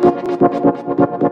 ¿Quieres 0.00 0.40
la 1.20 1.31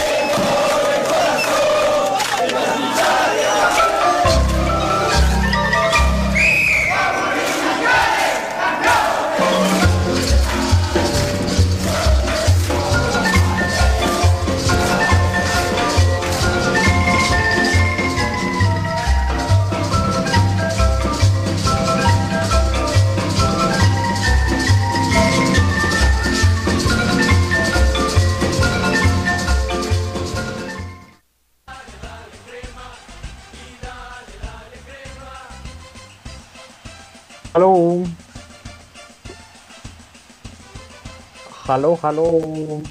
Hello, 41.73 41.97
hello. 42.03 42.81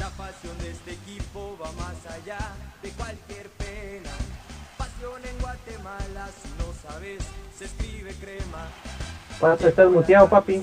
La 0.00 0.08
pasión 0.16 0.58
de 0.58 0.70
este 0.72 0.94
equipo 0.94 1.56
va 1.62 1.70
más 1.78 1.94
allá 2.12 2.38
de 2.82 2.90
cualquier 2.90 3.48
pena. 3.50 4.10
Pasión 4.76 5.24
en 5.24 5.40
Guatemala, 5.40 6.26
si 6.42 6.48
no 6.58 6.72
sabes, 6.82 7.22
se 7.56 7.66
escribe 7.66 8.12
crema. 8.14 8.66
Papi, 9.38 9.66
estás 9.66 9.88
muteado, 9.88 10.28
papi. 10.28 10.60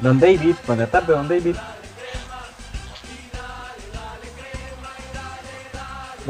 Don 0.00 0.18
David, 0.18 0.54
buenas 0.66 0.90
tardes, 0.90 1.08
don 1.08 1.28
David. 1.28 1.56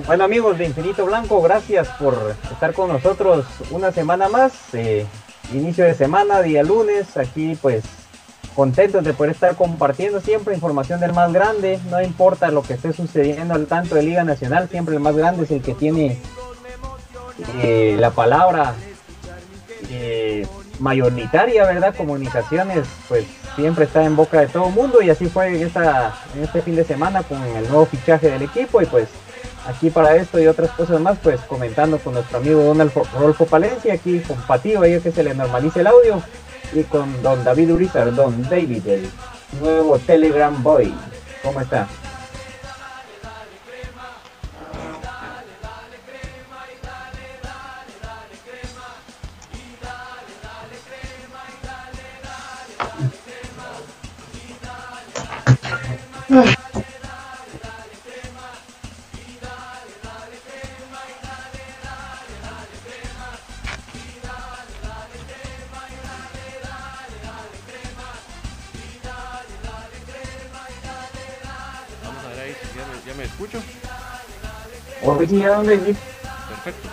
Bueno 0.07 0.25
amigos 0.25 0.59
de 0.59 0.67
Infinito 0.67 1.05
Blanco, 1.05 1.41
gracias 1.41 1.89
por 1.99 2.35
estar 2.51 2.73
con 2.73 2.89
nosotros 2.89 3.47
una 3.71 3.93
semana 3.93 4.29
más. 4.29 4.53
eh, 4.75 5.07
inicio 5.53 5.85
de 5.85 5.95
semana, 5.95 6.43
día 6.43 6.63
lunes, 6.63 7.17
aquí 7.17 7.57
pues 7.61 7.85
contentos 8.57 9.05
de 9.05 9.13
poder 9.15 9.33
estar 9.33 9.55
compartiendo 9.55 10.21
siempre 10.21 10.55
información 10.55 10.99
del 10.99 11.13
más 11.13 11.33
grande, 11.33 11.79
no 11.91 12.03
importa 12.03 12.51
lo 12.51 12.63
que 12.63 12.75
esté 12.75 12.93
sucediendo 12.93 13.55
al 13.55 13.67
tanto 13.67 13.95
de 13.95 14.03
Liga 14.03 14.25
Nacional, 14.25 14.69
siempre 14.69 14.95
el 14.97 15.01
más 15.01 15.17
grande 15.17 15.45
es 15.45 15.51
el 15.51 15.63
que 15.63 15.75
tiene 15.75 16.19
eh, 17.63 17.97
la 17.99 18.11
palabra 18.11 18.75
eh, 19.91 20.47
mayoritaria, 20.81 21.65
¿verdad? 21.65 21.95
Comunicaciones, 21.95 22.87
pues 23.09 23.27
siempre 23.55 23.85
está 23.85 24.05
en 24.05 24.17
boca 24.17 24.41
de 24.41 24.49
todo 24.49 24.71
mundo 24.71 25.03
y 25.03 25.11
así 25.11 25.27
fue 25.29 25.49
en, 25.49 25.67
esta, 25.67 26.15
en 26.35 26.45
este 26.45 26.63
fin 26.63 26.77
de 26.77 26.85
semana 26.85 27.23
con 27.23 27.43
el 27.43 27.69
nuevo 27.69 27.87
fichaje 27.87 28.31
del 28.31 28.43
equipo 28.43 28.81
y 28.81 28.87
pues 28.87 29.09
aquí 29.67 29.91
para 29.91 30.17
esto 30.17 30.41
y 30.41 30.47
otras 30.47 30.71
cosas 30.71 31.01
más, 31.01 31.19
pues 31.23 31.41
comentando 31.43 31.99
con 31.99 32.15
nuestro 32.15 32.39
amigo 32.39 32.63
Don 32.63 32.91
Rodolfo 33.15 33.47
Palencia, 33.47 33.95
aquí 33.95 34.21
con 34.21 34.37
Patillo, 34.43 34.83
ahí 34.83 34.99
que 35.01 35.13
se 35.13 35.23
le 35.23 35.35
normalice 35.35 35.81
el 35.81 35.87
audio 35.87 36.23
y 36.73 36.83
con 36.85 37.23
Don 37.23 37.45
David 37.45 37.73
Urizar, 37.73 38.15
Don 38.15 38.43
David, 38.49 38.87
el 38.87 39.11
nuevo 39.61 39.99
Telegram 39.99 40.63
Boy. 40.63 40.95
¿Cómo 41.43 41.61
está? 41.61 41.89
Perfecto. 76.49 76.89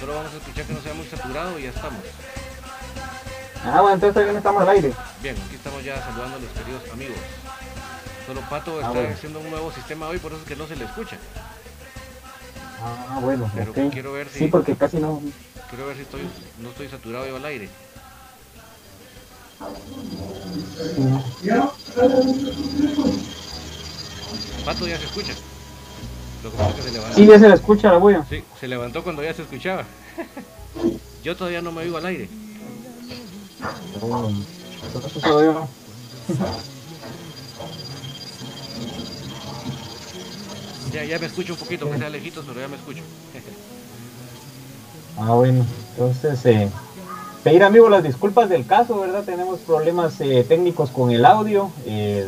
Solo 0.00 0.14
vamos 0.14 0.32
a 0.32 0.36
escuchar 0.36 0.64
que 0.64 0.72
no 0.72 0.80
sea 0.80 0.94
muy 0.94 1.06
saturado 1.06 1.58
y 1.58 1.64
ya 1.64 1.70
estamos. 1.70 2.00
Ah, 3.64 3.80
bueno, 3.80 3.94
entonces 3.94 4.14
todavía 4.14 4.32
no 4.32 4.38
estamos 4.38 4.62
al 4.62 4.68
aire. 4.70 4.92
Bien, 5.22 5.36
aquí 5.46 5.54
estamos 5.56 5.84
ya 5.84 6.02
saludando 6.02 6.36
a 6.36 6.40
los 6.40 6.50
queridos 6.50 6.82
amigos. 6.92 7.16
Solo 8.26 8.40
Pato 8.48 8.80
está 8.80 8.90
bueno. 8.92 9.14
haciendo 9.14 9.40
un 9.40 9.50
nuevo 9.50 9.70
sistema 9.72 10.08
hoy, 10.08 10.18
por 10.18 10.32
eso 10.32 10.40
es 10.42 10.48
que 10.48 10.56
no 10.56 10.66
se 10.66 10.76
le 10.76 10.84
escucha. 10.84 11.16
Ah, 12.80 13.18
bueno, 13.20 13.50
Pero 13.54 13.70
ok. 13.72 13.92
quiero 13.92 14.12
ver 14.12 14.28
si- 14.30 14.40
Sí, 14.40 14.46
porque 14.48 14.76
casi 14.76 14.98
no... 14.98 15.22
Quiero 15.70 15.86
ver 15.86 15.96
si 15.96 16.02
estoy, 16.02 16.22
no 16.60 16.70
estoy 16.70 16.88
saturado 16.88 17.26
yo 17.26 17.36
al 17.36 17.44
aire. 17.44 17.68
Pato 24.64 24.86
ya 24.86 24.98
se 24.98 25.04
escucha. 25.04 25.32
Lo 26.42 26.50
que 26.50 26.56
pasa 26.56 26.70
es 26.70 26.76
que 26.76 26.82
se 26.82 26.90
levantó. 26.92 27.16
Sí, 27.16 27.26
ya 27.26 27.38
se 27.38 27.48
le 27.48 27.54
escucha 27.54 27.92
la 27.92 27.98
bulla. 27.98 28.24
Sí, 28.28 28.44
se 28.58 28.68
levantó 28.68 29.02
cuando 29.02 29.22
ya 29.22 29.34
se 29.34 29.42
escuchaba. 29.42 29.84
Yo 31.22 31.36
todavía 31.36 31.62
no 31.62 31.70
me 31.72 31.82
oigo 31.82 31.98
al 31.98 32.06
aire. 32.06 32.28
Oh, 34.00 34.30
eso 34.98 35.20
soy 35.20 35.44
yo. 35.46 35.68
Ya, 40.92 41.04
ya 41.04 41.18
me 41.18 41.26
escucho 41.26 41.54
un 41.54 41.58
poquito, 41.58 41.90
que 41.90 41.98
sea 41.98 42.10
lejitos, 42.10 42.44
pero 42.46 42.60
ya 42.60 42.68
me 42.68 42.76
escucho. 42.76 43.02
Ah, 45.18 45.34
bueno, 45.34 45.66
entonces, 45.90 46.44
eh, 46.46 46.70
pedir 47.44 47.62
amigos 47.62 47.90
las 47.90 48.02
disculpas 48.02 48.48
del 48.48 48.64
caso, 48.64 48.98
¿verdad? 48.98 49.22
Tenemos 49.22 49.60
problemas 49.60 50.18
eh, 50.22 50.42
técnicos 50.48 50.88
con 50.90 51.10
el 51.10 51.26
audio. 51.26 51.70
eh, 51.84 52.26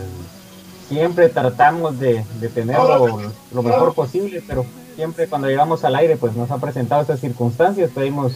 siempre 0.87 1.31
tratamos 1.31 1.99
de, 1.99 2.23
de 2.41 2.49
tenerlo 2.51 3.33
lo 3.55 3.63
mejor 3.63 3.95
posible, 3.95 4.45
pero 4.47 4.67
siempre 4.97 5.27
cuando 5.29 5.49
llegamos 5.49 5.83
al 5.83 5.97
aire, 5.97 6.19
pues 6.19 6.37
nos 6.37 6.51
han 6.51 6.61
presentado 6.61 7.01
estas 7.01 7.21
circunstancias. 7.21 7.91
Pedimos 7.95 8.35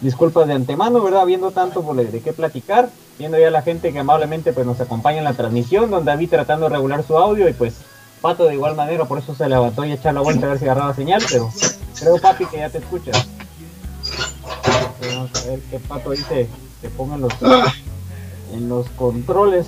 disculpas 0.00 0.46
de 0.46 0.54
antemano, 0.54 1.02
¿verdad? 1.02 1.26
Viendo 1.26 1.50
tanto 1.50 1.82
por 1.82 1.96
de 1.96 2.20
qué 2.20 2.32
platicar, 2.32 2.90
viendo 3.18 3.38
ya 3.38 3.50
la 3.50 3.62
gente 3.62 3.92
que 3.92 3.98
amablemente 3.98 4.52
pues 4.52 4.66
nos 4.66 4.80
acompaña 4.80 5.18
en 5.18 5.24
la 5.24 5.34
transmisión, 5.34 5.90
don 5.90 6.04
David 6.04 6.30
tratando 6.30 6.68
de 6.68 6.76
regular 6.76 7.02
su 7.02 7.16
audio 7.16 7.48
y 7.48 7.52
pues 7.52 7.74
Pato 8.20 8.46
de 8.46 8.54
igual 8.54 8.74
manera, 8.74 9.04
por 9.04 9.18
eso 9.18 9.34
se 9.34 9.48
levantó 9.48 9.84
y 9.84 9.92
echar 9.92 10.12
la 10.12 10.20
vuelta 10.20 10.46
a 10.46 10.48
ver 10.50 10.58
si 10.58 10.64
agarraba 10.64 10.92
señal, 10.92 11.22
pero 11.30 11.50
creo 11.98 12.18
papi 12.18 12.46
que 12.46 12.58
ya 12.58 12.68
te 12.68 12.78
escuchas. 12.78 13.28
Vamos 15.14 15.30
a 15.34 15.46
ver 15.48 15.60
qué 15.70 15.78
pato 15.78 16.10
dice 16.10 16.48
que 16.80 16.88
pongan 16.88 17.20
los 17.20 17.32
en 18.52 18.68
los 18.68 18.88
controles 18.90 19.66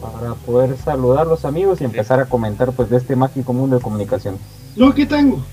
para 0.00 0.34
poder 0.34 0.76
saludar 0.78 1.20
a 1.20 1.24
los 1.24 1.44
amigos 1.44 1.80
y 1.80 1.84
empezar 1.84 2.18
a 2.18 2.26
comentar 2.26 2.72
pues 2.72 2.90
de 2.90 2.96
este 2.96 3.14
mágico 3.14 3.52
mundo 3.52 3.76
de 3.76 3.82
comunicación. 3.82 4.38
Lo 4.74 4.92
que 4.92 5.06
tengo. 5.06 5.44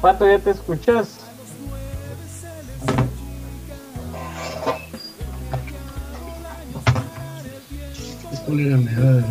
Pato, 0.00 0.26
¿ya 0.26 0.38
te 0.38 0.50
escuchas? 0.50 1.18
Es 8.32 8.40
cólera 8.40 8.78
me 8.78 8.92
da. 8.92 9.24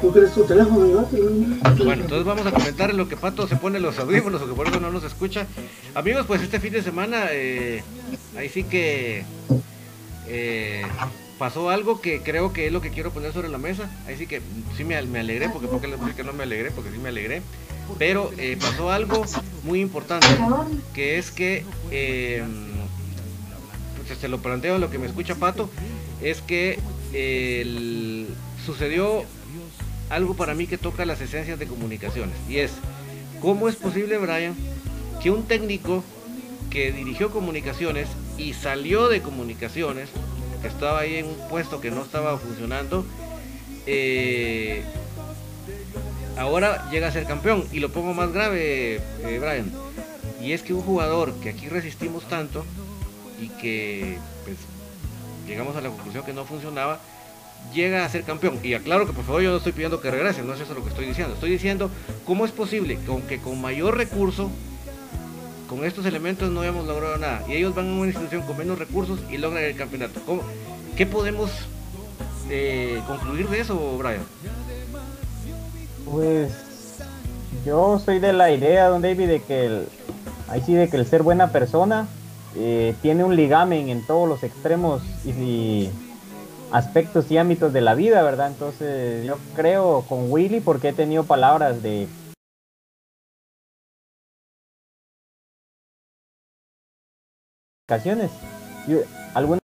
¿Tú 0.00 0.12
crees 0.12 0.32
tu 0.32 0.44
teléfono? 0.44 1.06
Bueno, 1.84 2.02
entonces 2.02 2.24
vamos 2.24 2.46
a 2.46 2.50
comentar 2.50 2.90
en 2.90 2.96
lo 2.96 3.06
que 3.08 3.16
Pato 3.16 3.46
se 3.46 3.56
pone 3.56 3.78
los 3.78 3.98
audífonos 3.98 4.42
o 4.42 4.48
que 4.48 4.54
por 4.54 4.66
eso 4.66 4.80
no 4.80 4.90
nos 4.90 5.04
escucha. 5.04 5.46
Amigos, 5.94 6.24
pues 6.26 6.42
este 6.42 6.58
fin 6.58 6.72
de 6.72 6.82
semana, 6.82 7.26
eh, 7.30 7.84
ahí 8.36 8.48
sí 8.48 8.64
que 8.64 9.24
eh, 10.26 10.86
pasó 11.38 11.70
algo 11.70 12.00
que 12.00 12.22
creo 12.22 12.52
que 12.52 12.66
es 12.66 12.72
lo 12.72 12.80
que 12.80 12.90
quiero 12.90 13.12
poner 13.12 13.32
sobre 13.32 13.48
la 13.48 13.58
mesa. 13.58 13.90
Ahí 14.06 14.16
sí 14.16 14.26
que 14.26 14.40
sí 14.76 14.84
me, 14.84 15.00
me 15.02 15.20
alegré, 15.20 15.50
porque 15.50 15.68
porque 15.68 15.86
les 15.86 15.98
voy 15.98 16.06
a 16.06 16.08
decir 16.08 16.24
que 16.24 16.30
no 16.30 16.36
me 16.36 16.44
alegré, 16.44 16.70
porque 16.70 16.90
sí 16.90 16.98
me 16.98 17.10
alegré. 17.10 17.42
Pero 17.98 18.30
eh, 18.38 18.56
pasó 18.60 18.90
algo 18.90 19.24
muy 19.62 19.80
importante, 19.80 20.26
que 20.94 21.18
es 21.18 21.30
que, 21.30 21.64
eh, 21.90 22.42
pues 23.96 24.18
se 24.18 24.28
lo 24.28 24.38
planteo 24.38 24.78
lo 24.78 24.90
que 24.90 24.98
me 24.98 25.06
escucha 25.06 25.34
Pato, 25.34 25.70
es 26.22 26.40
que 26.40 26.78
sucedió 28.64 29.24
algo 30.10 30.34
para 30.34 30.54
mí 30.54 30.66
que 30.66 30.78
toca 30.78 31.04
las 31.04 31.20
esencias 31.20 31.58
de 31.58 31.66
comunicaciones. 31.66 32.36
Y 32.48 32.58
es, 32.58 32.72
¿cómo 33.40 33.68
es 33.68 33.76
posible, 33.76 34.18
Brian, 34.18 34.54
que 35.22 35.30
un 35.30 35.44
técnico 35.44 36.02
que 36.70 36.92
dirigió 36.92 37.30
comunicaciones 37.30 38.08
y 38.38 38.54
salió 38.54 39.08
de 39.08 39.22
comunicaciones, 39.22 40.08
estaba 40.64 41.00
ahí 41.00 41.16
en 41.16 41.26
un 41.26 41.48
puesto 41.48 41.80
que 41.80 41.90
no 41.90 42.02
estaba 42.02 42.38
funcionando, 42.38 43.04
eh, 43.86 44.82
ahora 46.38 46.88
llega 46.90 47.08
a 47.08 47.12
ser 47.12 47.24
campeón? 47.26 47.64
Y 47.72 47.80
lo 47.80 47.90
pongo 47.90 48.14
más 48.14 48.32
grave, 48.32 48.96
eh, 48.96 49.38
Brian. 49.40 49.72
Y 50.40 50.52
es 50.52 50.62
que 50.62 50.72
un 50.72 50.82
jugador 50.82 51.34
que 51.34 51.50
aquí 51.50 51.68
resistimos 51.68 52.24
tanto 52.28 52.64
y 53.40 53.48
que 53.48 54.18
pues, 54.44 54.56
llegamos 55.46 55.76
a 55.76 55.80
la 55.80 55.88
conclusión 55.90 56.24
que 56.24 56.32
no 56.32 56.44
funcionaba, 56.44 56.98
llega 57.74 58.04
a 58.04 58.08
ser 58.08 58.24
campeón. 58.24 58.58
Y 58.62 58.74
aclaro 58.74 59.06
que 59.06 59.12
por 59.12 59.24
favor 59.24 59.42
yo 59.42 59.50
no 59.50 59.58
estoy 59.58 59.72
pidiendo 59.72 60.00
que 60.00 60.10
regrese, 60.10 60.42
no 60.42 60.54
es 60.54 60.60
eso 60.60 60.74
lo 60.74 60.82
que 60.82 60.88
estoy 60.90 61.06
diciendo. 61.06 61.34
Estoy 61.34 61.50
diciendo 61.50 61.90
cómo 62.24 62.44
es 62.46 62.52
posible 62.52 62.98
que 62.98 63.10
aunque 63.10 63.38
con 63.38 63.60
mayor 63.60 63.96
recurso, 63.96 64.50
con 65.68 65.84
estos 65.84 66.04
elementos 66.06 66.50
no 66.50 66.62
hayamos 66.62 66.86
logrado 66.86 67.16
nada. 67.18 67.44
Y 67.48 67.52
ellos 67.52 67.74
van 67.74 67.88
a 67.90 67.92
una 67.92 68.06
institución 68.06 68.42
con 68.42 68.56
menos 68.56 68.78
recursos 68.78 69.20
y 69.30 69.36
logran 69.38 69.62
el 69.62 69.76
campeonato. 69.76 70.20
¿Cómo- 70.26 70.42
¿Qué 70.96 71.06
podemos 71.06 71.50
eh, 72.50 73.00
concluir 73.06 73.48
de 73.48 73.60
eso, 73.60 73.96
Brian? 73.98 74.22
Pues 76.10 76.52
yo 77.64 77.98
soy 77.98 78.18
de 78.18 78.32
la 78.32 78.50
idea, 78.50 78.88
don 78.88 79.02
David, 79.02 79.28
de 79.28 79.42
que 79.42 79.66
el, 79.66 79.88
ahí 80.48 80.60
sí 80.60 80.74
de 80.74 80.88
que 80.88 80.96
el 80.96 81.06
ser 81.06 81.22
buena 81.22 81.52
persona 81.52 82.08
eh, 82.56 82.94
tiene 83.00 83.22
un 83.22 83.36
ligamen 83.36 83.88
en 83.88 84.04
todos 84.04 84.28
los 84.28 84.42
extremos 84.42 85.02
y, 85.24 85.88
aspectos 86.72 87.30
y 87.30 87.38
ámbitos 87.38 87.72
de 87.72 87.80
la 87.80 87.94
vida, 87.94 88.22
¿verdad? 88.22 88.48
Entonces 88.48 89.24
yo 89.26 89.38
creo 89.54 90.04
con 90.08 90.30
Willy 90.30 90.60
porque 90.60 90.88
he 90.88 90.92
tenido 90.92 91.24
palabras 91.24 91.82
de 91.82 92.08
ocasiones. 97.88 98.30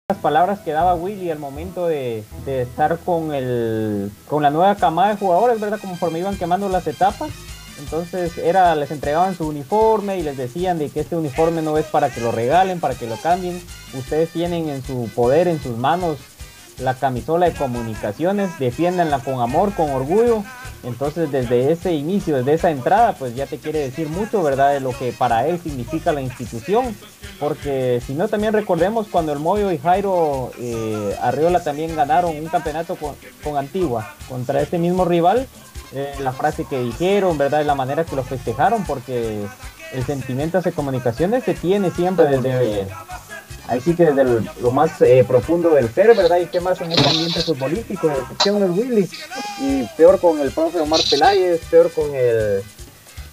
Algunas 0.09 0.23
palabras 0.23 0.61
que 0.61 0.71
daba 0.71 0.95
Willy 0.95 1.33
al 1.33 1.41
momento 1.41 1.89
de, 1.89 2.23
de, 2.45 2.63
estar 2.63 2.97
con 3.01 3.35
el 3.35 4.13
con 4.29 4.41
la 4.41 4.51
nueva 4.51 4.77
camada 4.77 5.09
de 5.09 5.17
jugadores, 5.17 5.59
¿verdad? 5.61 5.81
Conforme 5.81 6.21
iban 6.21 6.39
quemando 6.39 6.69
las 6.69 6.87
etapas. 6.87 7.33
Entonces 7.81 8.39
era, 8.39 8.77
les 8.77 8.93
entregaban 8.93 9.37
su 9.37 9.49
uniforme 9.49 10.17
y 10.17 10.23
les 10.23 10.37
decían 10.37 10.79
de 10.79 10.91
que 10.91 11.01
este 11.01 11.17
uniforme 11.17 11.61
no 11.61 11.77
es 11.77 11.87
para 11.87 12.09
que 12.09 12.21
lo 12.21 12.31
regalen, 12.31 12.79
para 12.79 12.95
que 12.95 13.09
lo 13.09 13.17
cambien. 13.17 13.61
Ustedes 13.95 14.31
tienen 14.31 14.69
en 14.69 14.85
su 14.85 15.11
poder, 15.13 15.49
en 15.49 15.61
sus 15.61 15.77
manos, 15.77 16.19
la 16.79 16.95
camisola 16.95 17.47
de 17.47 17.55
comunicaciones, 17.55 18.59
defiéndanla 18.59 19.21
con 19.21 19.41
amor, 19.41 19.73
con 19.75 19.91
orgullo. 19.91 20.43
Entonces 20.83 21.33
desde 21.33 21.73
ese 21.73 21.93
inicio, 21.93 22.37
desde 22.37 22.55
esa 22.55 22.71
entrada, 22.71 23.15
pues 23.15 23.35
ya 23.35 23.47
te 23.47 23.59
quiere 23.59 23.81
decir 23.81 24.09
mucho, 24.09 24.43
¿verdad? 24.43 24.73
De 24.73 24.81
lo 24.81 24.91
que 24.91 25.13
para 25.13 25.47
él 25.49 25.61
significa 25.61 26.13
la 26.13 26.21
institución. 26.21 26.95
Porque 27.41 28.01
si 28.07 28.15
no, 28.15 28.29
también 28.29 28.53
recordemos 28.53 29.09
cuando 29.09 29.33
el 29.33 29.39
Moyo 29.39 29.73
y 29.73 29.79
Jairo 29.79 30.53
eh, 30.59 31.17
Arriola 31.21 31.63
también 31.63 31.97
ganaron 31.97 32.37
un 32.37 32.47
campeonato 32.47 32.97
con, 32.97 33.15
con 33.43 33.57
Antigua 33.57 34.15
contra 34.29 34.61
este 34.61 34.79
mismo 34.79 35.05
rival. 35.05 35.47
Eh, 35.93 36.15
la 36.21 36.33
frase 36.33 36.65
que 36.69 36.79
dijeron, 36.79 37.37
¿verdad? 37.39 37.65
La 37.65 37.75
manera 37.75 38.05
que 38.05 38.17
lo 38.17 38.23
festejaron, 38.23 38.85
porque 38.85 39.45
el 39.93 40.05
sentimiento 40.05 40.59
hacia 40.59 40.73
comunicaciones 40.73 41.45
se 41.45 41.55
tiene 41.55 41.91
siempre 41.91 42.27
desde 42.27 42.87
Así 43.69 43.95
que 43.95 44.07
desde 44.07 44.25
lo 44.61 44.71
más 44.71 45.01
eh, 45.03 45.25
profundo 45.27 45.71
del 45.71 45.93
ser, 45.93 46.15
¿verdad? 46.17 46.39
Y 46.39 46.47
qué 46.47 46.61
más 46.61 46.81
en 46.81 46.93
este 46.93 47.09
ambiente 47.09 47.43
futbolístico, 47.43 48.11
con 48.45 48.63
el 48.63 48.71
Willy, 48.71 49.09
y 49.61 49.85
peor 49.97 50.21
con 50.21 50.41
el 50.41 50.53
profe 50.53 50.81
Omar 50.81 51.01
Peláez, 51.11 51.61
peor 51.69 51.91
con 51.91 52.15
el, 52.15 52.63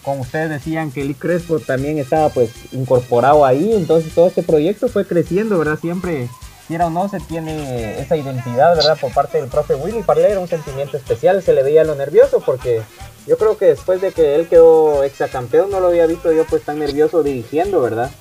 como 0.03 0.21
ustedes 0.21 0.49
decían 0.49 0.91
que 0.91 1.01
el 1.01 1.15
Crespo 1.15 1.59
también 1.59 1.97
estaba 1.97 2.29
pues 2.29 2.51
incorporado 2.71 3.45
ahí, 3.45 3.73
entonces 3.73 4.13
todo 4.13 4.27
este 4.27 4.43
proyecto 4.43 4.87
fue 4.87 5.05
creciendo, 5.05 5.57
¿verdad? 5.57 5.79
Siempre, 5.79 6.29
quiera 6.67 6.87
o 6.87 6.89
no, 6.89 7.07
se 7.09 7.19
tiene 7.19 7.99
esa 7.99 8.17
identidad, 8.17 8.75
¿verdad? 8.75 8.97
Por 8.99 9.13
parte 9.13 9.39
del 9.39 9.49
profe 9.49 9.75
Willy, 9.75 10.03
para 10.03 10.21
él 10.21 10.31
era 10.31 10.39
un 10.39 10.47
sentimiento 10.47 10.97
especial, 10.97 11.41
se 11.41 11.53
le 11.53 11.63
veía 11.63 11.83
lo 11.83 11.95
nervioso 11.95 12.41
porque 12.45 12.81
yo 13.27 13.37
creo 13.37 13.57
que 13.57 13.65
después 13.65 14.01
de 14.01 14.11
que 14.11 14.35
él 14.35 14.47
quedó 14.47 15.03
exacampeón 15.03 15.71
no 15.71 15.79
lo 15.79 15.87
había 15.87 16.05
visto 16.05 16.31
yo 16.31 16.45
pues 16.45 16.63
tan 16.63 16.79
nervioso 16.79 17.23
dirigiendo, 17.23 17.81
¿verdad? 17.81 18.11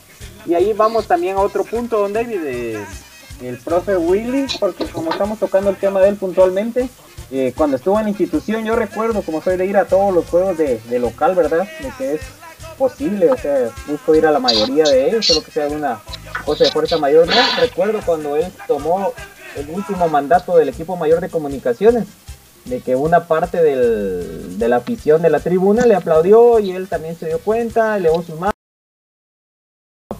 Y 0.47 0.55
ahí 0.55 0.73
vamos 0.73 1.07
también 1.07 1.37
a 1.37 1.41
otro 1.41 1.65
punto, 1.65 1.99
don 1.99 2.13
David, 2.13 2.41
de, 2.41 2.85
el 3.43 3.59
profe 3.59 3.97
Willy, 3.97 4.47
porque 4.59 4.85
como 4.87 5.11
estamos 5.11 5.39
tocando 5.39 5.71
el 5.71 5.77
tema 5.77 6.01
de 6.01 6.11
él 6.11 6.17
puntualmente, 6.17 6.89
eh, 7.31 7.53
cuando 7.57 7.77
estuvo 7.77 7.99
en 7.99 8.05
la 8.05 8.11
institución, 8.11 8.65
yo 8.65 8.77
recuerdo, 8.77 9.23
como 9.23 9.43
soy 9.43 9.57
de 9.57 9.67
ir 9.67 9.77
a 9.77 9.87
todos 9.87 10.15
los 10.15 10.27
juegos 10.27 10.59
de, 10.59 10.99
local, 10.99 11.35
¿verdad? 11.35 11.67
De 11.81 11.91
que 11.97 12.15
es 12.15 12.21
posible, 12.77 13.31
o 13.31 13.37
sea, 13.37 13.71
busco 13.87 14.15
ir 14.15 14.27
a 14.27 14.31
la 14.31 14.39
mayoría 14.39 14.85
de 14.85 15.09
ellos, 15.09 15.27
solo 15.27 15.43
que 15.43 15.51
sea 15.51 15.69
una 15.69 16.01
cosa 16.45 16.65
de 16.65 16.73
fuerza 16.73 16.99
mayor. 16.99 17.27
No, 17.27 17.35
recuerdo 17.61 18.01
cuando 18.05 18.37
él 18.37 18.53
tomó 18.67 19.13
el 19.57 19.71
último 19.71 20.09
mandato 20.09 20.57
del 20.57 20.69
equipo 20.69 20.97
mayor 20.97 21.21
de 21.21 21.29
comunicaciones, 21.29 22.07
de 22.65 22.81
que 22.81 22.97
una 22.97 23.27
parte 23.27 23.63
del, 23.63 24.59
de 24.59 24.69
la 24.69 24.77
afición 24.77 25.23
de 25.23 25.31
la 25.31 25.41
tribuna 25.41 25.87
le 25.87 25.95
aplaudió 25.95 26.61
y 26.61 26.73
él 26.73 26.89
también 26.89 27.17
se 27.17 27.27
dio 27.27 27.39
cuenta, 27.39 27.97
elevó 27.97 28.23
sus 28.23 28.39
manos 28.39 28.53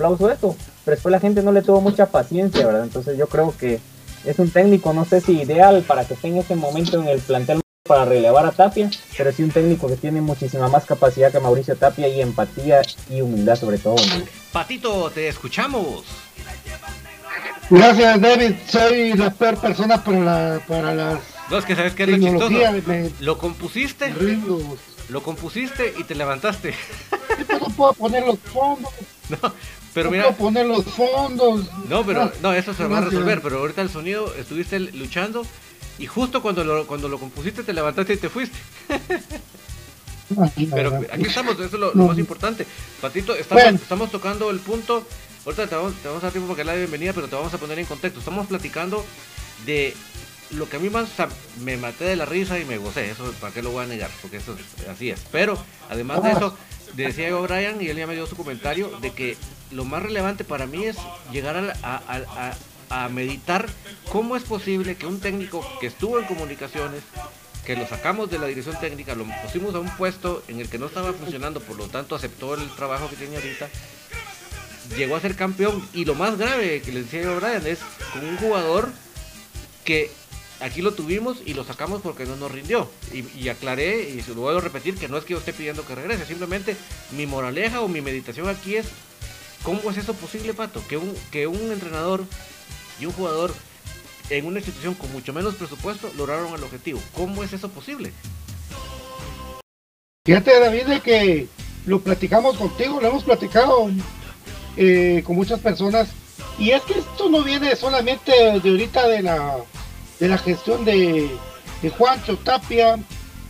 aplauso 0.03 0.31
esto, 0.31 0.57
pero 0.85 0.97
después 0.97 1.13
la 1.13 1.21
gente 1.21 1.43
no 1.43 1.53
le 1.53 1.63
tuvo 1.63 1.81
mucha 1.81 2.07
paciencia, 2.07 2.67
¿verdad? 2.67 2.85
Entonces 2.85 3.17
yo 3.17 3.29
creo 3.29 3.55
que 3.57 3.79
es 4.25 4.39
un 4.39 4.51
técnico, 4.51 4.93
no 4.93 5.05
sé 5.05 5.21
si 5.21 5.41
ideal 5.41 5.85
para 5.87 6.05
que 6.05 6.15
esté 6.15 6.29
en 6.29 6.39
este 6.39 6.57
momento 6.57 7.01
en 7.01 7.09
el 7.09 7.21
plantel 7.21 7.61
para 7.85 8.05
relevar 8.05 8.47
a 8.47 8.53
Tapia, 8.53 8.91
pero 9.17 9.33
sí 9.33 9.43
un 9.43 9.51
técnico 9.51 9.89
que 9.89 9.97
tiene 9.97 10.21
muchísima 10.21 10.69
más 10.69 10.85
capacidad 10.85 11.33
que 11.33 11.41
Mauricio 11.41 11.77
Tapia 11.77 12.09
y 12.09 12.21
empatía 12.21 12.83
y 13.11 13.21
humildad 13.21 13.57
sobre 13.57 13.79
todo. 13.79 13.97
Patito, 14.53 15.11
te 15.11 15.29
escuchamos. 15.29 16.05
Gracias 17.71 18.21
David, 18.21 18.55
soy 18.69 19.15
la 19.15 19.31
peor 19.31 19.57
persona 19.59 20.03
para, 20.03 20.21
la, 20.21 20.61
para 20.67 20.95
las... 20.95 21.21
No, 21.51 21.59
es 21.59 21.65
que 21.65 21.75
sabes 21.75 21.95
que 21.95 22.05
es 22.05 22.09
lo 22.11 22.19
chistoso. 22.19 22.57
lo 23.21 23.39
compusiste, 23.39 24.15
lo 25.09 25.23
compusiste 25.23 25.95
y 25.99 26.05
te 26.05 26.15
levantaste. 26.15 26.75
no 27.61 27.67
puedo 27.75 27.93
poner 27.95 28.27
los 28.27 28.39
fondos. 28.53 28.93
No, 29.29 29.53
pero 29.95 30.11
mira. 30.11 30.31
poner 30.33 30.67
los 30.67 30.85
fondos. 30.85 31.67
No, 31.89 32.05
pero 32.05 32.33
no, 32.41 32.53
eso 32.53 32.75
se 32.75 32.87
va 32.87 32.99
a 32.99 33.01
resolver. 33.03 33.41
Pero 33.43 33.59
ahorita 33.59 33.83
el 33.83 33.91
sonido 33.91 34.33
estuviste 34.35 34.79
luchando 34.81 35.45
y 35.99 36.07
justo 36.07 36.43
cuando 36.43 36.65
lo, 36.65 36.87
cuando 36.87 37.09
lo 37.09 37.19
compusiste 37.19 37.63
te 37.63 37.73
levantaste 37.73 38.15
y 38.15 38.17
te 38.17 38.29
fuiste. 38.29 38.57
pero 40.71 41.01
aquí 41.13 41.23
estamos, 41.23 41.55
eso 41.55 41.65
es 41.65 41.73
lo, 41.73 41.95
más 41.95 42.19
importante. 42.19 42.67
Patito, 43.01 43.35
estamos, 43.35 43.65
estamos 43.81 44.11
tocando 44.11 44.51
el 44.51 44.61
punto. 44.61 45.07
Ahorita 45.45 45.67
te 45.67 45.75
vamos, 45.75 45.95
te 45.95 46.09
vamos 46.09 46.23
a 46.23 46.27
dar 46.27 46.33
tiempo 46.33 46.49
para 46.49 46.59
que 46.59 46.65
la 46.65 46.75
bienvenida, 46.75 47.13
pero 47.13 47.29
te 47.29 47.35
vamos 47.35 47.53
a 47.53 47.59
poner 47.59 47.79
en 47.79 47.87
contexto. 47.87 48.21
Estamos 48.21 48.47
platicando 48.47 49.05
de 49.67 49.95
lo 50.51 50.69
que 50.69 50.77
a 50.77 50.81
mí 50.81 50.91
más 50.91 51.09
me 51.65 51.77
maté 51.77 52.05
de 52.05 52.17
la 52.17 52.25
risa 52.25 52.59
y 52.59 52.65
me 52.65 52.79
gocé, 52.79 53.11
eso 53.11 53.33
para 53.41 53.53
qué 53.53 53.63
lo 53.63 53.71
voy 53.71 53.85
a 53.85 53.89
negar, 53.89 54.11
porque 54.21 54.37
eso 54.37 54.57
así 54.91 55.11
es. 55.11 55.21
Pero 55.33 55.59
además 55.89 56.23
de 56.23 56.33
eso, 56.33 56.57
decía 56.95 57.29
yo 57.29 57.43
Brian 57.43 57.81
y 57.81 57.89
él 57.89 57.97
ya 57.97 58.07
me 58.07 58.15
dio 58.15 58.27
su 58.27 58.37
comentario 58.37 58.91
de 59.01 59.13
que 59.13 59.37
lo 59.73 59.85
más 59.85 60.03
relevante 60.03 60.45
para 60.45 60.67
mí 60.67 60.85
es 60.85 60.97
llegar 61.33 61.77
a, 61.83 63.09
meditar 63.09 63.67
cómo 64.11 64.37
es 64.37 64.43
posible 64.43 64.97
que 64.97 65.07
un 65.07 65.19
técnico 65.19 65.67
que 65.81 65.87
estuvo 65.87 66.19
en 66.19 66.27
comunicaciones, 66.27 67.03
que 67.65 67.75
lo 67.75 67.87
sacamos 67.87 68.31
de 68.31 68.39
la 68.39 68.47
dirección 68.47 68.79
técnica, 68.79 69.15
lo 69.15 69.25
pusimos 69.43 69.75
a 69.75 69.81
un 69.81 69.89
puesto 69.97 70.43
en 70.49 70.61
el 70.61 70.69
que 70.69 70.79
no 70.79 70.87
estaba 70.87 71.13
funcionando, 71.15 71.61
por 71.61 71.77
lo 71.79 71.87
tanto 71.87 72.15
aceptó 72.15 72.55
el 72.55 72.69
trabajo 72.77 73.09
que 73.09 73.17
tiene 73.17 73.37
ahorita, 73.37 73.69
llegó 74.97 75.17
a 75.17 75.21
ser 75.21 75.37
campeón 75.37 75.89
y 75.95 76.05
lo 76.05 76.15
más 76.15 76.37
grave 76.37 76.83
que 76.83 76.93
le 76.93 77.03
decía 77.03 77.23
yo 77.23 77.37
Brian 77.37 77.67
es 77.67 77.79
con 78.13 78.27
un 78.27 78.37
jugador 78.37 78.91
que 79.85 80.11
aquí 80.63 80.81
lo 80.81 80.93
tuvimos 80.93 81.39
y 81.45 81.55
lo 81.55 81.65
sacamos 81.65 82.01
porque 82.03 82.25
no 82.25 82.37
nos 82.37 82.51
rindió. 82.51 82.89
Y, 83.13 83.49
aclaré, 83.49 84.11
y 84.11 84.23
se 84.23 84.35
lo 84.35 84.43
voy 84.43 84.57
a 84.57 84.61
repetir, 84.61 84.97
que 84.97 85.09
no 85.09 85.19
es 85.19 85.25
que 85.25 85.33
yo 85.33 85.39
esté 85.39 85.53
pidiendo 85.53 85.87
que 85.87 85.95
regrese, 85.95 86.25
simplemente 86.25 86.77
mi 87.13 87.27
moraleja 87.27 87.81
o 87.81 87.89
mi 87.89 88.01
meditación 88.01 88.49
aquí 88.49 88.77
es, 88.77 88.87
¿cómo 89.63 89.91
es 89.91 89.97
eso 89.97 90.15
posible, 90.15 90.55
Pato? 90.55 90.83
Que 90.89 90.97
un, 90.97 91.15
que 91.31 91.47
un 91.47 91.73
entrenador 91.73 92.25
y 93.01 93.07
un 93.07 93.13
jugador 93.13 93.55
en 94.31 94.47
una 94.47 94.59
institución 94.59 94.95
con 94.95 95.13
mucho 95.13 95.33
menos 95.33 95.55
presupuesto 95.57 96.11
lograron 96.17 96.55
el 96.55 96.63
objetivo. 96.63 97.01
¿Cómo 97.15 97.43
es 97.43 97.53
eso 97.53 97.69
posible? 97.69 98.13
Fíjate, 100.25 100.59
David, 100.61 100.85
de 100.85 101.01
que 101.01 101.49
lo 101.87 102.01
platicamos 102.01 102.57
contigo, 102.57 103.01
lo 103.01 103.09
hemos 103.09 103.25
platicado 103.25 103.91
eh, 104.77 105.23
con 105.27 105.37
muchas 105.37 105.61
personas. 105.61 106.11
Y 106.59 106.71
es 106.71 106.83
que 106.83 106.99
esto 106.99 107.29
no 107.29 107.43
viene 107.43 107.75
solamente 107.77 108.33
de 108.33 108.71
ahorita 108.71 109.09
de 109.09 109.23
la 109.23 109.57
de 110.21 110.29
la 110.29 110.39
gestión 110.39 110.85
de, 110.85 111.29
de 111.83 111.91
Juancho 111.91 112.37
Tapia, 112.37 112.97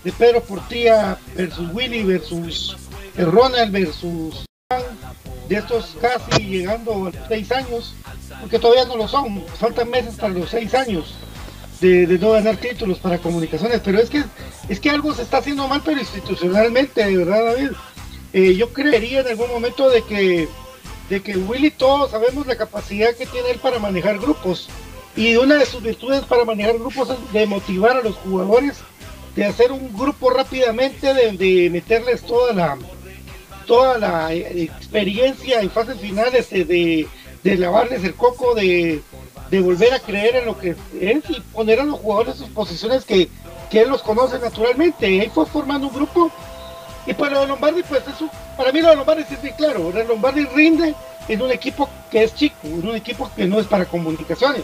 de 0.05 0.13
Pedro 0.13 0.43
Portilla 0.43 1.19
versus 1.37 1.69
Willy 1.75 2.03
versus 2.03 2.77
Ronald 3.19 3.71
versus 3.73 4.47
de 5.49 5.57
estos 5.57 5.97
casi 6.01 6.43
llegando 6.43 6.93
a 6.93 7.11
los 7.11 7.15
seis 7.29 7.51
años, 7.53 7.95
porque 8.41 8.59
todavía 8.59 8.85
no 8.87 8.97
lo 8.97 9.09
son, 9.09 9.45
faltan 9.59 9.91
meses 9.91 10.15
para 10.17 10.33
los 10.33 10.51
seis 10.51 10.75
años 10.75 11.15
de, 11.81 12.07
no 12.19 12.33
ganar 12.33 12.57
títulos 12.57 12.99
para 12.99 13.19
comunicaciones, 13.19 13.81
pero 13.85 13.99
es 13.99 14.09
que 14.09 14.25
es 14.69 14.79
que 14.79 14.91
algo 14.91 15.13
se 15.15 15.23
está 15.23 15.39
haciendo 15.39 15.67
mal, 15.67 15.83
pero 15.85 16.01
institucionalmente, 16.01 17.05
de 17.05 17.17
verdad, 17.17 17.45
David. 17.45 17.71
Eh, 18.33 18.55
yo 18.55 18.73
creería 18.73 19.21
en 19.21 19.29
algún 19.29 19.51
momento 19.51 19.91
de 19.91 20.03
que 20.03 20.49
de 21.11 21.23
que 21.23 21.37
Willy 21.37 21.71
todos 21.71 22.13
sabemos 22.13 22.47
la 22.47 22.57
capacidad 22.57 23.15
que 23.15 23.27
tiene 23.27 23.51
él 23.51 23.59
para 23.59 23.79
manejar 23.79 24.19
grupos 24.19 24.69
y 25.17 25.37
una 25.37 25.57
de 25.57 25.67
sus 25.67 25.83
virtudes 25.83 26.23
para 26.23 26.45
manejar 26.45 26.79
grupos 26.79 27.11
es 27.11 27.33
de 27.33 27.47
motivar 27.47 27.99
a 27.99 28.03
los 28.03 28.17
jugadores, 28.17 28.79
de 29.37 29.45
hacer 29.45 29.73
un 29.73 29.93
grupo 29.93 30.31
rápidamente, 30.31 31.13
de, 31.13 31.69
meterles 31.71 32.23
toda 32.23 32.53
la 32.55 32.79
toda 33.63 33.99
la 33.99 34.33
experiencia 34.33 35.61
en 35.61 35.71
fases 35.71 35.99
finales, 35.99 36.51
de, 36.51 37.09
lavarles 37.45 38.05
el 38.05 38.15
coco, 38.15 38.55
de, 38.55 39.03
volver 39.51 39.93
a 39.95 40.01
creer 40.01 40.37
en 40.37 40.47
lo 40.47 40.59
que 40.59 40.71
es 41.01 41.31
y 41.31 41.41
poner 41.53 41.81
a 41.81 41.85
los 41.85 41.99
jugadores 42.01 42.35
en 42.35 42.47
sus 42.47 42.49
posiciones 42.51 43.05
que, 43.05 43.29
él 43.73 43.89
los 43.89 44.03
conoce 44.03 44.39
naturalmente. 44.39 45.23
Él 45.23 45.31
fue 45.31 45.47
formando 45.47 45.89
un 45.89 45.95
grupo 45.95 46.31
y 47.07 47.15
para 47.15 47.37
los 47.37 47.49
Lombardi, 47.49 47.83
pues 47.83 48.03
eso, 48.07 48.29
para 48.57 48.71
mí 48.71 48.83
lo 48.83 48.95
Lombardi 48.95 49.23
es 49.23 49.43
muy 49.43 49.53
claro. 49.53 49.91
Lombardi 50.07 50.45
rinde 50.45 50.95
en 51.29 51.41
un 51.41 51.51
equipo 51.51 51.89
que 52.11 52.25
es 52.25 52.35
chico, 52.35 52.57
en 52.65 52.87
un 52.87 52.97
equipo 52.97 53.31
que 53.35 53.47
no 53.47 53.59
es 53.59 53.67
para 53.67 53.87
comunicaciones 53.87 54.63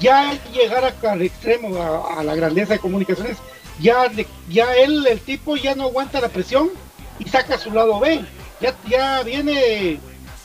ya 0.00 0.38
llegar 0.52 0.94
al 1.02 1.22
extremo, 1.22 1.82
a, 1.82 2.22
la 2.22 2.34
grandeza 2.34 2.74
de 2.74 2.78
comunicaciones, 2.78 3.38
ya, 3.80 4.10
ya 4.48 4.74
él, 4.76 5.06
el 5.06 5.20
tipo, 5.20 5.56
ya 5.56 5.74
no 5.74 5.84
aguanta 5.84 6.20
la 6.20 6.28
presión 6.28 6.70
y 7.18 7.28
saca 7.28 7.58
su 7.58 7.70
lado 7.70 8.00
B. 8.00 8.24
Ya, 8.60 8.74
ya 8.88 9.22
viene 9.22 10.00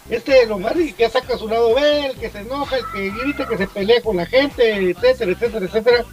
este 0.10 0.46
Lombardi 0.46 0.94
que 0.94 1.10
saca 1.10 1.38
su 1.38 1.48
lado 1.48 1.74
B, 1.76 2.08
el 2.08 2.16
que 2.16 2.30
se 2.30 2.40
enoja, 2.40 2.78
el 2.78 2.86
que 2.94 3.10
grita, 3.10 3.48
que 3.48 3.58
se 3.58 3.68
pelea 3.68 4.02
con 4.02 4.18
la 4.18 4.26
gente, 4.26 4.92
etcétera, 4.92 5.32
etcétera, 5.32 5.66
etcétera. 5.66 6.06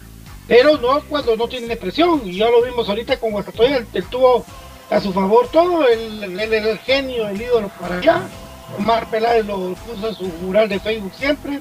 Pero 0.47 0.77
no 0.77 1.01
cuando 1.03 1.35
no 1.35 1.47
tiene 1.47 1.75
presión. 1.75 2.21
Y 2.25 2.37
ya 2.37 2.49
lo 2.49 2.61
vimos 2.61 2.87
ahorita 2.89 3.17
con 3.17 3.31
Guastatoya, 3.31 3.85
él, 3.93 4.05
tuvo 4.09 4.45
a 4.89 4.99
su 4.99 5.13
favor 5.13 5.47
todo, 5.51 5.87
el, 5.87 6.39
el, 6.39 6.77
genio, 6.79 7.27
el 7.27 7.41
ídolo 7.41 7.69
para 7.79 7.97
allá. 7.97 8.21
Omar 8.77 9.09
Peláez 9.09 9.45
lo 9.45 9.73
puso 9.75 10.07
en 10.07 10.15
su 10.15 10.23
mural 10.41 10.69
de 10.69 10.79
Facebook 10.79 11.13
siempre. 11.17 11.59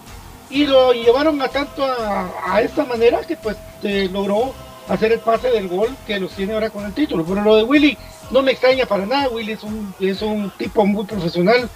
Y 0.49 0.67
lo 0.67 0.93
llevaron 0.93 1.41
a 1.43 1.49
tanto 1.49 1.85
a, 1.85 2.33
a 2.45 2.61
esta 2.63 2.85
manera 2.85 3.21
que 3.21 3.37
pues 3.37 3.57
eh, 3.85 4.09
logró 4.11 4.53
hacer 4.89 5.13
el 5.13 5.21
pase 5.21 5.51
del 5.51 5.69
gol 5.69 5.97
que 6.07 6.19
los 6.19 6.33
tiene 6.33 6.55
ahora 6.55 6.71
con 6.71 6.85
el 6.85 6.93
título. 6.93 7.25
Pero 7.25 7.43
lo 7.43 7.57
de 7.57 7.63
Willy 7.63 7.97
no 8.31 8.43
me 8.43 8.53
extraña 8.53 8.87
para 8.87 9.07
nada. 9.07 9.29
Willy 9.29 9.53
es 9.53 9.63
un, 9.63 9.95
es 10.01 10.23
un 10.23 10.51
tipo 10.59 10.85
muy 10.87 11.05
profesional, 11.05 11.69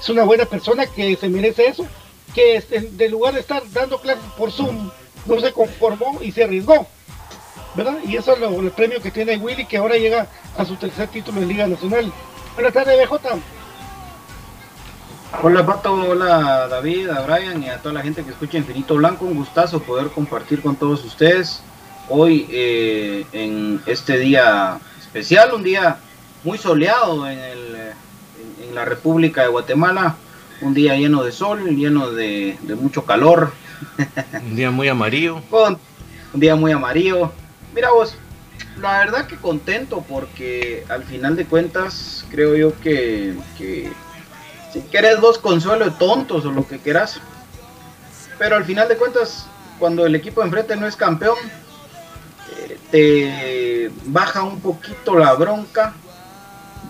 es 0.00 0.08
una 0.08 0.24
buena 0.24 0.44
persona 0.44 0.86
que 0.86 1.16
se 1.16 1.28
merece 1.28 1.66
eso. 1.66 1.86
Que 2.34 2.64
en 2.70 3.10
lugar 3.10 3.34
de 3.34 3.40
estar 3.40 3.62
dando 3.72 4.00
clases 4.00 4.24
por 4.38 4.50
Zoom, 4.50 4.90
no 5.26 5.40
se 5.40 5.52
conformó 5.52 6.18
y 6.22 6.32
se 6.32 6.44
arriesgó. 6.44 6.86
¿Verdad? 7.74 7.98
Y 8.06 8.16
eso 8.16 8.32
es 8.32 8.38
lo, 8.38 8.60
el 8.60 8.70
premio 8.70 9.00
que 9.00 9.10
tiene 9.10 9.36
Willy, 9.36 9.66
que 9.66 9.78
ahora 9.78 9.96
llega 9.96 10.26
a 10.56 10.64
su 10.64 10.76
tercer 10.76 11.08
título 11.08 11.40
en 11.40 11.48
Liga 11.48 11.66
Nacional. 11.66 12.12
Buenas 12.54 12.72
tardes, 12.72 12.98
BJ. 12.98 13.38
Hola 15.42 15.64
Pato, 15.64 15.94
hola 15.94 16.68
David, 16.68 17.08
a 17.08 17.20
Brian 17.22 17.62
y 17.62 17.70
a 17.70 17.78
toda 17.78 17.94
la 17.94 18.02
gente 18.02 18.22
que 18.22 18.32
escucha 18.32 18.58
Infinito 18.58 18.94
Blanco. 18.96 19.24
Un 19.24 19.36
gustazo 19.36 19.80
poder 19.80 20.08
compartir 20.08 20.60
con 20.60 20.76
todos 20.76 21.02
ustedes 21.04 21.62
hoy 22.12 22.46
eh, 22.50 23.24
en 23.32 23.80
este 23.86 24.18
día 24.18 24.78
especial, 25.00 25.54
un 25.54 25.62
día 25.62 25.96
muy 26.44 26.58
soleado 26.58 27.26
en, 27.26 27.38
el, 27.38 27.76
en, 28.62 28.74
la 28.74 28.84
República 28.84 29.42
de 29.42 29.48
Guatemala, 29.48 30.16
un 30.60 30.74
día 30.74 30.94
lleno 30.94 31.24
de 31.24 31.32
sol, 31.32 31.64
lleno 31.74 32.10
de, 32.10 32.58
mucho 32.80 33.04
calor. 33.04 33.52
Un 34.46 34.54
día 34.54 34.70
muy 34.70 34.86
amarillo. 34.86 35.42
un 36.32 36.40
día 36.40 36.54
muy 36.54 36.70
amarillo. 36.70 37.32
Mira 37.74 37.90
vos, 37.90 38.16
la 38.80 38.98
verdad 38.98 39.26
que 39.26 39.36
contento 39.36 40.04
porque 40.08 40.84
al 40.88 41.02
final 41.02 41.34
de 41.34 41.46
cuentas 41.46 42.24
creo 42.30 42.54
yo 42.54 42.80
que, 42.80 43.34
si 44.72 44.80
querés 44.82 45.20
vos 45.20 45.38
consuelo 45.38 45.86
de 45.86 45.90
tontos 45.90 46.44
o 46.44 46.52
lo 46.52 46.66
que 46.66 46.78
quieras, 46.78 47.20
pero 48.38 48.54
al 48.54 48.64
final 48.64 48.88
de 48.88 48.96
cuentas 48.96 49.46
cuando 49.80 50.06
el 50.06 50.14
equipo 50.14 50.40
de 50.40 50.46
enfrente 50.46 50.76
no 50.76 50.86
es 50.86 50.94
campeón, 50.94 51.36
te 52.92 53.90
baja 54.04 54.42
un 54.42 54.60
poquito 54.60 55.18
la 55.18 55.32
bronca 55.32 55.94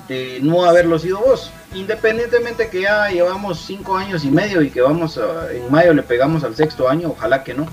de 0.08 0.40
no 0.42 0.64
haberlo 0.64 0.98
sido 0.98 1.20
vos. 1.20 1.50
Independientemente 1.74 2.68
que 2.68 2.82
ya 2.82 3.08
llevamos 3.08 3.60
cinco 3.64 3.96
años 3.96 4.24
y 4.24 4.30
medio 4.30 4.60
y 4.60 4.70
que 4.70 4.82
vamos 4.82 5.18
en 5.50 5.70
mayo 5.70 5.94
le 5.94 6.02
pegamos 6.02 6.44
al 6.44 6.56
sexto 6.56 6.88
año, 6.88 7.10
ojalá 7.10 7.44
que 7.44 7.54
no. 7.54 7.66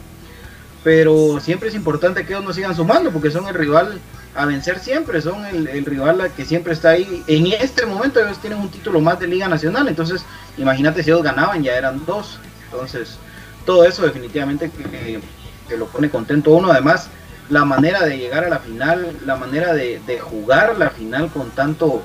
Pero 0.83 1.39
siempre 1.41 1.69
es 1.69 1.75
importante 1.75 2.25
que 2.25 2.33
ellos 2.33 2.45
nos 2.45 2.55
sigan 2.55 2.75
sumando 2.75 3.11
porque 3.11 3.31
son 3.31 3.47
el 3.47 3.55
rival 3.55 3.99
a 4.35 4.45
vencer 4.45 4.79
siempre, 4.79 5.21
son 5.21 5.43
el, 5.47 5.67
el 5.67 5.83
rival 5.83 6.31
que 6.37 6.45
siempre 6.45 6.73
está 6.73 6.91
ahí. 6.91 7.23
En 7.27 7.47
este 7.47 7.85
momento 7.87 8.21
ellos 8.21 8.39
tienen 8.39 8.59
un 8.59 8.69
título 8.69 9.01
más 9.01 9.19
de 9.19 9.27
Liga 9.27 9.47
Nacional, 9.47 9.87
entonces 9.87 10.23
imagínate 10.57 11.03
si 11.03 11.09
ellos 11.09 11.23
ganaban, 11.23 11.63
ya 11.63 11.75
eran 11.75 12.05
dos. 12.05 12.39
Entonces, 12.71 13.17
todo 13.65 13.83
eso 13.83 14.03
definitivamente 14.03 14.69
que, 14.69 15.19
que 15.67 15.77
lo 15.77 15.87
pone 15.87 16.09
contento 16.09 16.51
uno. 16.51 16.71
Además, 16.71 17.09
la 17.49 17.65
manera 17.65 18.05
de 18.05 18.17
llegar 18.17 18.45
a 18.45 18.49
la 18.49 18.59
final, 18.59 19.17
la 19.25 19.35
manera 19.35 19.73
de, 19.73 20.19
jugar 20.21 20.77
la 20.77 20.91
final 20.91 21.29
con 21.29 21.49
tanto 21.51 22.01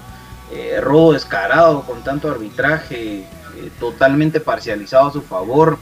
eh, 0.51 0.81
robo 0.81 1.13
descarado, 1.13 1.83
con 1.83 2.03
tanto 2.03 2.31
arbitraje 2.31 3.21
eh, 3.21 3.27
totalmente 3.79 4.41
parcializado 4.41 5.09
a 5.09 5.13
su 5.13 5.23
favor, 5.23 5.79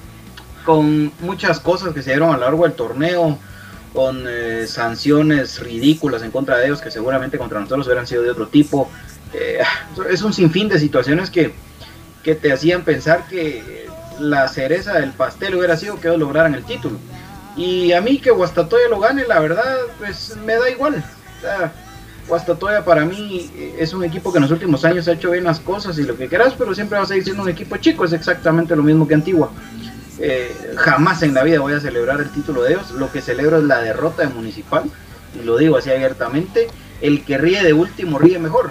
con 0.64 1.12
muchas 1.20 1.60
cosas 1.60 1.94
que 1.94 2.02
se 2.02 2.10
dieron 2.10 2.30
a 2.30 2.34
lo 2.34 2.44
largo 2.44 2.64
del 2.64 2.72
torneo, 2.72 3.38
con 3.92 4.24
eh, 4.26 4.66
sanciones 4.66 5.60
ridículas 5.60 6.22
en 6.22 6.30
contra 6.30 6.56
de 6.56 6.66
ellos 6.66 6.80
que 6.80 6.90
seguramente 6.90 7.38
contra 7.38 7.60
nosotros 7.60 7.86
hubieran 7.86 8.06
sido 8.06 8.22
de 8.22 8.30
otro 8.30 8.48
tipo. 8.48 8.90
es 10.10 10.22
un 10.22 10.32
sinfín 10.32 10.68
de 10.68 10.78
situaciones 10.78 11.30
que, 11.30 11.54
que 12.22 12.34
te 12.34 12.52
hacían 12.52 12.82
pensar 12.82 13.26
que 13.28 13.86
la 14.18 14.48
cereza 14.48 14.94
del 14.94 15.12
pastel 15.12 15.54
hubiera 15.54 15.76
sido 15.76 16.00
que 16.00 16.08
ellos 16.08 16.20
lograran 16.20 16.54
el 16.54 16.64
título 16.64 16.98
y 17.56 17.92
a 17.92 18.00
mí 18.00 18.18
que 18.18 18.30
Guastatoya 18.30 18.88
lo 18.88 19.00
gane, 19.00 19.24
la 19.26 19.40
verdad, 19.40 19.76
pues 19.98 20.36
me 20.44 20.54
da 20.56 20.70
igual. 20.70 21.04
Guastatoya 22.28 22.84
para 22.84 23.04
mí 23.04 23.50
es 23.78 23.92
un 23.92 24.04
equipo 24.04 24.32
que 24.32 24.38
en 24.38 24.42
los 24.42 24.50
últimos 24.50 24.84
años 24.84 25.08
ha 25.08 25.12
hecho 25.12 25.30
bien 25.30 25.44
las 25.44 25.60
cosas 25.60 25.98
y 25.98 26.04
lo 26.04 26.16
que 26.16 26.28
quieras, 26.28 26.54
pero 26.56 26.74
siempre 26.74 26.98
va 26.98 27.04
a 27.04 27.06
seguir 27.06 27.24
siendo 27.24 27.42
un 27.42 27.48
equipo 27.48 27.76
chico, 27.76 28.04
es 28.04 28.12
exactamente 28.12 28.76
lo 28.76 28.82
mismo 28.82 29.06
que 29.06 29.14
Antigua. 29.14 29.50
Eh, 30.18 30.54
jamás 30.76 31.22
en 31.22 31.34
la 31.34 31.42
vida 31.42 31.58
voy 31.58 31.72
a 31.72 31.80
celebrar 31.80 32.20
el 32.20 32.30
título 32.30 32.62
de 32.62 32.74
ellos, 32.74 32.92
lo 32.92 33.10
que 33.10 33.20
celebro 33.20 33.58
es 33.58 33.64
la 33.64 33.80
derrota 33.80 34.22
de 34.22 34.28
Municipal, 34.28 34.84
y 35.34 35.44
lo 35.44 35.56
digo 35.56 35.76
así 35.76 35.90
abiertamente, 35.90 36.68
el 37.00 37.24
que 37.24 37.38
ríe 37.38 37.62
de 37.62 37.72
último 37.72 38.18
ríe 38.18 38.38
mejor, 38.38 38.70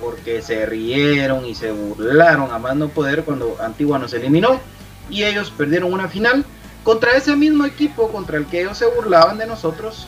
porque 0.00 0.42
se 0.42 0.66
rieron 0.66 1.46
y 1.46 1.54
se 1.54 1.72
burlaron 1.72 2.52
a 2.52 2.58
más 2.58 2.76
no 2.76 2.88
poder 2.88 3.24
cuando 3.24 3.56
Antigua 3.62 3.98
nos 3.98 4.12
eliminó, 4.12 4.60
y 5.08 5.24
ellos 5.24 5.50
perdieron 5.56 5.92
una 5.92 6.08
final 6.08 6.44
contra 6.84 7.16
ese 7.16 7.34
mismo 7.34 7.64
equipo 7.64 8.12
contra 8.12 8.36
el 8.36 8.46
que 8.46 8.60
ellos 8.60 8.78
se 8.78 8.86
burlaban 8.86 9.38
de 9.38 9.46
nosotros. 9.46 10.06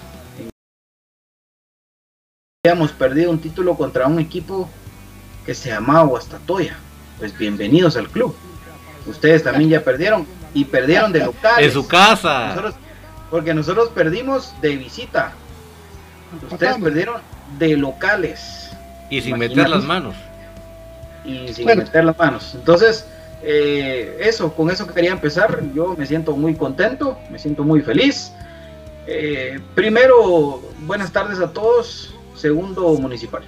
Habíamos 2.64 2.92
perdido 2.92 3.30
un 3.30 3.40
título 3.40 3.74
contra 3.76 4.06
un 4.06 4.20
equipo 4.20 4.68
que 5.44 5.54
se 5.54 5.70
llamaba 5.70 6.02
Guastatoya. 6.02 6.76
Pues 7.18 7.36
bienvenidos 7.36 7.96
al 7.96 8.08
club. 8.08 8.36
Ustedes 9.06 9.42
también 9.42 9.70
ya 9.70 9.82
perdieron 9.82 10.26
y 10.52 10.64
perdieron 10.66 11.12
de 11.12 11.20
locales. 11.20 11.66
En 11.66 11.72
su 11.72 11.88
casa. 11.88 12.74
porque 13.30 13.54
nosotros 13.54 13.88
perdimos 13.90 14.52
de 14.60 14.76
visita. 14.76 15.32
Ustedes 16.50 16.76
perdieron 16.76 17.22
de 17.58 17.76
locales. 17.76 18.70
Y 19.08 19.22
sin 19.22 19.38
meter 19.38 19.68
las 19.68 19.84
manos. 19.84 20.14
Y 21.24 21.54
sin 21.54 21.66
meter 21.66 22.04
las 22.04 22.18
manos. 22.18 22.52
Entonces, 22.54 23.06
eh, 23.42 24.18
eso, 24.20 24.52
con 24.54 24.70
eso 24.70 24.86
quería 24.86 25.12
empezar. 25.12 25.62
Yo 25.74 25.94
me 25.96 26.06
siento 26.06 26.36
muy 26.36 26.54
contento, 26.54 27.18
me 27.30 27.38
siento 27.38 27.62
muy 27.64 27.80
feliz. 27.82 28.32
Eh, 29.06 29.58
primero, 29.74 30.62
buenas 30.80 31.12
tardes 31.12 31.38
a 31.40 31.52
todos. 31.52 32.14
Segundo, 32.34 32.94
municipal. 32.94 33.42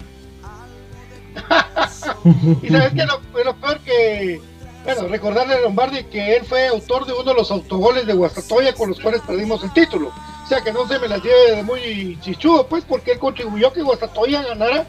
y 2.62 2.68
sabes 2.68 2.92
que 2.94 3.04
lo, 3.04 3.54
peor 3.56 3.78
que, 3.80 4.40
bueno, 4.84 5.08
recordarle 5.08 5.54
a 5.54 5.60
Lombardi 5.60 6.04
que 6.04 6.36
él 6.36 6.44
fue 6.44 6.66
autor 6.68 7.06
de 7.06 7.12
uno 7.12 7.24
de 7.24 7.34
los 7.34 7.50
autogoles 7.50 8.06
de 8.06 8.14
Guastatoya 8.14 8.72
con 8.74 8.88
los 8.88 9.00
cuales 9.00 9.20
perdimos 9.22 9.62
el 9.62 9.72
título. 9.72 10.08
O 10.08 10.46
sea 10.48 10.62
que 10.62 10.72
no 10.72 10.88
se 10.88 10.98
me 10.98 11.08
la 11.08 11.18
lleve 11.18 11.56
de 11.56 11.62
muy 11.62 12.18
chichudo, 12.22 12.66
pues, 12.66 12.82
porque 12.84 13.12
él 13.12 13.18
contribuyó 13.18 13.72
que 13.72 13.82
Guastatoya 13.82 14.42
ganara 14.42 14.86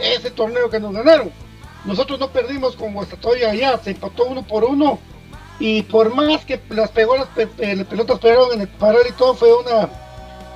ese 0.00 0.30
torneo 0.30 0.70
que 0.70 0.80
nos 0.80 0.94
ganaron. 0.94 1.30
Nosotros 1.84 2.18
no 2.18 2.28
perdimos 2.28 2.76
con 2.76 2.94
Guastatoya 2.94 3.50
allá, 3.50 3.78
se 3.82 3.90
empató 3.90 4.24
uno 4.24 4.42
por 4.42 4.64
uno. 4.64 4.98
Y 5.60 5.82
por 5.82 6.14
más 6.14 6.44
que 6.44 6.60
las 6.70 6.90
pegó 6.90 7.16
las 7.16 7.28
pelotas 7.28 8.18
pegaron 8.18 8.52
en 8.54 8.62
el 8.62 8.68
parar 8.68 9.02
y 9.08 9.12
todo, 9.12 9.34
fue 9.34 9.54
una 9.54 9.88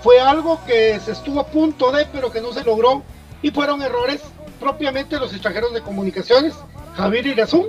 fue 0.02 0.20
algo 0.20 0.60
que 0.64 0.98
se 1.00 1.12
estuvo 1.12 1.40
a 1.40 1.46
punto 1.46 1.90
de, 1.92 2.06
pero 2.06 2.30
que 2.30 2.40
no 2.40 2.52
se 2.52 2.64
logró. 2.64 3.02
Y 3.42 3.50
fueron 3.50 3.82
errores 3.82 4.22
propiamente 4.60 5.18
los 5.18 5.32
extranjeros 5.32 5.72
de 5.72 5.80
comunicaciones, 5.80 6.54
Javier 6.96 7.26
Irazú, 7.26 7.68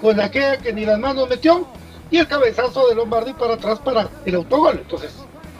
con 0.00 0.20
aquella 0.20 0.58
que 0.58 0.72
ni 0.72 0.84
las 0.84 0.98
manos 0.98 1.28
metió, 1.28 1.66
y 2.10 2.18
el 2.18 2.26
cabezazo 2.26 2.88
de 2.88 2.94
Lombardi 2.94 3.32
para 3.34 3.54
atrás 3.54 3.78
para 3.78 4.08
el 4.24 4.34
autogol. 4.34 4.78
Entonces, 4.82 5.12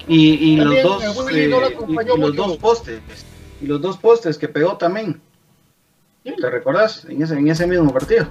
y, 0.09 0.57
los 0.57 0.83
dos, 0.83 1.29
eh, 1.33 1.49
los 1.49 2.37
dos 2.37 2.57
postes, 2.59 3.01
y 3.61 3.67
los 3.67 3.81
dos 3.81 3.97
postes 3.99 4.39
que 4.39 4.49
pegó 4.49 4.77
también. 4.77 5.21
¿Te 6.25 6.51
recordás? 6.51 7.05
En 7.07 7.23
ese, 7.23 7.35
en 7.35 7.49
ese 7.49 7.67
mismo 7.67 7.93
partido. 7.93 8.29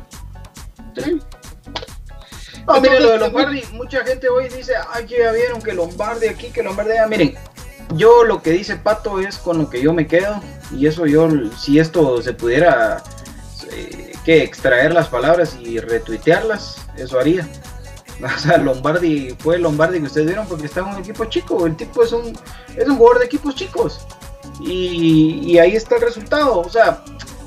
Sí. 0.95 1.19
Ah, 2.67 2.79
miren, 2.79 3.03
lo 3.03 3.09
de 3.11 3.17
Lombardi, 3.17 3.63
mucha 3.73 4.05
gente 4.05 4.29
hoy 4.29 4.47
dice, 4.47 4.73
ay, 4.93 5.05
ya 5.07 5.31
vieron 5.31 5.61
que 5.61 5.73
Lombardi 5.73 6.27
aquí, 6.27 6.51
que 6.51 6.63
Lombardi 6.63 6.91
allá. 6.91 7.07
Miren, 7.07 7.35
yo 7.95 8.23
lo 8.23 8.41
que 8.41 8.51
dice 8.51 8.77
Pato 8.77 9.19
es 9.19 9.37
con 9.37 9.57
lo 9.57 9.69
que 9.69 9.81
yo 9.81 9.93
me 9.93 10.07
quedo. 10.07 10.41
Y 10.75 10.87
eso 10.87 11.05
yo, 11.05 11.27
si 11.57 11.79
esto 11.79 12.21
se 12.21 12.33
pudiera 12.33 13.03
eh, 13.71 14.13
que 14.23 14.43
extraer 14.43 14.93
las 14.93 15.07
palabras 15.09 15.57
y 15.59 15.79
retuitearlas, 15.79 16.77
eso 16.97 17.19
haría. 17.19 17.47
O 18.23 18.39
sea, 18.39 18.59
Lombardi 18.59 19.35
fue 19.39 19.57
Lombardi 19.57 19.97
que 19.97 20.05
ustedes 20.05 20.27
vieron 20.27 20.45
porque 20.45 20.67
está 20.67 20.81
en 20.81 20.87
un 20.87 20.97
equipo 20.99 21.25
chico. 21.25 21.65
El 21.65 21.75
tipo 21.75 22.03
es 22.03 22.11
un, 22.11 22.37
es 22.77 22.87
un 22.87 22.97
jugador 22.97 23.17
de 23.17 23.25
equipos 23.25 23.55
chicos. 23.55 24.05
Y, 24.59 25.41
y 25.43 25.57
ahí 25.57 25.75
está 25.75 25.95
el 25.95 26.03
resultado. 26.03 26.59
O 26.59 26.69
sea, 26.69 27.03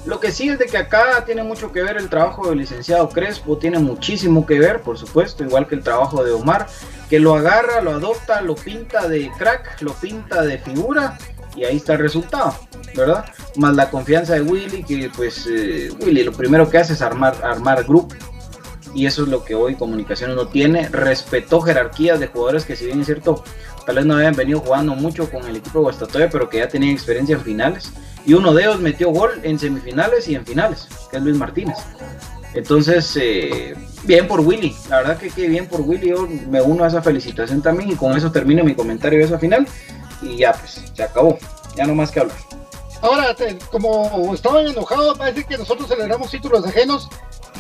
lo 0.07 0.21
que 0.21 0.33
sí 0.33 0.49
es 0.49 0.59
de 0.59 0.67
que 0.67 0.77
acá 0.77 1.25
tiene 1.25 1.43
mucho 1.43 1.73
que 1.73 1.83
ver 1.83 1.97
el 1.97 2.09
trabajo 2.09 2.49
del 2.49 2.59
licenciado 2.59 3.09
Crespo, 3.09 3.57
tiene 3.57 3.79
muchísimo 3.79 4.47
que 4.47 4.59
ver, 4.59 4.83
por 4.83 4.99
supuesto, 4.99 5.45
igual 5.45 5.67
que 5.67 5.75
el 5.75 5.83
trabajo 5.83 6.23
de 6.23 6.33
Omar, 6.33 6.67
que 7.09 7.19
lo 7.19 7.35
agarra, 7.35 7.81
lo 7.81 7.93
adopta, 7.93 8.41
lo 8.43 8.55
pinta 8.55 9.09
de 9.09 9.31
crack, 9.39 9.81
lo 9.81 9.93
pinta 9.95 10.43
de 10.43 10.59
figura 10.59 11.17
y 11.57 11.65
ahí 11.65 11.77
está 11.77 11.95
el 11.95 12.01
resultado, 12.01 12.55
¿verdad? 12.95 13.25
Más 13.57 13.75
la 13.77 13.91
confianza 13.91 14.35
de 14.35 14.43
Willy, 14.43 14.83
que 14.83 15.11
pues 15.15 15.47
eh, 15.47 15.91
Willy 16.01 16.25
lo 16.25 16.33
primero 16.33 16.69
que 16.69 16.79
hace 16.79 16.95
es 16.95 17.03
armar, 17.03 17.37
armar 17.45 17.85
grupo, 17.85 18.15
y 18.95 19.07
eso 19.07 19.25
es 19.25 19.29
lo 19.29 19.45
que 19.45 19.55
hoy 19.55 19.75
Comunicaciones 19.75 20.37
no 20.37 20.49
tiene. 20.49 20.89
Respetó 20.89 21.61
jerarquías 21.61 22.21
de 22.21 22.29
jugadores 22.29 22.65
que 22.65 22.77
si 22.77 22.87
bien 22.87 23.01
es 23.01 23.07
cierto, 23.07 23.43
tal 23.87 23.97
vez 23.97 24.07
no 24.07 24.17
habían 24.17 24.35
venido 24.35 24.61
jugando 24.61 24.95
mucho 24.95 25.31
con 25.31 25.45
el 25.47 25.57
equipo 25.57 25.79
de 25.79 25.85
Guastatoya, 25.85 26.31
pero 26.31 26.49
que 26.49 26.59
ya 26.59 26.69
tenían 26.69 26.93
experiencia 26.93 27.37
en 27.37 27.43
finales. 27.43 27.93
Y 28.27 28.35
uno 28.35 28.55
de 28.55 28.63
ellos 28.63 28.81
metió 28.81 29.11
gol 29.11 29.41
en 29.43 29.59
semifinales 29.59 30.29
y 30.29 30.35
en 30.35 30.47
finales, 30.47 30.89
que 31.11 31.19
es 31.19 31.23
Luis 31.23 31.37
Martínez. 31.37 31.77
Entonces, 32.55 33.17
eh, 33.21 33.75
bien 34.05 34.29
por 34.29 34.41
Willy, 34.41 34.75
la 34.89 34.99
verdad 34.99 35.19
que, 35.19 35.29
que 35.29 35.49
bien 35.49 35.67
por 35.67 35.81
Willy, 35.81 36.11
yo 36.11 36.29
me 36.49 36.63
uno 36.63 36.85
a 36.85 36.89
esa 36.89 37.03
felicitación 37.03 37.61
también 37.61 37.91
y 37.91 37.95
con 37.97 38.17
eso 38.17 38.31
termino 38.31 38.63
mi 38.63 38.75
comentario 38.75 39.19
de 39.19 39.25
esa 39.25 39.39
final 39.39 39.67
y 40.23 40.37
ya 40.37 40.53
pues, 40.53 40.81
se 40.95 41.03
acabó, 41.03 41.37
ya 41.77 41.87
no 41.87 41.95
más 41.95 42.11
que 42.11 42.21
hablar. 42.21 42.37
Ahora, 43.03 43.37
como 43.71 44.33
estaban 44.33 44.67
enojados, 44.67 45.19
parece 45.19 45.45
que 45.45 45.59
nosotros 45.59 45.89
celebramos 45.89 46.31
títulos 46.31 46.65
ajenos. 46.65 47.11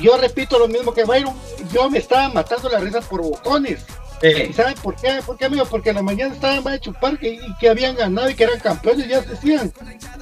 Yo 0.01 0.17
repito 0.17 0.59
lo 0.59 0.69
mismo 0.69 0.95
que 0.95 1.05
Byron, 1.05 1.35
yo 1.71 1.91
me 1.91 1.99
estaba 1.99 2.31
matando 2.31 2.69
la 2.71 2.79
risa 2.79 3.01
por 3.03 3.21
bocones. 3.21 3.85
¿Y 4.23 4.27
Eh, 4.27 4.53
saben 4.55 4.75
por 4.83 4.97
qué? 4.97 5.21
¿Por 5.25 5.37
qué, 5.37 5.47
amigo? 5.47 5.65
Porque 5.67 5.91
en 5.91 5.97
la 5.97 6.03
mañana 6.03 6.35
estaban 6.35 6.63
más 6.65 6.75
de 6.75 6.81
chupar 6.81 7.19
que, 7.19 7.35
y 7.35 7.55
que 7.61 7.69
habían 7.69 7.97
ganado 7.97 8.31
y 8.31 8.35
que 8.35 8.45
eran 8.45 8.61
campeones, 8.61 9.09
ya 9.09 9.21
decían. 9.21 9.73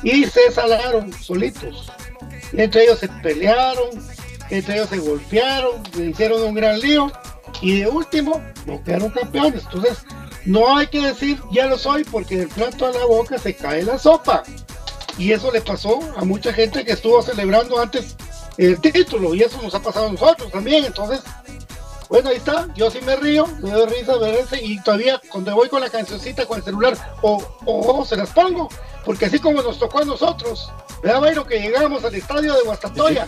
Y 0.02 0.24
se 0.24 0.50
salaron 0.50 1.12
solitos. 1.12 1.90
Entre 2.52 2.84
ellos 2.84 2.98
se 2.98 3.08
pelearon, 3.08 3.88
entre 4.50 4.74
ellos 4.74 4.88
se 4.88 4.98
golpearon, 4.98 5.82
se 5.94 6.06
hicieron 6.06 6.42
un 6.42 6.54
gran 6.54 6.80
lío. 6.80 7.12
Y 7.60 7.80
de 7.80 7.86
último, 7.86 8.42
no 8.66 8.82
quedaron 8.82 9.10
campeones. 9.10 9.62
Entonces, 9.64 9.98
no 10.44 10.76
hay 10.76 10.88
que 10.88 11.00
decir 11.00 11.38
ya 11.52 11.66
lo 11.66 11.78
soy, 11.78 12.04
porque 12.04 12.38
del 12.38 12.48
plato 12.48 12.86
a 12.86 12.90
la 12.90 13.04
boca 13.04 13.38
se 13.38 13.54
cae 13.54 13.84
la 13.84 13.98
sopa. 13.98 14.42
Y 15.18 15.32
eso 15.32 15.52
le 15.52 15.60
pasó 15.60 16.00
a 16.16 16.24
mucha 16.24 16.52
gente 16.52 16.84
que 16.84 16.92
estuvo 16.92 17.22
celebrando 17.22 17.78
antes 17.78 18.16
el 18.56 18.80
título. 18.80 19.34
Y 19.34 19.42
eso 19.42 19.60
nos 19.62 19.74
ha 19.74 19.80
pasado 19.80 20.08
a 20.08 20.12
nosotros 20.12 20.50
también. 20.50 20.84
Entonces, 20.84 21.20
bueno, 22.12 22.28
ahí 22.28 22.36
está, 22.36 22.68
yo 22.74 22.90
sí 22.90 23.00
me 23.00 23.16
río, 23.16 23.46
me 23.62 23.70
doy 23.70 23.86
risa 23.86 24.18
ver 24.18 24.34
ese, 24.34 24.62
y 24.62 24.78
todavía 24.82 25.18
cuando 25.30 25.54
voy 25.54 25.70
con 25.70 25.80
la 25.80 25.88
cancioncita 25.88 26.44
con 26.44 26.58
el 26.58 26.62
celular, 26.62 26.94
o, 27.22 27.42
o 27.64 28.04
se 28.04 28.18
las 28.18 28.28
pongo, 28.32 28.68
porque 29.02 29.24
así 29.24 29.38
como 29.38 29.62
nos 29.62 29.78
tocó 29.78 30.00
a 30.00 30.04
nosotros, 30.04 30.70
¿verdad, 31.02 31.22
Bayro? 31.22 31.46
Que 31.46 31.58
llegamos 31.58 32.04
al 32.04 32.14
estadio 32.14 32.52
de 32.52 32.64
Guastatoya 32.64 33.26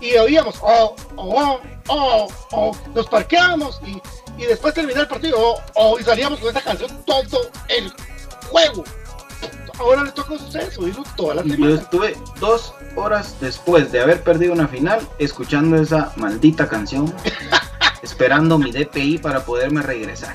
y 0.00 0.16
oíamos, 0.16 0.56
oh, 0.60 0.96
oh, 1.14 1.60
oh, 1.86 2.28
oh, 2.50 2.76
nos 2.96 3.06
parqueamos 3.06 3.80
y, 3.86 4.02
y 4.42 4.46
después 4.46 4.74
terminar 4.74 5.02
el 5.02 5.08
partido, 5.08 5.36
oh, 5.38 5.60
oh, 5.76 5.96
y 5.96 6.02
salíamos 6.02 6.40
con 6.40 6.50
esa 6.50 6.62
canción 6.62 6.90
todo 7.04 7.42
el 7.68 7.92
juego. 8.50 8.82
Ahora 9.78 10.02
le 10.02 10.10
toca 10.10 10.32
a 10.32 10.36
ustedes 10.36 10.76
oírlo 10.78 11.04
toda 11.16 11.36
la 11.36 11.42
yo 11.44 11.54
semana. 11.54 11.74
estuve 11.80 12.16
dos 12.40 12.74
horas 12.96 13.36
después 13.40 13.92
de 13.92 14.00
haber 14.00 14.24
perdido 14.24 14.52
una 14.52 14.66
final 14.66 15.06
escuchando 15.18 15.76
esa 15.76 16.12
maldita 16.16 16.66
canción, 16.68 17.14
esperando 18.06 18.56
mi 18.56 18.70
DPI 18.70 19.18
para 19.18 19.44
poderme 19.44 19.82
regresar. 19.82 20.34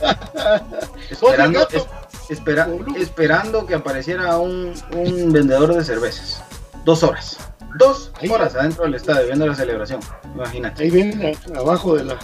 Esperando, 1.10 1.68
es- 1.70 1.86
espera- 2.30 2.68
esperando 2.96 3.66
que 3.66 3.74
apareciera 3.74 4.38
un, 4.38 4.72
un 4.92 5.32
vendedor 5.32 5.74
de 5.74 5.84
cervezas. 5.84 6.42
Dos 6.84 7.02
horas. 7.02 7.36
Dos 7.78 8.10
Ahí. 8.20 8.28
horas 8.30 8.54
adentro 8.54 8.84
del 8.84 8.94
estadio 8.94 9.26
viendo 9.26 9.46
la 9.46 9.54
celebración. 9.54 10.00
Imagínate. 10.34 10.84
Ahí 10.84 10.90
viene 10.90 11.36
abajo 11.54 11.94
de 11.96 12.04
la. 12.04 12.18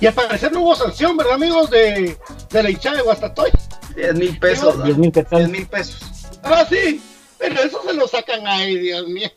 Y 0.00 0.06
al 0.06 0.14
parecer 0.14 0.52
no 0.52 0.60
hubo 0.60 0.74
sanción, 0.76 1.16
¿verdad, 1.16 1.34
amigos? 1.34 1.68
De, 1.70 2.16
de 2.50 2.62
la 2.62 2.70
hinchada 2.70 2.96
de 2.96 3.02
Guastatoy. 3.02 3.50
10 3.96 4.14
mil 4.14 4.38
pesos. 4.38 4.82
10 4.84 4.96
mil 4.96 5.10
10 5.12 5.24
quetzales. 5.24 5.48
mil 5.50 5.66
pesos. 5.66 6.00
Ah, 6.42 6.64
sí. 6.68 7.02
Pero 7.38 7.60
eso 7.60 7.80
se 7.84 7.92
lo 7.94 8.06
sacan 8.08 8.46
ahí, 8.46 8.78
Dios 8.78 9.06
mío. 9.08 9.28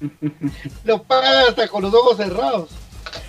lo 0.84 1.02
pagan 1.02 1.48
hasta 1.48 1.68
con 1.68 1.82
los 1.82 1.92
ojos 1.94 2.16
cerrados. 2.16 2.70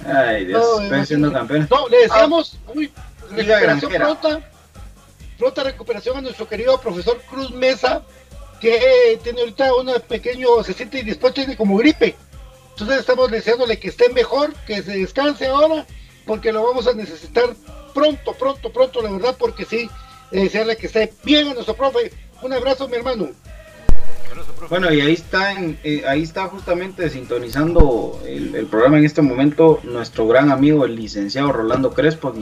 Ay, 0.05 0.45
Dios. 0.45 0.61
No, 0.61 0.67
estoy 0.71 0.85
imagínate. 0.87 1.05
siendo 1.07 1.33
campeón. 1.33 1.67
No, 1.69 1.87
le 1.87 1.97
decíamos, 1.97 2.57
uy, 2.73 2.91
Liga 3.35 3.59
recuperación 3.59 3.91
pronta. 3.91 4.51
Pronta 5.37 5.63
recuperación 5.63 6.17
a 6.17 6.21
nuestro 6.21 6.47
querido 6.47 6.79
profesor 6.79 7.19
Cruz 7.29 7.51
Mesa, 7.51 8.03
que 8.59 9.19
tiene 9.23 9.41
ahorita 9.41 9.73
un 9.73 9.91
pequeño, 10.07 10.63
se 10.63 10.73
siente 10.73 10.99
indispuesto, 10.99 11.41
tiene 11.41 11.57
como 11.57 11.77
gripe. 11.77 12.15
Entonces 12.71 12.99
estamos 12.99 13.31
deseándole 13.31 13.79
que 13.79 13.89
esté 13.89 14.09
mejor, 14.09 14.53
que 14.67 14.83
se 14.83 14.91
descanse 14.91 15.47
ahora, 15.47 15.85
porque 16.25 16.51
lo 16.51 16.63
vamos 16.63 16.87
a 16.87 16.93
necesitar 16.93 17.45
pronto, 17.93 18.33
pronto, 18.33 18.71
pronto, 18.71 19.01
la 19.01 19.11
verdad, 19.11 19.35
porque 19.37 19.65
sí, 19.65 19.89
desearle 20.31 20.77
que 20.77 20.87
esté 20.87 21.13
bien 21.23 21.47
a 21.47 21.53
nuestro 21.53 21.75
profe. 21.75 22.11
Un 22.41 22.53
abrazo, 22.53 22.87
mi 22.87 22.95
hermano. 22.97 23.29
Bueno, 24.69 24.93
y 24.93 25.01
ahí 25.01 25.13
está, 25.13 25.51
en- 25.53 25.77
eh, 25.83 26.03
ahí 26.07 26.23
está 26.23 26.47
justamente 26.47 27.09
sintonizando 27.09 28.21
el, 28.25 28.65
programa 28.67 28.97
en 28.99 29.05
este 29.05 29.21
momento 29.21 29.79
nuestro 29.83 30.27
gran 30.27 30.49
amigo, 30.51 30.85
el 30.85 30.95
licenciado 30.95 31.51
Rolando 31.51 31.93
Crespo. 31.93 32.33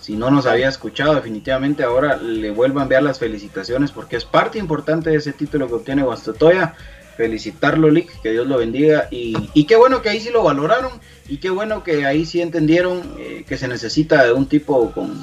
Si 0.00 0.14
no 0.14 0.30
nos 0.30 0.46
había 0.46 0.68
escuchado, 0.68 1.14
definitivamente 1.14 1.82
ahora 1.82 2.16
le 2.16 2.50
vuelvo 2.50 2.78
a 2.80 2.84
enviar 2.84 3.02
las 3.02 3.18
felicitaciones 3.18 3.90
porque 3.90 4.16
es 4.16 4.24
parte 4.24 4.58
importante 4.58 5.10
de 5.10 5.16
ese 5.16 5.32
título 5.32 5.66
que 5.66 5.74
obtiene 5.74 6.02
Guastatoya. 6.02 6.74
Felicitarlo, 7.16 7.90
Lick, 7.90 8.22
que 8.22 8.30
Dios 8.30 8.46
lo 8.46 8.58
bendiga. 8.58 9.08
Y, 9.10 9.34
y 9.52 9.64
qué 9.64 9.74
bueno 9.74 10.00
que 10.02 10.10
ahí 10.10 10.20
sí 10.20 10.30
lo 10.30 10.44
valoraron 10.44 10.92
y 11.28 11.38
qué 11.38 11.50
bueno 11.50 11.82
que 11.82 12.06
ahí 12.06 12.24
sí 12.24 12.40
entendieron 12.40 13.02
eh, 13.18 13.44
que 13.46 13.58
se 13.58 13.66
necesita 13.66 14.24
de 14.24 14.32
un 14.32 14.46
tipo 14.46 14.92
con... 14.92 15.20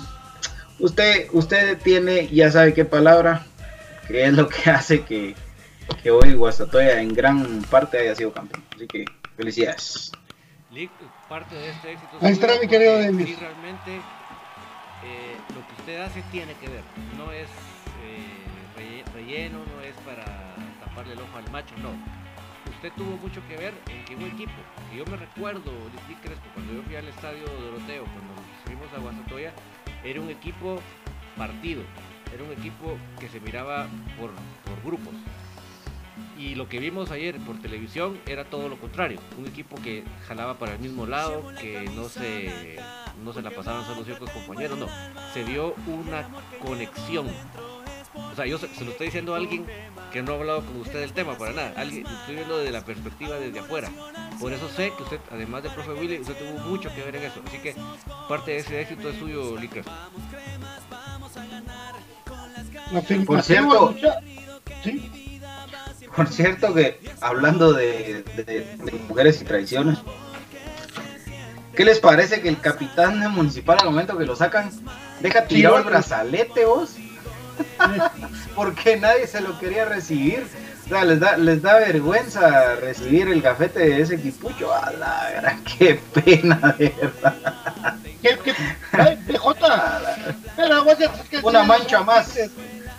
Usted, 0.80 1.28
usted 1.32 1.78
tiene, 1.82 2.28
ya 2.28 2.52
sabe 2.52 2.74
qué 2.74 2.84
palabra, 2.84 3.46
que 4.10 4.26
es 4.26 4.34
lo 4.34 4.50
que 4.50 4.70
hace 4.70 5.04
que, 5.04 5.36
que 6.02 6.12
hoy 6.12 6.34
Guastatoya 6.34 7.02
en 7.02 7.14
gran 7.14 7.62
parte 7.64 7.98
haya 8.00 8.16
sido 8.16 8.32
campeón. 8.32 8.64
Así 8.76 8.88
que 8.88 9.06
felicidades. 9.36 10.12
Lick, 10.72 10.92
parte 11.28 11.56
de 11.56 11.70
este 11.70 11.94
éxito. 11.94 12.18
Ahí 12.22 12.34
está, 12.34 12.48
mi 12.60 12.68
querido 12.68 12.98
Denis. 12.98 13.28
sí, 13.28 13.36
realmente 13.36 14.02
eh, 15.04 15.38
lo 15.50 15.66
que 15.68 15.74
usted 15.82 16.02
hace 16.02 16.22
tiene 16.32 16.54
que 16.56 16.68
ver. 16.68 16.84
No 17.18 17.32
es 17.32 17.48
eh, 18.04 18.46
relle- 18.78 19.06
relleno, 19.14 19.60
no 19.60 19.82
es 19.82 19.96
para 20.06 20.26
taparle 20.84 21.14
el 21.14 21.20
ojo 21.20 21.38
al 21.38 21.50
macho, 21.52 21.76
no. 21.82 21.90
Usted 22.76 22.92
tuvo 22.98 23.18
mucho 23.18 23.42
que 23.48 23.58
ver 23.58 23.74
en 23.90 24.06
que 24.06 24.16
un 24.16 24.24
equipo, 24.24 24.52
que 24.92 24.98
yo 24.98 25.06
me 25.06 25.18
recuerdo, 25.18 25.72
cuando 26.54 26.74
yo 26.74 26.82
fui 26.84 26.96
al 26.96 27.08
estadio 27.08 27.46
Doroteo, 27.46 28.04
cuando 28.04 28.34
fuimos 28.66 28.92
a 28.94 29.00
Guastatoya, 29.00 29.54
era 30.04 30.20
un 30.20 30.30
equipo 30.30 30.82
partido, 31.38 31.84
era 32.34 32.44
un 32.44 32.52
equipo 32.52 32.98
que 33.20 33.30
se 33.30 33.40
miraba 33.40 33.88
por, 34.20 34.32
por 34.66 34.84
grupos. 34.84 35.14
Y 36.38 36.56
lo 36.56 36.68
que 36.68 36.80
vimos 36.80 37.12
ayer 37.12 37.38
por 37.40 37.60
televisión 37.62 38.20
era 38.26 38.46
todo 38.46 38.68
lo 38.68 38.78
contrario. 38.78 39.20
Un 39.38 39.48
equipo 39.48 39.78
que 39.78 40.04
jalaba 40.28 40.58
para 40.58 40.74
el 40.74 40.80
mismo 40.80 41.06
lado, 41.06 41.54
que 41.60 41.90
no 41.96 42.10
se, 42.10 42.78
no 43.24 43.34
se 43.34 43.42
la 43.42 43.52
pasaban 43.52 43.86
solo 43.86 44.04
ciertos 44.04 44.30
compañeros, 44.32 44.78
no. 44.78 44.88
Se 45.34 45.44
vio 45.44 45.76
una 45.88 46.28
conexión. 46.62 47.28
O 48.14 48.36
sea, 48.36 48.46
yo 48.46 48.58
se, 48.58 48.68
se 48.74 48.84
lo 48.84 48.92
estoy 48.92 49.08
diciendo 49.08 49.34
a 49.34 49.38
alguien 49.38 49.66
que 50.12 50.22
no 50.22 50.34
ha 50.34 50.36
hablado 50.36 50.66
con 50.66 50.80
usted 50.82 51.00
del 51.00 51.14
tema 51.14 51.38
para 51.38 51.54
nada. 51.54 51.74
Alguien, 51.78 52.04
lo 52.04 52.10
estoy 52.10 52.36
viendo 52.36 52.58
desde 52.58 52.72
la 52.72 52.84
perspectiva 52.84 53.38
desde 53.38 53.60
afuera. 53.60 53.90
Por 54.40 54.52
eso 54.52 54.70
sé 54.70 54.92
que 54.96 55.04
usted, 55.04 55.20
además 55.32 55.64
de 55.64 55.70
profe 55.70 55.92
Willy, 55.94 56.20
usted 56.20 56.38
tuvo 56.38 56.60
mucho 56.70 56.94
que 56.94 57.04
ver 57.04 57.16
en 57.16 57.24
eso. 57.24 57.42
Así 57.46 57.58
que 57.60 57.76
parte 58.28 58.52
de 58.52 58.58
ese 58.58 58.82
éxito 58.82 59.10
es 59.10 59.18
suyo. 59.18 59.58
Afirmativo, 62.94 63.26
Por 63.26 63.42
cierto, 63.42 63.96
Sí. 64.84 65.25
Por 66.16 66.28
cierto 66.30 66.74
que 66.74 67.00
hablando 67.22 67.74
de, 67.74 68.24
de- 68.38 68.44
de 68.44 68.92
mujeres 69.10 69.42
y 69.42 69.46
traiciones, 69.46 70.00
¿qué 71.76 71.84
les 71.86 72.00
parece 72.00 72.42
que 72.42 72.50
el 72.50 72.60
capitán 72.60 73.20
municipal 73.32 73.78
al 73.80 73.86
momento 73.88 74.18
que 74.18 74.26
lo 74.26 74.36
sacan 74.36 74.72
deja 75.20 75.46
tirado 75.46 75.78
el 75.78 75.84
brazalete 75.84 76.66
vos? 76.66 76.96
Porque 78.56 78.98
nadie 78.98 79.28
se 79.28 79.42
lo 79.42 79.58
quería 79.60 79.86
recibir. 79.86 80.46
O 80.86 80.88
sea, 80.90 81.04
les 81.04 81.20
da, 81.20 81.36
les 81.36 81.62
da 81.64 81.80
vergüenza 81.80 82.76
recibir 82.76 83.28
el 83.30 83.42
gafete 83.42 83.80
de 83.80 84.02
ese 84.02 84.16
equipucho. 84.16 84.72
A 84.74 84.92
la 84.92 85.32
gran, 85.36 85.64
qué 85.80 86.00
pena, 86.14 86.76
de 86.78 86.90
verdad. 86.90 87.36
¿Qué, 88.22 88.38
qué? 88.44 88.54
Ay, 88.92 89.18
PJ. 89.28 89.56
Pero 90.56 90.84
vos 90.84 90.98
ya- 91.00 91.06
es 91.08 91.30
que 91.30 91.38
Una 91.40 91.64
mancha 91.64 92.04
más. 92.04 92.38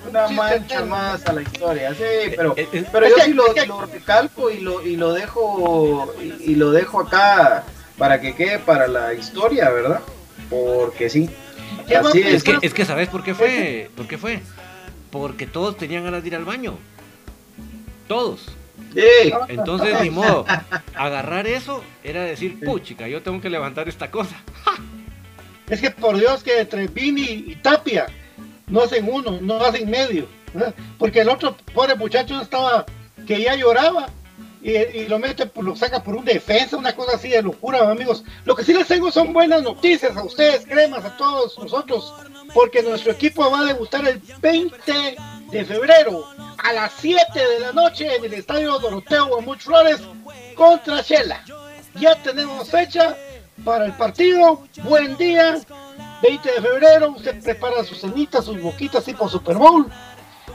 Una 0.09 0.29
mancha 0.29 0.85
más 0.85 1.27
a 1.27 1.33
la 1.33 1.43
historia, 1.43 1.95
sí, 1.95 2.33
pero, 2.37 2.55
Eh, 2.57 2.69
eh, 2.73 2.85
pero 2.91 3.09
yo 3.09 3.15
sí 3.25 3.33
lo, 3.33 3.45
lo 3.67 3.87
recalco 3.87 4.51
y 4.51 4.61
lo, 4.61 4.85
y 4.87 4.97
lo 4.97 5.13
dejo 5.13 6.15
y, 6.21 6.53
y 6.53 6.55
lo 6.55 6.71
dejo 6.71 7.01
acá 7.01 7.65
para 7.99 8.21
que 8.21 8.35
quede 8.35 8.59
para 8.59 8.87
la 8.89 9.15
historia, 9.15 9.71
¿verdad? 9.71 10.01
Porque 10.51 11.09
sí. 11.09 11.31
¿Qué 11.89 11.95
va 11.99 12.09
a 12.09 12.09
Así 12.11 12.21
es. 12.21 12.35
Es 12.35 12.45
que, 12.45 12.59
es 12.63 12.75
que 12.75 12.85
¿sabes 12.85 13.09
por 13.09 13.23
qué 13.23 13.35
fue? 13.35 13.91
¿Por 13.97 14.07
qué 14.07 14.19
fue? 14.19 14.41
Porque 15.11 15.47
todos 15.47 15.77
tenían 15.77 16.05
ganas 16.05 16.23
de 16.23 16.29
ir 16.29 16.37
al 16.37 16.45
baño. 16.45 16.77
Todos. 18.09 18.47
Sí, 18.95 19.33
Entonces, 19.49 20.01
ni 20.03 20.11
modo. 20.11 20.45
Agarrar 20.95 21.47
eso 21.47 21.83
era 22.05 22.23
decir, 22.23 22.61
puchica, 22.61 23.09
yo 23.09 23.23
tengo 23.23 23.41
que 23.41 23.51
levantar 23.51 23.89
esta 23.89 24.11
cosa. 24.11 24.37
Es 25.69 25.81
que 25.81 25.91
por 25.91 26.17
Dios 26.17 26.45
que 26.45 26.61
entre 26.61 26.87
Vini 26.87 27.45
y 27.49 27.57
Tapia 27.57 28.07
no 28.69 28.83
hacen 28.83 29.09
uno, 29.11 29.39
no 29.41 29.61
hacen 29.65 29.89
medio. 29.89 30.29
Porque 30.99 31.21
el 31.21 31.29
otro 31.29 31.57
pobre 31.75 31.95
muchacho 31.95 32.41
estaba 32.41 32.87
que 33.27 33.43
ya 33.43 33.55
lloraba 33.55 34.09
y, 34.63 34.71
y 34.71 35.07
lo 35.07 35.19
mete, 35.19 35.47
pues, 35.47 35.67
lo 35.67 35.77
saca 35.77 36.03
por 36.03 36.17
un 36.17 36.25
defensa, 36.25 36.77
una 36.77 36.95
cosa 36.95 37.17
así 37.17 37.29
de 37.29 37.43
locura, 37.43 37.91
amigos. 37.91 38.25
Lo 38.45 38.55
que 38.55 38.65
sí 38.65 38.73
les 38.73 38.87
tengo 38.87 39.11
son 39.13 39.33
buenas 39.33 39.63
noticias 39.63 40.17
a 40.17 40.25
ustedes, 40.25 40.67
cremas, 40.67 41.05
a 41.05 41.17
todos 41.17 41.59
nosotros, 41.59 42.15
porque 42.55 42.83
nuestro 42.83 43.13
equipo 43.13 43.51
va 43.51 43.61
a 43.61 43.65
debutar 43.65 44.07
el 44.09 44.21
20 44.41 45.17
de 45.51 45.65
febrero 45.65 46.25
a 46.59 46.73
las 46.73 46.93
7 46.99 47.21
de 47.35 47.61
la 47.61 47.73
noche 47.73 48.17
en 48.17 48.25
el 48.25 48.35
estadio 48.35 48.79
Doroteo 48.79 49.27
Guamuch 49.27 49.61
Flores 49.61 50.01
contra 50.55 51.03
Shela. 51.03 51.45
Ya 51.95 52.21
tenemos 52.23 52.69
fecha 52.69 53.17
para 53.65 53.87
el 53.87 53.93
partido. 53.93 54.63
Buen 54.83 55.17
día, 55.17 55.61
20 56.23 56.53
de 56.53 56.61
febrero. 56.61 57.11
Usted 57.11 57.43
prepara 57.43 57.85
sus 57.85 58.01
cenitas, 58.01 58.45
sus 58.45 58.61
boquitas 58.61 59.05
tipo 59.05 59.29
Super 59.29 59.57
Bowl. 59.57 59.91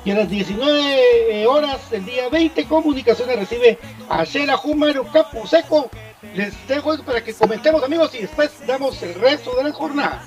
Y 0.04 0.12
a 0.12 0.16
las 0.16 0.30
19 0.30 1.46
horas 1.48 1.90
del 1.92 2.06
día 2.06 2.30
20, 2.30 2.66
Comunicaciones 2.66 3.38
recibe 3.38 3.78
a 4.10 4.24
Shela 4.24 4.58
Jumaro 4.58 5.04
Campo 5.12 5.46
Seco. 5.46 5.90
Les 6.34 6.68
dejo 6.68 6.94
eso 6.94 7.04
para 7.04 7.24
que 7.24 7.34
comentemos, 7.34 7.84
amigos, 7.84 8.16
y 8.16 8.20
después 8.20 8.52
damos 8.66 9.02
el 9.04 9.14
resto 9.16 9.56
de 9.56 9.66
la 9.66 9.72
jornada. 9.72 10.24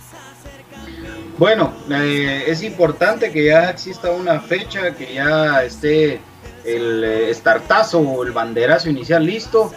Bueno, 1.38 1.73
eh, 1.90 2.44
es 2.47 2.62
importante 2.62 3.33
que 3.33 3.47
ya 3.47 3.70
exista 3.70 4.11
una 4.11 4.40
fecha, 4.40 4.94
que 4.94 5.14
ya 5.14 5.64
esté 5.64 6.20
el 6.64 7.03
eh, 7.03 7.31
estartazo 7.31 7.99
o 7.99 8.23
el 8.23 8.31
banderazo 8.31 8.88
inicial 8.88 9.27
listo. 9.27 9.73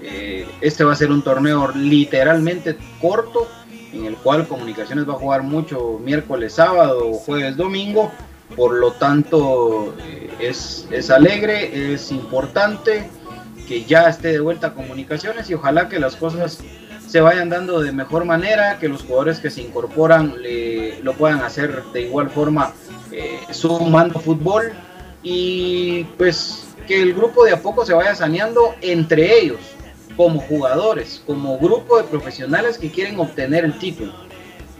Eh, 0.00 0.46
este 0.60 0.84
va 0.84 0.92
a 0.92 0.96
ser 0.96 1.10
un 1.10 1.22
torneo 1.22 1.72
literalmente 1.74 2.76
corto, 3.00 3.48
en 3.92 4.04
el 4.04 4.16
cual 4.16 4.46
Comunicaciones 4.46 5.08
va 5.08 5.14
a 5.14 5.16
jugar 5.16 5.42
mucho 5.42 5.98
miércoles, 6.02 6.54
sábado, 6.54 7.12
jueves, 7.14 7.56
domingo. 7.56 8.10
Por 8.56 8.74
lo 8.74 8.92
tanto, 8.92 9.94
eh, 10.00 10.30
es, 10.40 10.88
es 10.90 11.10
alegre, 11.10 11.92
es 11.94 12.10
importante 12.10 13.08
que 13.66 13.84
ya 13.84 14.08
esté 14.08 14.28
de 14.28 14.40
vuelta 14.40 14.72
Comunicaciones 14.72 15.50
y 15.50 15.54
ojalá 15.54 15.88
que 15.88 15.98
las 15.98 16.16
cosas 16.16 16.58
se 17.06 17.20
vayan 17.20 17.48
dando 17.48 17.80
de 17.80 17.92
mejor 17.92 18.24
manera, 18.24 18.78
que 18.78 18.88
los 18.88 19.02
jugadores 19.02 19.40
que 19.40 19.50
se 19.50 19.62
incorporan 19.62 20.42
le, 20.42 21.02
lo 21.02 21.14
puedan 21.14 21.40
hacer 21.40 21.82
de 21.92 22.02
igual 22.02 22.30
forma 22.30 22.72
eh, 23.12 23.40
sumando 23.50 24.20
fútbol 24.20 24.72
y 25.22 26.04
pues 26.16 26.66
que 26.86 27.02
el 27.02 27.14
grupo 27.14 27.44
de 27.44 27.52
a 27.52 27.62
poco 27.62 27.84
se 27.84 27.94
vaya 27.94 28.14
saneando 28.14 28.74
entre 28.80 29.40
ellos, 29.40 29.58
como 30.18 30.40
jugadores, 30.40 31.22
como 31.24 31.58
grupo 31.58 31.96
de 31.96 32.02
profesionales 32.02 32.76
que 32.76 32.90
quieren 32.90 33.20
obtener 33.20 33.64
el 33.64 33.78
título. 33.78 34.12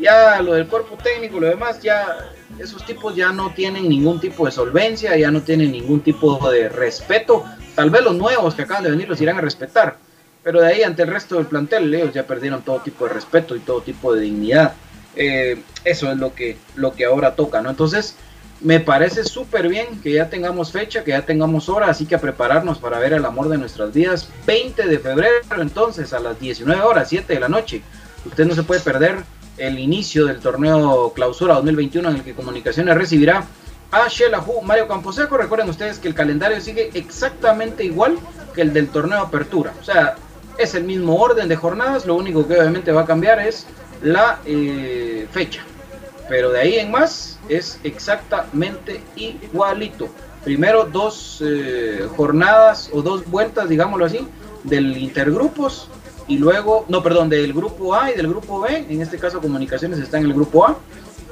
Ya 0.01 0.43
lo 0.43 0.55
del 0.55 0.67
cuerpo 0.67 0.99
técnico, 1.01 1.39
lo 1.39 1.47
demás, 1.47 1.81
ya 1.81 2.33
esos 2.59 2.85
tipos 2.85 3.15
ya 3.15 3.31
no 3.31 3.55
tienen 3.55 3.89
ningún 3.89 4.19
tipo 4.19 4.47
de 4.47 4.51
solvencia, 4.51 5.17
ya 5.17 5.31
no 5.31 5.41
tienen 5.41 5.71
ningún 5.71 6.01
tipo 6.01 6.51
de 6.51 6.69
respeto. 6.69 7.45
Tal 7.77 7.89
vez 7.89 8.03
los 8.03 8.17
nuevos 8.17 8.57
que 8.57 8.63
acaban 8.63 8.83
de 8.83 8.91
venir 8.91 9.09
los 9.09 9.21
irán 9.21 9.39
a 9.39 9.41
respetar, 9.41 9.97
pero 10.43 10.61
de 10.61 10.67
ahí 10.67 10.83
ante 10.83 11.03
el 11.03 11.09
resto 11.09 11.37
del 11.37 11.47
plantel, 11.47 11.95
ellos 11.95 12.13
ya 12.13 12.27
perdieron 12.27 12.63
todo 12.63 12.81
tipo 12.81 13.07
de 13.07 13.15
respeto 13.15 13.55
y 13.55 13.61
todo 13.61 13.81
tipo 13.81 14.13
de 14.13 14.23
dignidad. 14.23 14.75
Eh, 15.15 15.63
eso 15.85 16.11
es 16.11 16.19
lo 16.19 16.35
que, 16.35 16.57
lo 16.75 16.95
que 16.95 17.05
ahora 17.05 17.37
toca, 17.37 17.63
¿no? 17.63 17.71
Entonces, 17.71 18.17
me 18.61 18.81
parece 18.81 19.25
súper 19.25 19.69
bien 19.69 20.01
que 20.03 20.13
ya 20.13 20.29
tengamos 20.29 20.73
fecha, 20.73 21.05
que 21.05 21.13
ya 21.13 21.23
tengamos 21.23 21.69
hora, 21.69 21.89
así 21.89 22.07
que 22.07 22.17
a 22.17 22.21
prepararnos 22.21 22.79
para 22.79 22.99
ver 22.99 23.13
el 23.13 23.25
amor 23.25 23.49
de 23.49 23.59
nuestras 23.59 23.93
vidas. 23.93 24.29
20 24.47 24.87
de 24.87 24.99
febrero, 24.99 25.33
entonces, 25.59 26.13
a 26.13 26.19
las 26.19 26.39
19 26.41 26.81
horas, 26.83 27.09
7 27.09 27.33
de 27.33 27.41
la 27.41 27.49
noche. 27.49 27.83
Usted 28.25 28.47
no 28.47 28.55
se 28.55 28.65
puede 28.65 28.81
perder 28.81 29.23
el 29.57 29.79
inicio 29.79 30.27
del 30.27 30.41
torneo 30.41 31.13
Clausura 31.15 31.55
2021 31.55 32.09
en 32.09 32.17
el 32.17 32.23
que 32.23 32.35
Comunicaciones 32.35 32.97
recibirá 32.97 33.45
a 33.91 34.09
Shelahu 34.09 34.63
Mario 34.63 34.89
Camposeco. 34.89 35.37
Recuerden 35.37 35.69
ustedes 35.69 35.99
que 35.99 36.09
el 36.09 36.15
calendario 36.15 36.61
sigue 36.61 36.91
exactamente 36.95 37.85
igual 37.85 38.19
que 38.55 38.63
el 38.63 38.73
del 38.73 38.89
torneo 38.89 39.21
Apertura. 39.21 39.73
O 39.81 39.85
sea, 39.85 40.17
es 40.59 40.75
el 40.75 40.85
mismo 40.85 41.17
orden 41.17 41.49
de 41.49 41.57
jornadas, 41.57 42.07
lo 42.07 42.17
único 42.17 42.47
que 42.47 42.59
obviamente 42.59 42.91
va 42.91 43.03
a 43.03 43.07
cambiar 43.07 43.41
es 43.41 43.67
la 44.03 44.41
eh, 44.45 45.27
fecha. 45.31 45.63
Pero 46.29 46.51
de 46.51 46.61
ahí 46.61 46.75
en 46.77 46.91
más 46.91 47.38
es 47.49 47.79
exactamente 47.85 49.03
igualito. 49.17 50.09
Primero 50.45 50.85
dos 50.85 51.43
eh, 51.45 52.07
jornadas 52.17 52.91
o 52.93 53.03
dos 53.03 53.27
vueltas, 53.27 53.69
digámoslo 53.69 54.05
así, 54.05 54.27
del 54.65 54.97
intergrupos 54.97 55.89
y 56.27 56.39
luego, 56.39 56.85
no, 56.89 57.03
perdón, 57.03 57.29
del 57.29 57.53
grupo 57.53 57.95
A 57.95 58.11
y 58.11 58.15
del 58.15 58.29
grupo 58.29 58.61
B. 58.61 58.87
En 58.89 59.01
este 59.03 59.19
caso, 59.19 59.41
Comunicaciones 59.41 59.99
está 59.99 60.19
en 60.19 60.25
el 60.27 60.35
grupo 60.35 60.67
A. 60.67 60.77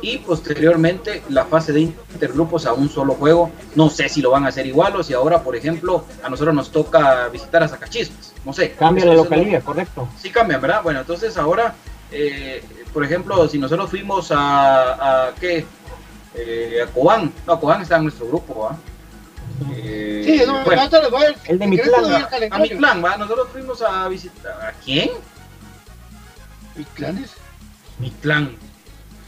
Y 0.02 0.18
posteriormente 0.18 1.22
la 1.30 1.46
fase 1.46 1.72
de 1.72 1.80
intergrupos 1.80 2.66
a 2.66 2.74
un 2.74 2.90
solo 2.90 3.14
juego. 3.14 3.50
No 3.74 3.88
sé 3.88 4.10
si 4.10 4.20
lo 4.20 4.30
van 4.30 4.44
a 4.44 4.48
hacer 4.48 4.66
igual 4.66 4.94
o 4.96 5.02
si 5.02 5.14
ahora, 5.14 5.42
por 5.42 5.56
ejemplo, 5.56 6.04
a 6.22 6.28
nosotros 6.28 6.54
nos 6.54 6.70
toca 6.70 7.28
visitar 7.28 7.62
a 7.62 7.68
Zacachispas. 7.68 8.34
No 8.44 8.52
sé. 8.52 8.72
Cambia 8.72 9.06
la 9.06 9.14
localidad, 9.14 9.60
lo- 9.60 9.64
correcto. 9.64 10.08
Sí 10.20 10.28
cambian, 10.30 10.60
¿verdad? 10.60 10.82
Bueno, 10.82 11.00
entonces 11.00 11.36
ahora, 11.38 11.74
eh, 12.12 12.62
por 12.92 13.04
ejemplo, 13.04 13.48
si 13.48 13.58
nosotros 13.58 13.88
fuimos 13.88 14.30
a, 14.32 15.28
a 15.28 15.34
¿qué? 15.40 15.64
Eh, 16.36 16.80
a 16.82 16.86
Cobán. 16.92 17.32
No, 17.46 17.58
Cobán 17.58 17.82
está 17.82 17.96
en 17.96 18.04
nuestro 18.04 18.26
grupo, 18.28 18.60
¿va? 18.68 18.76
Eh, 19.74 20.22
Sí, 20.26 20.42
no, 20.46 20.62
bueno, 20.64 20.82
voy 21.10 21.24
a- 21.24 21.34
El 21.50 21.58
de 21.58 21.66
mi 21.66 21.78
plan, 21.78 22.28
te 22.28 22.46
a, 22.46 22.54
a 22.54 22.58
mi 22.58 22.68
plan, 22.70 23.02
¿va? 23.04 23.16
Nosotros 23.16 23.48
fuimos 23.52 23.80
a 23.82 24.06
visitar. 24.08 24.52
¿A 24.60 24.72
quién? 24.84 25.10
¿Mi 26.74 26.84
planes? 26.84 27.30
Mi 27.98 28.10
clan. 28.10 28.54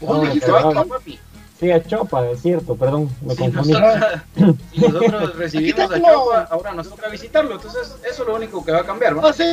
Vos 0.01 0.17
No, 0.17 0.23
dijiste, 0.23 0.51
"Ah, 0.51 0.83
papi. 0.87 1.19
Sí, 1.59 1.71
a 1.71 1.83
Chopa, 1.83 2.29
es 2.29 2.41
cierto, 2.41 2.75
perdón, 2.75 3.09
me 3.21 3.33
Si 3.33 3.39
confundí. 3.39 3.73
nosotros, 3.73 4.21
si 4.71 4.79
nosotros 4.79 5.35
recibimos 5.35 5.91
a 5.91 5.99
Chapa, 5.99 6.47
ahora 6.51 6.71
nos 6.73 6.89
toca 6.89 7.09
visitarlo. 7.09 7.55
Entonces, 7.55 7.95
eso 8.09 8.21
es 8.21 8.27
lo 8.27 8.35
único 8.35 8.63
que 8.63 8.71
va 8.71 8.79
a 8.79 8.85
cambiar, 8.85 9.17
¿va? 9.17 9.29
Ah, 9.29 9.33
sí, 9.33 9.43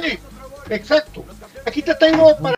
exacto. 0.70 1.24
Aquí 1.64 1.82
te 1.82 1.94
tengo 1.96 2.36
para 2.38 2.54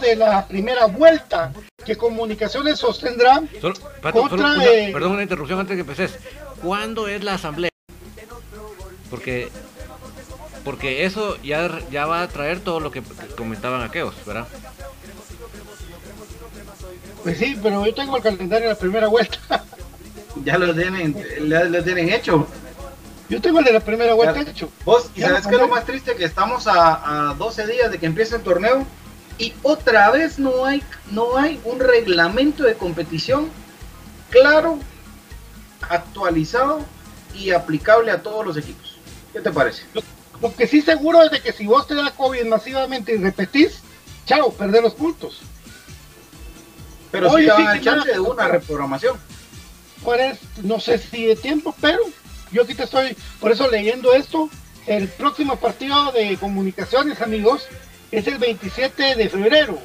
de 0.00 0.16
la 0.16 0.46
primera 0.46 0.86
vuelta 0.86 1.52
que 1.84 1.96
Comunicaciones 1.96 2.78
sostendrá 2.78 3.42
Solo- 3.60 3.74
Pato, 4.02 4.20
Contra, 4.20 4.38
solo 4.38 4.52
una- 4.54 4.64
eh, 4.66 4.90
perdón, 4.92 5.12
una 5.12 5.22
interrupción 5.22 5.60
antes 5.60 5.76
de 5.76 5.84
que 5.84 5.90
empeces. 5.90 6.18
¿Cuándo 6.62 7.08
es 7.08 7.22
la 7.24 7.34
asamblea? 7.34 7.70
Porque 9.10 9.50
porque 10.64 11.04
eso 11.06 11.36
ya, 11.42 11.80
ya 11.90 12.04
va 12.06 12.22
a 12.22 12.28
traer 12.28 12.60
todo 12.60 12.80
lo 12.80 12.90
que 12.90 13.02
comentaban 13.36 13.82
aquellos, 13.82 14.14
¿verdad? 14.26 14.46
Pues 17.22 17.38
sí, 17.38 17.58
pero 17.62 17.84
yo 17.84 17.94
tengo 17.94 18.16
el 18.16 18.22
calendario 18.22 18.68
de 18.68 18.74
la 18.74 18.78
primera 18.78 19.08
vuelta. 19.08 19.38
Ya 20.44 20.56
lo 20.56 20.72
tienen, 20.72 21.14
ya 21.48 21.64
lo 21.64 21.82
tienen 21.82 22.08
hecho. 22.08 22.46
Yo 23.28 23.40
tengo 23.42 23.58
el 23.58 23.64
de 23.64 23.72
la 23.72 23.80
primera 23.80 24.14
vuelta 24.14 24.42
Ya. 24.42 24.50
hecho. 24.50 24.70
Vos, 24.84 25.10
¿y 25.16 25.20
sabes 25.22 25.42
lo 25.44 25.50
qué 25.50 25.56
es 25.56 25.60
lo 25.62 25.68
más 25.68 25.84
triste? 25.84 26.14
Que 26.14 26.24
estamos 26.24 26.66
a, 26.68 27.30
a 27.30 27.34
12 27.34 27.66
días 27.66 27.90
de 27.90 27.98
que 27.98 28.06
empiece 28.06 28.36
el 28.36 28.42
torneo 28.42 28.86
y 29.40 29.54
otra 29.62 30.10
vez 30.10 30.38
no 30.38 30.66
hay, 30.66 30.82
no 31.10 31.38
hay 31.38 31.58
un 31.64 31.80
reglamento 31.80 32.62
de 32.62 32.74
competición 32.74 33.48
claro, 34.28 34.78
actualizado 35.88 36.84
y 37.34 37.50
aplicable 37.50 38.10
a 38.10 38.22
todos 38.22 38.44
los 38.44 38.56
equipos. 38.58 38.98
¿Qué 39.32 39.40
te 39.40 39.50
parece? 39.50 39.84
Lo 40.42 40.54
que 40.54 40.66
sí 40.66 40.82
seguro 40.82 41.22
es 41.22 41.30
de 41.30 41.40
que 41.40 41.52
si 41.52 41.66
vos 41.66 41.86
te 41.86 41.94
da 41.94 42.10
COVID 42.10 42.44
masivamente 42.44 43.14
y 43.14 43.16
repetís, 43.16 43.80
chao, 44.26 44.52
perder 44.52 44.82
los 44.82 44.94
puntos. 44.94 45.40
Pero 47.10 47.30
Oye, 47.30 47.46
te 47.46 47.56
sí, 47.56 47.62
sí, 47.74 47.80
chance 47.80 48.12
de 48.12 48.20
una 48.20 48.46
reprogramación. 48.46 49.18
Es- 50.18 50.38
no 50.62 50.80
sé 50.80 50.98
si 50.98 51.24
de 51.26 51.36
tiempo, 51.36 51.74
pero 51.80 51.98
yo 52.52 52.62
aquí 52.62 52.74
te 52.74 52.84
estoy, 52.84 53.16
por 53.40 53.52
eso 53.52 53.68
leyendo 53.70 54.12
esto. 54.12 54.50
El 54.86 55.08
próximo 55.08 55.56
partido 55.56 56.12
de 56.12 56.36
comunicaciones, 56.38 57.20
amigos, 57.20 57.66
es 58.10 58.26
el 58.26 58.38
27 58.38 59.14
de 59.16 59.28
febrero 59.28 59.78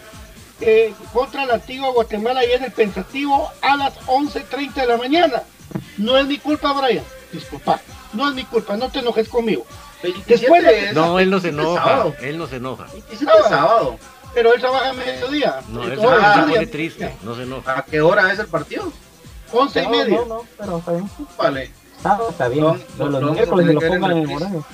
eh, 0.62 0.94
contra 1.14 1.46
la 1.46 1.56
antigua 1.56 1.90
Guatemala 1.92 2.46
y 2.46 2.52
en 2.52 2.64
el 2.64 2.72
Pensativo 2.72 3.50
a 3.62 3.76
las 3.78 3.94
11.30 4.08 4.74
de 4.74 4.86
la 4.88 4.98
mañana. 4.98 5.44
No 5.98 6.18
es 6.18 6.26
mi 6.26 6.38
culpa, 6.38 6.74
Brian. 6.74 7.04
Disculpa, 7.32 7.80
no 8.14 8.30
es 8.30 8.36
mi 8.36 8.44
culpa, 8.46 8.78
no 8.78 8.90
te 8.90 9.00
enojes 9.00 9.28
conmigo. 9.28 9.66
27 10.04 10.34
Después 10.42 10.64
de- 10.64 10.94
No, 10.94 11.20
él 11.20 11.30
no 11.30 11.40
se 11.40 11.52
27 11.52 11.62
enoja. 11.72 11.84
sábado. 11.84 12.16
Él 12.22 12.38
no 12.38 12.48
se 12.48 12.56
enoja. 12.58 12.84
27 12.94 13.32
es 13.40 13.46
sábado. 13.50 13.98
Pero 14.34 14.54
él 14.54 14.60
trabaja 14.62 14.90
a 14.90 14.94
mediodía. 14.94 15.60
No, 15.70 15.84
él 15.84 16.00
se, 16.00 16.06
él 16.06 16.12
se 16.36 16.42
pone 16.54 16.68
triste. 16.68 17.16
No 17.24 17.36
se 17.36 17.44
enoja. 17.44 17.80
¿A 17.80 17.86
qué 17.86 18.02
hora 18.02 18.32
es 18.32 18.40
el 18.40 18.48
partido? 18.48 18.92
11 19.52 19.80
y 19.82 19.84
No, 19.86 19.90
media. 19.92 20.18
no, 20.20 20.26
no, 20.26 20.42
pero 20.58 20.78
está 20.80 20.92
bien. 20.92 21.10
Vale. 21.38 21.72
Está, 21.98 22.20
está 22.30 22.48
bien. 22.50 22.64
No, 22.64 22.76
lo- 22.98 23.06
lo 23.10 23.20
los 23.22 23.30
a 23.30 23.34
miércoles 23.34 23.68
lo 23.68 23.80
pongan 23.82 24.12
en 24.12 24.30
el 24.30 24.36
horario. 24.36 24.66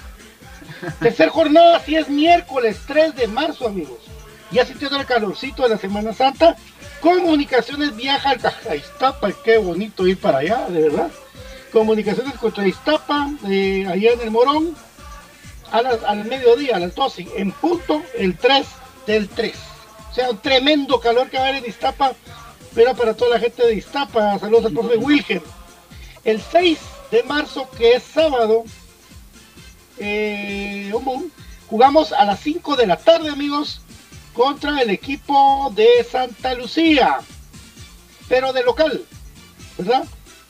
Tercer 0.99 1.29
jornada, 1.29 1.79
si 1.79 1.95
es 1.95 2.09
miércoles 2.09 2.79
3 2.87 3.15
de 3.15 3.27
marzo, 3.27 3.67
amigos. 3.67 3.99
Ya 4.51 4.65
sintiendo 4.65 4.97
el 4.99 5.05
calorcito 5.05 5.63
de 5.63 5.69
la 5.69 5.77
Semana 5.77 6.13
Santa, 6.13 6.55
Comunicaciones 6.99 7.95
viaja 7.95 8.29
al 8.29 8.39
Caja 8.39 8.75
Iztapa. 8.75 9.31
Qué 9.43 9.57
bonito 9.57 10.05
ir 10.07 10.17
para 10.19 10.39
allá, 10.39 10.67
de 10.69 10.81
verdad. 10.83 11.09
Comunicaciones 11.71 12.35
contra 12.35 12.67
Iztapa, 12.67 13.29
eh, 13.47 13.87
allá 13.89 14.11
en 14.13 14.21
el 14.21 14.29
Morón, 14.31 14.75
a 15.71 15.81
las- 15.81 16.03
al 16.03 16.25
mediodía, 16.25 16.75
a 16.75 16.79
las 16.79 16.93
12, 16.93 17.27
en 17.37 17.51
punto, 17.53 18.03
el 18.17 18.37
3 18.37 18.67
del 19.07 19.29
3. 19.29 19.55
O 20.11 20.13
sea, 20.13 20.29
un 20.29 20.37
tremendo 20.39 20.99
calor 20.99 21.29
que 21.29 21.37
va 21.37 21.45
a 21.45 21.47
haber 21.47 21.63
en 21.63 21.69
Iztapa, 21.69 22.11
pero 22.75 22.93
para 22.93 23.15
toda 23.15 23.31
la 23.31 23.39
gente 23.39 23.65
de 23.65 23.73
Iztapa. 23.75 24.37
Saludos 24.37 24.65
al 24.65 24.73
profe 24.73 24.97
Wilhelm. 24.97 25.43
El 26.23 26.39
6 26.41 26.77
de 27.09 27.23
marzo, 27.23 27.67
que 27.77 27.93
es 27.95 28.03
sábado. 28.03 28.63
Eh, 30.03 30.91
jugamos 31.67 32.11
a 32.11 32.25
las 32.25 32.39
5 32.39 32.75
de 32.75 32.87
la 32.87 32.97
tarde, 32.97 33.29
amigos, 33.29 33.81
contra 34.33 34.81
el 34.81 34.89
equipo 34.89 35.71
de 35.75 36.03
Santa 36.09 36.55
Lucía, 36.55 37.19
pero 38.27 38.51
de 38.51 38.63
local, 38.63 39.05
¿verdad? 39.77 40.05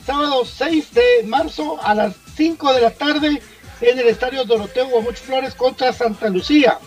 Sábado 0.06 0.46
6 0.46 0.94
de 0.94 1.22
marzo 1.26 1.78
a 1.82 1.94
las 1.94 2.14
5 2.34 2.72
de 2.72 2.80
la 2.80 2.90
tarde 2.92 3.42
en 3.82 3.98
el 3.98 4.08
estadio 4.08 4.44
Doroteo 4.46 4.88
Guamuch 4.88 5.16
Flores 5.16 5.54
contra 5.54 5.92
Santa 5.92 6.30
Lucía. 6.30 6.78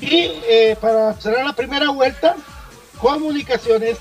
Y 0.00 0.32
eh, 0.48 0.76
para 0.80 1.14
cerrar 1.14 1.46
la 1.46 1.52
primera 1.52 1.88
vuelta, 1.90 2.34
Comunicaciones 2.98 3.98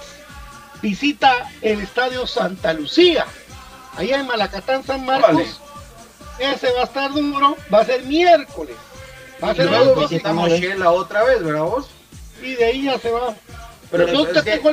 visita 0.82 1.52
el 1.62 1.82
estadio 1.82 2.26
Santa 2.26 2.74
Lucía, 2.74 3.28
allá 3.96 4.20
en 4.20 4.26
Malacatán, 4.26 4.84
San 4.84 5.06
Marcos. 5.06 5.60
Ese 6.44 6.72
va 6.74 6.82
a 6.82 6.84
estar 6.84 7.14
duro, 7.14 7.56
va 7.74 7.80
a 7.80 7.86
ser 7.86 8.04
miércoles. 8.04 8.76
Va 9.42 9.52
a 9.52 9.56
ser 9.56 9.70
Shela 10.60 10.92
otra 10.92 11.24
vez, 11.24 11.44
¿verdad 11.44 11.64
vos? 11.64 11.90
Y 12.42 12.56
de 12.56 12.66
ahí 12.66 12.84
ya 12.84 13.00
se 13.00 13.12
va. 13.12 13.34
Pero 13.90 14.08
no 14.08 14.26
te 14.26 14.42
tengo 14.42 14.72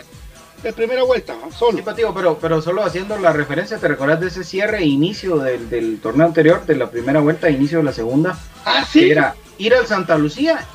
de 0.63 0.73
primera 0.73 1.05
vuelta, 1.05 1.37
solo. 1.57 1.79
Sí, 1.79 1.83
Patigo, 1.83 2.13
pero, 2.13 2.39
pero 2.39 2.61
solo 2.61 2.83
haciendo 2.83 3.17
la 3.19 3.33
referencia, 3.33 3.79
¿te 3.79 3.89
recordás 3.89 4.21
de 4.21 4.29
ese 4.29 4.45
cierre 4.45 4.79
e 4.79 4.87
inicio 4.87 5.39
del, 5.39 5.71
del, 5.71 6.01
torneo 6.01 6.27
anterior, 6.27 6.67
de 6.67 6.77
la 6.77 6.91
primera 6.91 7.21
vuelta, 7.21 7.49
e 7.49 7.53
inicio 7.53 7.79
de 7.79 7.85
la 7.85 7.93
segunda? 7.93 8.39
Ah, 8.65 8.85
sí. 8.85 9.11
era 9.11 9.37
ir 9.59 9.75
al 9.75 9.87
Santa 9.87 10.19
Lucía 10.19 10.67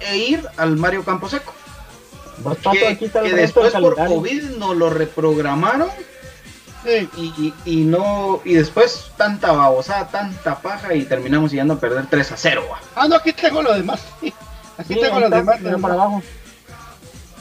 e 0.00 0.16
ir 0.18 0.46
al 0.56 0.76
Mario 0.76 1.04
Camposeco. 1.04 1.54
Que, 2.72 2.96
que 2.98 3.34
después 3.34 3.72
por 3.72 3.96
COVID 3.96 4.42
nos 4.56 4.74
lo 4.74 4.88
reprogramaron 4.88 5.90
y, 6.84 7.54
y, 7.64 7.76
no 7.84 8.40
y 8.44 8.54
después 8.54 9.10
tanta 9.16 9.52
babosada, 9.52 10.08
tanta 10.08 10.60
paja 10.60 10.94
y 10.94 11.04
terminamos 11.04 11.50
yendo 11.50 11.74
a 11.74 11.80
perder 11.80 12.06
3 12.08 12.32
a 12.32 12.36
0. 12.36 12.64
Ah, 12.94 13.06
no, 13.08 13.16
aquí 13.16 13.32
tengo 13.32 13.62
lo 13.62 13.74
demás. 13.74 14.00
Aquí 14.78 14.94
tengo 14.94 15.20
lo 15.20 15.28
demás. 15.28 15.60
Mira 15.60 15.76
para 15.76 15.92
abajo. 15.92 16.22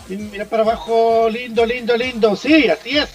mira 0.10 0.44
para 0.44 0.64
abajo, 0.64 1.30
lindo, 1.30 1.66
lindo, 1.66 1.96
lindo. 1.96 2.36
Sí, 2.36 2.68
así 2.68 2.98
es. 2.98 3.10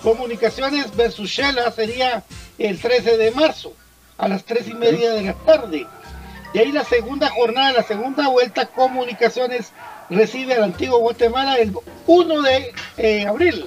Comunicaciones 0.00 0.94
versus 0.94 1.28
Shella 1.28 1.68
sería 1.72 2.22
el 2.56 2.80
13 2.80 3.16
de 3.16 3.32
marzo 3.32 3.72
a 4.16 4.28
las 4.28 4.44
3 4.44 4.68
y 4.68 4.74
media 4.74 5.10
de 5.10 5.22
la 5.22 5.34
tarde. 5.34 5.88
Y 6.54 6.58
ahí 6.58 6.70
la 6.70 6.84
segunda 6.84 7.30
jornada, 7.30 7.72
la 7.72 7.82
segunda 7.82 8.28
vuelta, 8.28 8.66
Comunicaciones 8.66 9.72
recibe 10.08 10.54
al 10.54 10.62
antiguo 10.62 11.00
Guatemala 11.00 11.56
el 11.56 11.74
1 12.06 12.42
de 12.42 12.72
eh, 12.96 13.26
abril 13.26 13.66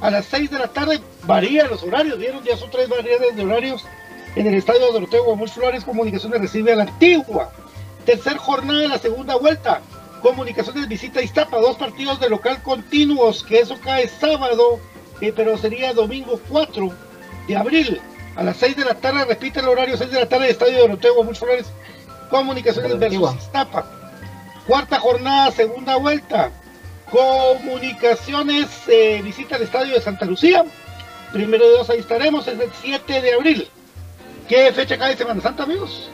a 0.00 0.10
las 0.10 0.26
6 0.26 0.50
de 0.50 0.58
la 0.58 0.68
tarde. 0.68 1.00
Varían 1.24 1.70
los 1.70 1.82
horarios, 1.82 2.18
vieron, 2.18 2.42
ya 2.44 2.56
son 2.56 2.70
tres 2.70 2.88
variedades 2.88 3.36
de 3.36 3.44
horarios. 3.44 3.84
En 4.36 4.46
el 4.46 4.54
estadio 4.54 4.92
Doroteo 4.92 5.24
Guamuz 5.24 5.52
Flores, 5.52 5.84
Comunicaciones 5.84 6.40
recibe 6.40 6.72
a 6.72 6.76
la 6.76 6.82
antigua. 6.84 7.50
Tercer 8.04 8.36
jornada 8.36 8.80
de 8.80 8.88
la 8.88 8.98
segunda 8.98 9.36
vuelta. 9.36 9.80
Comunicaciones 10.22 10.88
visita 10.88 11.22
Iztapa, 11.22 11.58
dos 11.58 11.76
partidos 11.76 12.20
de 12.20 12.28
local 12.28 12.62
continuos, 12.62 13.42
que 13.42 13.60
eso 13.60 13.76
cae 13.82 14.06
sábado, 14.08 14.78
eh, 15.20 15.32
pero 15.34 15.56
sería 15.56 15.94
domingo 15.94 16.40
4 16.48 16.90
de 17.48 17.56
abril. 17.56 18.00
A 18.36 18.42
las 18.42 18.58
6 18.58 18.76
de 18.76 18.84
la 18.84 18.94
tarde, 18.94 19.24
repite 19.24 19.60
el 19.60 19.68
horario, 19.68 19.96
6 19.96 20.10
de 20.10 20.20
la 20.20 20.28
tarde, 20.28 20.50
Estadio 20.50 20.78
Doroteo 20.78 21.14
Guamuz 21.14 21.38
Flores, 21.38 21.66
Comunicaciones 22.30 22.98
versus 22.98 23.34
Iztapa. 23.34 23.84
Cuarta 24.66 25.00
jornada, 25.00 25.50
segunda 25.50 25.96
vuelta. 25.96 26.52
Comunicaciones 27.10 28.68
eh, 28.88 29.20
visita 29.22 29.56
el 29.56 29.62
estadio 29.62 29.94
de 29.94 30.00
Santa 30.00 30.24
Lucía. 30.24 30.64
Primero 31.32 31.64
de 31.68 31.78
dos, 31.78 31.90
ahí 31.90 31.98
estaremos, 31.98 32.46
es 32.46 32.58
el 32.58 32.70
7 32.80 33.20
de 33.20 33.34
abril. 33.34 33.68
¿Qué 34.48 34.72
fecha 34.72 34.98
cae 34.98 35.16
Semana 35.16 35.40
Santa, 35.40 35.64
amigos? 35.64 36.10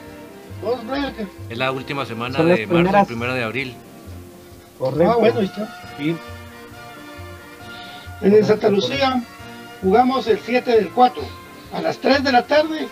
Es 1.49 1.57
la 1.57 1.71
última 1.71 2.05
semana 2.05 2.43
de 2.43 2.65
marzo 2.67 3.03
y 3.03 3.05
primera 3.05 3.33
de 3.33 3.43
abril. 3.43 3.75
Correcto. 4.79 5.11
Ah, 5.11 5.15
bueno, 5.17 5.39
ahí 5.39 5.45
está. 5.45 5.69
En 8.21 8.45
Santa 8.45 8.69
Lucía 8.69 9.21
jugamos 9.81 10.27
el 10.27 10.39
7 10.39 10.71
del 10.71 10.89
4 10.89 11.21
a 11.73 11.81
las 11.81 11.99
3 11.99 12.23
de 12.23 12.31
la 12.31 12.47
tarde, 12.47 12.87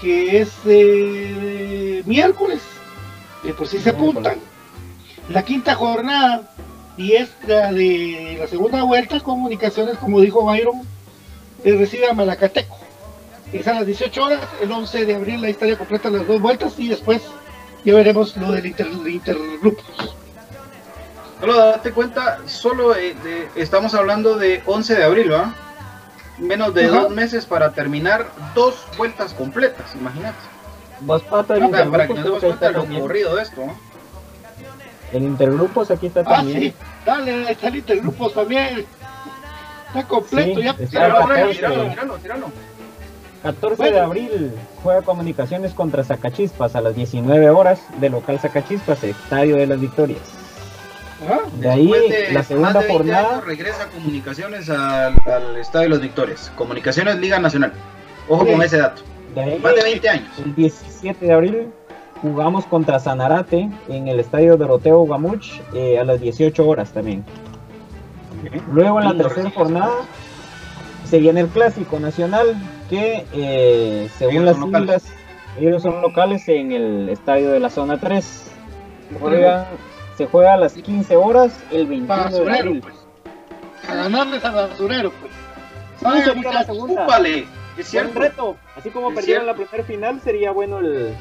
que 0.00 0.40
es 0.40 0.50
eh, 0.66 2.02
miércoles. 2.06 2.62
De 3.42 3.52
por 3.52 3.68
si 3.68 3.78
se 3.78 3.90
apuntan. 3.90 4.38
La 5.28 5.42
quinta 5.42 5.74
jornada 5.74 6.54
y 6.96 7.12
es 7.12 7.30
la 7.46 7.72
de 7.72 8.36
la 8.40 8.46
segunda 8.46 8.82
vuelta, 8.82 9.20
comunicaciones, 9.20 9.96
como 9.98 10.20
dijo 10.20 10.44
Byron, 10.44 10.82
eh, 11.64 11.76
recibe 11.76 12.08
a 12.08 12.14
Malacateco. 12.14 12.76
Es 13.52 13.66
a 13.68 13.74
las 13.74 13.86
18 13.86 14.24
horas, 14.24 14.40
el 14.60 14.70
11 14.70 15.06
de 15.06 15.14
abril 15.14 15.40
la 15.40 15.50
historia 15.50 15.78
completa 15.78 16.10
las 16.10 16.26
dos 16.26 16.40
vueltas 16.40 16.74
y 16.78 16.88
después 16.88 17.22
ya 17.84 17.94
veremos 17.94 18.36
lo 18.36 18.52
del 18.52 18.66
inter, 18.66 18.88
intergrupo. 19.06 19.82
Solo 21.40 21.56
date 21.56 21.92
cuenta, 21.92 22.40
solo 22.46 22.96
eh, 22.96 23.14
estamos 23.54 23.94
hablando 23.94 24.36
de 24.36 24.62
11 24.64 24.94
de 24.94 25.04
abril, 25.04 25.32
¿va? 25.32 25.54
Menos 26.38 26.74
de 26.74 26.86
dos 26.88 27.10
meses 27.10 27.44
para 27.44 27.72
terminar 27.72 28.26
dos 28.54 28.86
vueltas 28.96 29.34
completas, 29.34 29.94
imagínate. 29.94 30.38
para 31.90 32.06
que 32.06 32.14
nos 32.14 32.24
demos 32.24 32.40
cuenta 32.40 32.66
de 32.66 32.72
lo 32.72 32.82
ocurrido 32.82 33.36
de 33.36 33.42
esto, 33.42 33.66
¿no? 33.66 33.93
El 35.14 35.22
Intergrupos 35.22 35.92
aquí 35.92 36.08
está 36.08 36.20
ah, 36.20 36.36
también. 36.36 36.60
Sí. 36.60 36.74
Dale, 37.06 37.50
está 37.52 37.68
el 37.68 37.76
Intergrupos 37.76 38.34
también. 38.34 38.84
Está 39.86 40.08
completo 40.08 40.60
ya. 40.60 40.74
Tíralo, 40.74 42.18
tíralo, 42.18 42.50
14 43.44 43.90
de 43.92 44.00
abril 44.00 44.52
juega 44.82 45.02
Comunicaciones 45.02 45.72
contra 45.72 46.02
Zacachispas 46.02 46.74
a 46.74 46.80
las 46.80 46.96
19 46.96 47.50
horas 47.50 47.80
de 48.00 48.08
local 48.08 48.40
Zacachispas, 48.40 49.04
Estadio 49.04 49.56
de 49.56 49.66
las 49.66 49.80
Victorias. 49.80 50.22
De 51.60 51.70
ahí 51.70 51.92
la 52.32 52.42
segunda 52.42 52.82
jornada 52.88 53.40
regresa 53.42 53.86
Comunicaciones 53.94 54.68
al, 54.68 55.14
Estadio 55.58 55.84
de 55.84 55.90
las 55.90 56.00
Victorias. 56.00 56.50
Comunicaciones 56.56 57.16
Liga 57.16 57.38
Nacional. 57.38 57.72
Ojo 58.28 58.46
con 58.46 58.62
ese 58.62 58.78
dato. 58.78 59.02
más 59.62 59.74
de 59.76 59.82
20 59.82 60.08
años. 60.08 60.38
El 60.44 60.54
17 60.56 61.26
de 61.26 61.32
abril 61.32 61.68
jugamos 62.24 62.64
contra 62.64 62.98
Sanarate 62.98 63.68
en 63.86 64.08
el 64.08 64.18
estadio 64.18 64.56
Doroteo 64.56 65.04
Gamuch 65.04 65.60
eh, 65.74 65.98
a 65.98 66.04
las 66.04 66.22
18 66.22 66.66
horas 66.66 66.90
también. 66.90 67.22
Luego 68.72 68.98
en 68.98 69.04
la 69.08 69.14
tercera 69.14 69.50
jornada 69.50 69.92
se 71.04 71.18
viene 71.18 71.40
el 71.40 71.48
clásico 71.48 72.00
nacional 72.00 72.56
que 72.88 73.26
eh, 73.34 74.08
según 74.16 74.46
las 74.46 74.56
siglas 74.56 75.04
ellos 75.60 75.82
son 75.82 76.00
locales 76.00 76.48
en 76.48 76.72
el 76.72 77.10
estadio 77.10 77.50
de 77.50 77.60
la 77.60 77.68
zona 77.68 78.00
3. 78.00 78.50
se 80.16 80.26
juega 80.26 80.54
a 80.54 80.56
las 80.56 80.72
15 80.72 81.16
horas 81.16 81.62
el 81.70 81.86
21 81.86 82.30
de 82.30 82.58
abril. 82.58 82.80
Pues. 82.80 82.94
A 83.86 83.94
ganarles 83.96 84.42
al 84.42 84.54
basurero, 84.54 85.12
pues. 85.20 86.54
la 86.54 86.64
segunda. 86.64 87.06
Es 87.76 87.88
cierto. 87.88 88.18
reto. 88.18 88.56
Así 88.76 88.88
como 88.88 89.12
perdieron 89.12 89.44
la 89.44 89.54
primera 89.54 89.84
final, 89.84 90.20
sería 90.22 90.52
bueno 90.52 90.78
el, 90.78 91.14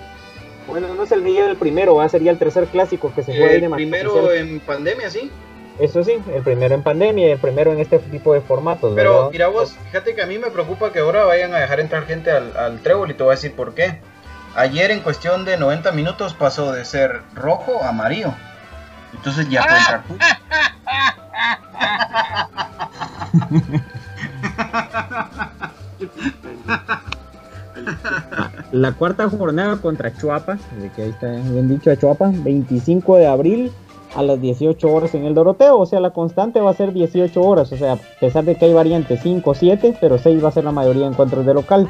bueno, 0.68 0.94
no 0.94 1.04
es 1.04 1.12
el 1.12 1.24
día 1.24 1.46
del 1.46 1.58
primero, 1.58 1.96
¿va? 1.96 2.10
sería 2.10 2.32
el 2.32 2.38
tercer 2.38 2.66
clásico 2.68 3.14
que 3.14 3.24
se 3.24 3.36
juega 3.36 3.54
El 3.54 3.72
primero 3.72 4.32
en 4.32 4.60
pandemia, 4.60 5.10
sí. 5.10 5.32
Eso 5.80 6.04
sí, 6.04 6.20
el 6.34 6.44
primero 6.44 6.76
en 6.76 6.84
pandemia 6.84 7.30
y 7.30 7.32
el 7.32 7.40
primero 7.40 7.74
en 7.74 7.80
este 7.80 7.98
tipo 7.98 8.34
de 8.34 8.42
formatos. 8.42 8.94
Pero 8.96 9.32
mira 9.32 9.48
vos, 9.48 9.76
fíjate 9.86 10.14
que 10.14 10.22
a 10.22 10.28
mí 10.28 10.38
me 10.38 10.52
preocupa 10.52 10.92
que 10.92 11.00
ahora 11.00 11.26
vayan 11.26 11.54
a 11.54 11.60
dejar 11.60 11.80
entrar 11.80 12.06
gente 12.06 12.30
al, 12.30 12.56
al 12.56 12.80
trébol 12.82 13.10
y 13.10 13.16
te 13.16 13.24
voy 13.24 13.32
a 13.32 13.36
decir 13.36 13.54
por 13.54 13.74
qué. 13.74 14.00
Ayer 14.56 14.92
en 14.92 15.00
cuestión 15.00 15.46
de 15.46 15.58
90 15.58 15.92
minutos 15.94 16.36
pasó 16.36 16.72
de 16.74 16.86
ser 16.86 17.22
rojo 17.34 17.82
a 17.82 17.90
amarillo. 17.90 18.34
Entonces 19.14 19.50
ya 19.50 19.64
puede 19.64 19.80
entrar 19.80 20.04
La 28.72 28.94
cuarta 28.94 29.30
jornada 29.30 29.78
contra 29.78 30.16
Chuapa, 30.16 30.58
de 30.80 30.90
que 30.90 31.04
ahí 31.04 31.10
está 31.10 31.32
bien 31.32 31.70
dicho 31.70 31.94
Chuapa, 31.96 32.32
25 32.34 33.18
de 33.18 33.28
abril 33.28 33.72
a 34.16 34.22
las 34.22 34.40
18 34.40 34.88
horas 34.92 35.16
en 35.16 35.26
el 35.26 35.34
Doroteo, 35.34 35.80
o 35.80 35.86
sea, 35.86 36.00
la 36.00 36.12
constante 36.12 36.60
va 36.60 36.70
a 36.70 36.76
ser 36.76 36.94
18 36.94 37.42
horas, 37.42 37.72
o 37.72 37.78
sea, 37.78 37.94
a 37.94 38.00
pesar 38.20 38.46
de 38.46 38.56
que 38.56 38.66
hay 38.66 38.74
variantes 38.74 39.22
5, 39.22 39.54
7, 39.54 39.98
pero 40.00 40.18
6 40.18 40.44
va 40.44 40.50
a 40.50 40.52
ser 40.52 40.64
la 40.66 40.72
mayoría 40.72 41.04
de 41.04 41.10
encuentros 41.10 41.46
de 41.46 41.54
local. 41.54 41.90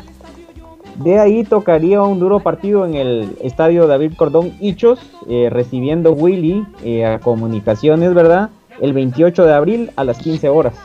De 1.03 1.19
ahí 1.19 1.43
tocaría 1.43 2.01
un 2.03 2.19
duro 2.19 2.39
partido 2.41 2.85
en 2.85 2.93
el 2.93 3.35
estadio 3.41 3.87
David 3.87 4.13
Cordón 4.15 4.53
Hichos, 4.59 4.99
eh, 5.27 5.49
recibiendo 5.51 6.11
Willy 6.11 6.65
eh, 6.83 7.05
a 7.05 7.19
comunicaciones, 7.19 8.13
¿verdad? 8.13 8.51
El 8.79 8.93
28 8.93 9.45
de 9.45 9.53
abril 9.53 9.91
a 9.95 10.03
las 10.03 10.19
15 10.19 10.49
horas. 10.49 10.75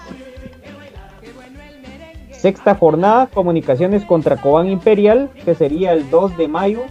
Sexta 2.39 2.75
jornada, 2.77 3.27
comunicaciones 3.27 4.05
contra 4.05 4.37
Cobán 4.37 4.69
Imperial, 4.69 5.29
que 5.45 5.55
sería 5.55 5.93
el 5.93 6.09
2 6.09 6.37
de 6.37 6.47
mayo 6.49 6.83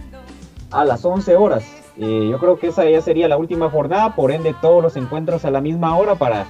a 0.70 0.84
las 0.84 1.04
11 1.04 1.36
horas. 1.36 1.64
Eh, 1.98 2.28
yo 2.30 2.38
creo 2.38 2.58
que 2.58 2.68
esa 2.68 2.88
ya 2.88 3.00
sería 3.00 3.28
la 3.28 3.38
última 3.38 3.70
jornada, 3.70 4.14
por 4.14 4.30
ende 4.30 4.54
todos 4.60 4.82
los 4.82 4.96
encuentros 4.96 5.44
a 5.44 5.50
la 5.50 5.60
misma 5.60 5.96
hora 5.96 6.14
para 6.16 6.46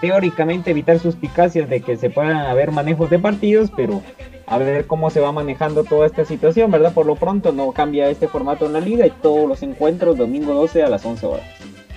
teóricamente 0.00 0.70
evitar 0.70 0.98
suspicacias 1.00 1.68
de 1.68 1.80
que 1.80 1.96
se 1.96 2.08
puedan 2.08 2.36
haber 2.36 2.70
manejos 2.70 3.10
de 3.10 3.18
partidos, 3.18 3.70
pero 3.76 4.02
a 4.46 4.58
ver 4.58 4.86
cómo 4.86 5.10
se 5.10 5.20
va 5.20 5.32
manejando 5.32 5.82
toda 5.84 6.06
esta 6.06 6.24
situación, 6.24 6.70
¿verdad? 6.70 6.92
Por 6.94 7.06
lo 7.06 7.16
pronto 7.16 7.50
no 7.52 7.72
cambia 7.72 8.08
este 8.08 8.28
formato 8.28 8.66
en 8.66 8.74
la 8.74 8.80
liga 8.80 9.06
y 9.06 9.10
todos 9.10 9.48
los 9.48 9.62
encuentros 9.62 10.16
domingo 10.16 10.54
12 10.54 10.82
a 10.84 10.88
las 10.88 11.04
11 11.04 11.26
horas. 11.26 11.46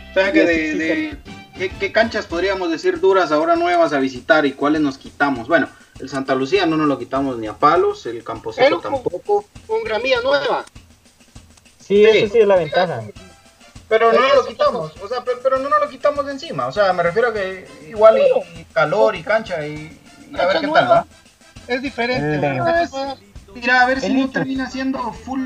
O 0.09 0.13
sea 0.15 0.31
que 0.31 0.45
de, 0.45 0.73
de- 0.75 1.17
¿qué, 1.55 1.69
qué 1.79 1.91
canchas 1.91 2.25
podríamos 2.25 2.71
decir 2.71 2.99
duras 2.99 3.31
ahora 3.31 3.55
nuevas 3.55 3.93
a 3.93 3.99
visitar 3.99 4.45
y 4.47 4.53
cuáles 4.53 4.81
nos 4.81 4.97
quitamos? 4.97 5.47
Bueno, 5.47 5.67
el 5.99 6.09
Santa 6.09 6.35
Lucía 6.35 6.65
no 6.65 6.77
nos 6.77 6.87
lo 6.87 6.97
quitamos 6.97 7.37
ni 7.37 7.47
a 7.47 7.53
palos, 7.53 8.05
el 8.05 8.23
Campo 8.23 8.51
Seco 8.53 8.65
Pero 8.65 8.81
con- 8.81 9.03
tampoco, 9.03 9.45
Con 9.67 9.83
gramilla 9.83 10.21
nueva. 10.21 10.63
Sí, 11.79 12.05
Sí. 12.05 12.17
eso 12.19 12.33
sí 12.33 12.39
es 12.39 12.47
la 12.47 12.55
ventaja. 12.55 13.01
pero 13.87 14.13
no 14.13 14.19
nos 14.21 14.35
lo 14.35 14.45
quitamos, 14.45 14.93
o 15.01 15.07
sea, 15.07 15.23
pero, 15.23 15.39
pero 15.41 15.57
no 15.59 15.67
nos 15.69 15.79
lo 15.81 15.89
quitamos 15.89 16.25
de 16.25 16.33
encima, 16.33 16.67
o 16.67 16.71
sea, 16.71 16.93
me 16.93 17.01
refiero 17.03 17.29
a 17.29 17.33
que 17.33 17.67
igual 17.89 18.19
y, 18.19 18.59
y 18.59 18.65
calor 18.65 19.15
y 19.15 19.23
cancha 19.23 19.65
y, 19.65 19.99
y 20.31 20.39
a 20.39 20.45
ver 20.45 20.59
qué 20.61 20.67
tal. 20.67 20.91
¿va? 20.91 21.05
Es 21.67 21.81
diferente. 21.81 22.35
Eh. 22.47 22.61
Mira, 23.55 23.81
a 23.81 23.87
ver 23.87 23.99
si 23.99 24.13
no 24.13 24.29
termina 24.29 24.69
siendo 24.69 25.11
full, 25.11 25.41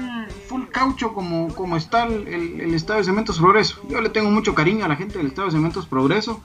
full 0.49 0.65
caucho 0.71 1.13
como, 1.13 1.53
como 1.55 1.77
está 1.77 2.03
el, 2.03 2.27
el, 2.27 2.59
el 2.61 2.73
Estadio 2.73 2.99
de 2.99 3.05
Cementos 3.05 3.37
Progreso. 3.39 3.79
Yo 3.87 4.01
le 4.01 4.09
tengo 4.09 4.29
mucho 4.29 4.53
cariño 4.53 4.83
a 4.83 4.89
la 4.89 4.97
gente 4.97 5.17
del 5.17 5.27
Estadio 5.27 5.45
de 5.45 5.53
Cementos 5.53 5.87
Progreso, 5.87 6.43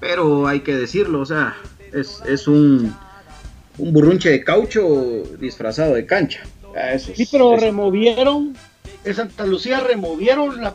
pero 0.00 0.48
hay 0.48 0.60
que 0.60 0.74
decirlo, 0.74 1.20
o 1.20 1.24
sea, 1.26 1.56
es, 1.92 2.20
es 2.26 2.48
un, 2.48 2.96
un 3.78 3.92
burrunche 3.92 4.30
de 4.30 4.44
caucho 4.44 5.22
disfrazado 5.38 5.94
de 5.94 6.04
cancha. 6.06 6.40
Ah, 6.76 6.92
es- 6.92 7.04
Sí, 7.14 7.28
pero 7.30 7.54
eso- 7.54 7.64
removieron, 7.64 8.56
en 9.04 9.14
Santa 9.14 9.46
Lucía 9.46 9.80
removieron 9.80 10.60
la, 10.62 10.74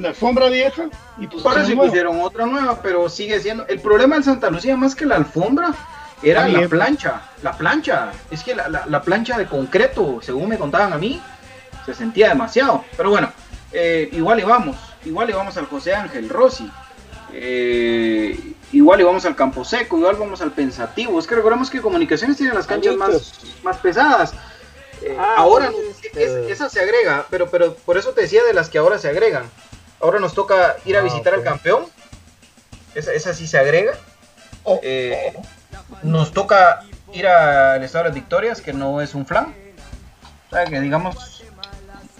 la 0.00 0.08
alfombra 0.08 0.48
vieja 0.48 0.88
y 1.20 1.26
eso 1.26 1.74
nueva. 1.74 1.82
pusieron 1.90 2.20
otra 2.20 2.46
nueva, 2.46 2.80
pero 2.82 3.08
sigue 3.08 3.40
siendo. 3.40 3.66
El 3.66 3.80
problema 3.80 4.16
en 4.16 4.22
Santa 4.24 4.50
Lucía, 4.50 4.76
más 4.76 4.94
que 4.94 5.06
la 5.06 5.16
alfombra, 5.16 5.74
era 6.22 6.46
la 6.48 6.68
plancha. 6.68 7.22
La 7.42 7.52
plancha. 7.56 8.10
Es 8.30 8.42
que 8.42 8.54
la, 8.54 8.68
la- 8.68 8.86
la 8.86 9.02
plancha 9.02 9.36
de 9.38 9.46
concreto, 9.46 10.18
según 10.22 10.48
me 10.48 10.58
contaban 10.58 10.92
a 10.92 10.98
mí, 10.98 11.20
se 11.84 11.94
sentía 11.94 12.28
demasiado. 12.30 12.84
Pero 12.96 13.10
bueno, 13.10 13.30
eh, 13.72 14.08
igual 14.12 14.40
íbamos. 14.40 14.76
Igual 15.04 15.30
íbamos 15.30 15.56
al 15.56 15.66
José 15.66 15.94
Ángel 15.94 16.28
Rossi. 16.28 16.68
eh, 17.32 18.54
igual 18.72 19.00
íbamos 19.00 19.24
al 19.24 19.36
Campo 19.36 19.64
Seco. 19.64 19.98
Igual 19.98 20.16
vamos 20.16 20.40
al 20.40 20.52
Pensativo. 20.52 21.18
Es 21.18 21.26
que 21.26 21.34
recordemos 21.34 21.70
que 21.70 21.80
Comunicaciones 21.80 22.36
tiene 22.36 22.54
las 22.54 22.66
canchas 22.66 22.96
más, 22.96 23.34
más 23.62 23.76
pesadas. 23.78 24.32
Eh, 25.02 25.16
Ah, 25.18 25.34
ahora 25.38 25.70
este- 25.90 26.24
es- 26.24 26.50
esa 26.52 26.68
se 26.70 26.80
agrega, 26.80 27.26
pero, 27.30 27.50
pero 27.50 27.74
por 27.74 27.98
eso 27.98 28.12
te 28.12 28.22
decía 28.22 28.42
de 28.44 28.54
las 28.54 28.68
que 28.70 28.78
ahora 28.78 28.98
se 28.98 29.08
agregan. 29.08 29.44
Ahora 30.00 30.18
nos 30.20 30.34
toca 30.34 30.76
ir 30.84 30.96
a 30.96 31.00
Ah, 31.00 31.02
visitar 31.02 31.34
al 31.34 31.42
campeón. 31.42 31.84
Esa, 32.94 33.12
esa 33.12 33.34
sí 33.34 33.46
se 33.46 33.58
agrega. 33.58 33.92
Eh, 34.82 35.32
nos 36.02 36.32
toca 36.32 36.82
ir 37.12 37.26
al 37.26 37.82
Estado 37.84 38.04
de 38.04 38.10
las 38.10 38.14
Victorias, 38.14 38.60
que 38.60 38.72
no 38.72 39.00
es 39.00 39.14
un 39.14 39.26
flan. 39.26 39.54
O 40.50 40.54
sea, 40.54 40.64
que 40.64 40.80
digamos, 40.80 41.42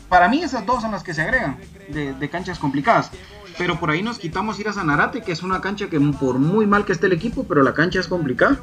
para 0.08 0.28
mí 0.28 0.42
esas 0.42 0.64
dos 0.66 0.82
son 0.82 0.92
las 0.92 1.02
que 1.02 1.14
se 1.14 1.22
agregan 1.22 1.58
de, 1.88 2.12
de 2.12 2.30
canchas 2.30 2.58
complicadas. 2.58 3.10
Pero 3.58 3.78
por 3.80 3.90
ahí 3.90 4.02
nos 4.02 4.18
quitamos 4.18 4.58
ir 4.60 4.68
a 4.68 4.72
Sanarate, 4.72 5.22
que 5.22 5.32
es 5.32 5.42
una 5.42 5.60
cancha 5.60 5.88
que 5.88 5.98
por 5.98 6.38
muy 6.38 6.66
mal 6.66 6.84
que 6.84 6.92
esté 6.92 7.06
el 7.06 7.12
equipo, 7.12 7.44
pero 7.44 7.62
la 7.62 7.72
cancha 7.74 8.00
es 8.00 8.06
complicada. 8.08 8.58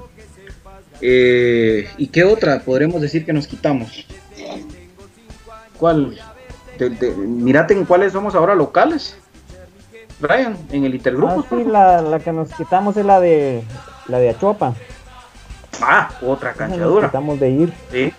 Eh, 1.02 1.90
¿Y 1.98 2.08
qué 2.08 2.24
otra 2.24 2.60
podremos 2.62 3.02
decir 3.02 3.26
que 3.26 3.34
nos 3.34 3.48
quitamos? 3.48 4.06
¿Cuál? 5.78 6.18
De- 6.78 6.90
de- 6.90 7.12
mirate 7.12 7.74
en 7.74 7.86
cuáles 7.86 8.14
somos 8.14 8.36
ahora 8.36 8.56
locales. 8.56 9.18
Brian, 10.20 10.56
en 10.72 10.86
el 10.86 10.96
Intergrupo. 10.96 11.40
Ah, 11.42 11.46
sí, 11.50 11.64
la, 11.66 12.02
la 12.02 12.20
que 12.20 12.32
nos 12.32 12.54
quitamos 12.54 12.96
es 12.96 13.06
la 13.06 13.20
de 13.20 13.64
la 14.08 14.20
de 14.20 14.30
Achuapa. 14.30 14.74
Ah, 15.82 16.10
otra 16.22 16.52
Esa 16.52 16.60
cancha 16.60 16.78
nos 16.78 16.88
dura. 16.90 17.08
quitamos 17.08 17.40
de 17.40 17.50
ir. 17.50 17.74
Sí, 17.92 18.14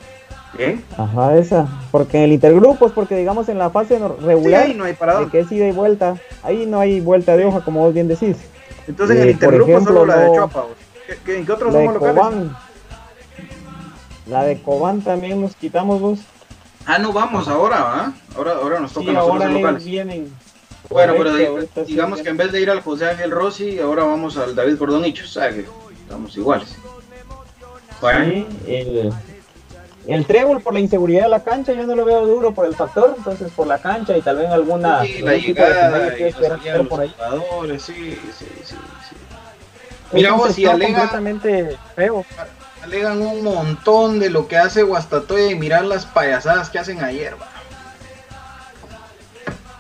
bien. 0.57 0.85
Ajá, 0.97 1.37
esa. 1.37 1.67
Porque 1.91 2.19
en 2.19 2.25
el 2.25 2.33
intergrupos, 2.33 2.93
porque 2.93 3.17
digamos 3.17 3.49
en 3.49 3.59
la 3.59 3.71
fase 3.71 3.99
no- 3.99 4.17
Sí, 4.19 4.25
regular, 4.25 4.63
ahí 4.65 4.75
no 4.75 4.85
hay 4.85 4.93
parador. 4.95 5.31
que 5.31 5.41
es 5.41 5.51
ida 5.53 5.67
y 5.69 5.73
vuelta, 5.73 6.17
ahí 6.43 6.67
no 6.67 6.81
hay 6.81 7.01
vuelta 7.01 7.37
de 7.37 7.45
hoja, 7.45 7.61
como 7.61 7.81
vos 7.81 7.95
bien 7.95 8.09
decís. 8.09 8.37
Entonces 8.87 9.17
en 9.17 9.23
Eh, 9.23 9.31
el 9.31 9.37
por 9.39 9.45
Intergrupo 9.55 9.71
ejemplo, 9.73 9.93
solo 9.95 10.07
la 10.07 10.17
de 10.19 10.27
no- 10.29 10.35
Chuapa. 10.35 10.61
vos. 10.63 10.71
¿Qué, 11.07 11.17
qué, 11.25 11.39
en 11.39 11.47
qué 11.47 11.53
otros 11.53 11.73
somos 11.73 11.95
locales? 11.95 12.15
Cobán. 12.17 12.57
La 14.27 14.45
de 14.45 14.61
Cobán 14.63 15.01
también 15.03 15.41
nos 15.41 15.55
quitamos 15.57 16.01
vos. 16.01 16.19
Ah, 16.87 16.99
no 16.99 17.13
vamos 17.13 17.49
ahora, 17.49 17.77
¿ah? 17.81 18.13
Ahora, 18.37 18.53
ahora 18.53 18.81
nos 18.81 18.93
toca 18.93 19.07
Sí, 19.07 19.13
nosotros 19.13 19.43
ahora 19.43 19.53
locales. 19.53 19.85
vienen. 19.85 20.33
Bueno, 20.91 21.15
pero 21.17 21.31
Correcto, 21.53 21.85
digamos 21.85 22.21
que 22.21 22.29
en 22.29 22.37
vez 22.37 22.53
de 22.53 22.61
ir 22.61 22.71
al 22.71 22.83
José 22.83 23.09
Ángel 23.09 23.31
Rossi, 23.31 23.79
ahora 23.79 24.05
vamos 24.05 24.37
al 24.37 24.55
David 24.55 24.77
Cordonicho. 24.77 25.25
O 25.25 25.29
sea 25.29 25.49
que 25.51 25.65
estamos 26.03 26.37
iguales. 26.37 26.77
Bueno, 28.03 28.25
Sí, 28.27 28.47
el, 28.67 29.13
el 30.07 30.27
trébol 30.27 30.61
por 30.61 30.75
la 30.75 30.81
inseguridad 30.81 31.25
de 31.25 31.29
la 31.31 31.43
cancha 31.43 31.73
yo 31.73 31.87
no 31.87 31.95
lo 31.95 32.05
veo 32.05 32.27
duro 32.27 32.53
por 32.53 32.67
el 32.67 32.75
factor, 32.75 33.15
entonces 33.17 33.51
por 33.53 33.67
la 33.67 33.79
cancha 33.79 34.17
y 34.17 34.23
tal 34.23 34.37
vez 34.37 34.51
alguna 34.51 35.03
sí, 35.03 35.21
la 35.21 35.33
de 35.33 35.41
llegada 35.41 36.07
y 36.15 36.33
que 36.33 36.71
de 36.71 36.79
los 36.79 36.89
por 36.89 37.01
ahí. 37.01 37.15
jugadores, 37.17 37.83
sí, 37.83 38.21
sí, 38.39 38.47
sí, 38.65 38.77
sí. 39.09 39.17
Mira 40.13 40.33
vos, 40.33 40.49
si 40.49 40.63
sector 40.63 40.75
alega, 40.75 40.99
completamente 40.99 41.77
feo. 41.97 42.25
alegan 42.83 43.23
un 43.23 43.43
montón 43.43 44.21
de 44.21 44.31
lo 44.31 44.47
que 44.47 44.59
hace 44.59 44.83
Guastatoya 44.83 45.51
y 45.51 45.55
mirar 45.55 45.85
las 45.87 46.05
payasadas 46.07 46.69
que 46.71 46.79
hacen 46.79 47.03
ayer, 47.03 47.35
va. 47.41 47.49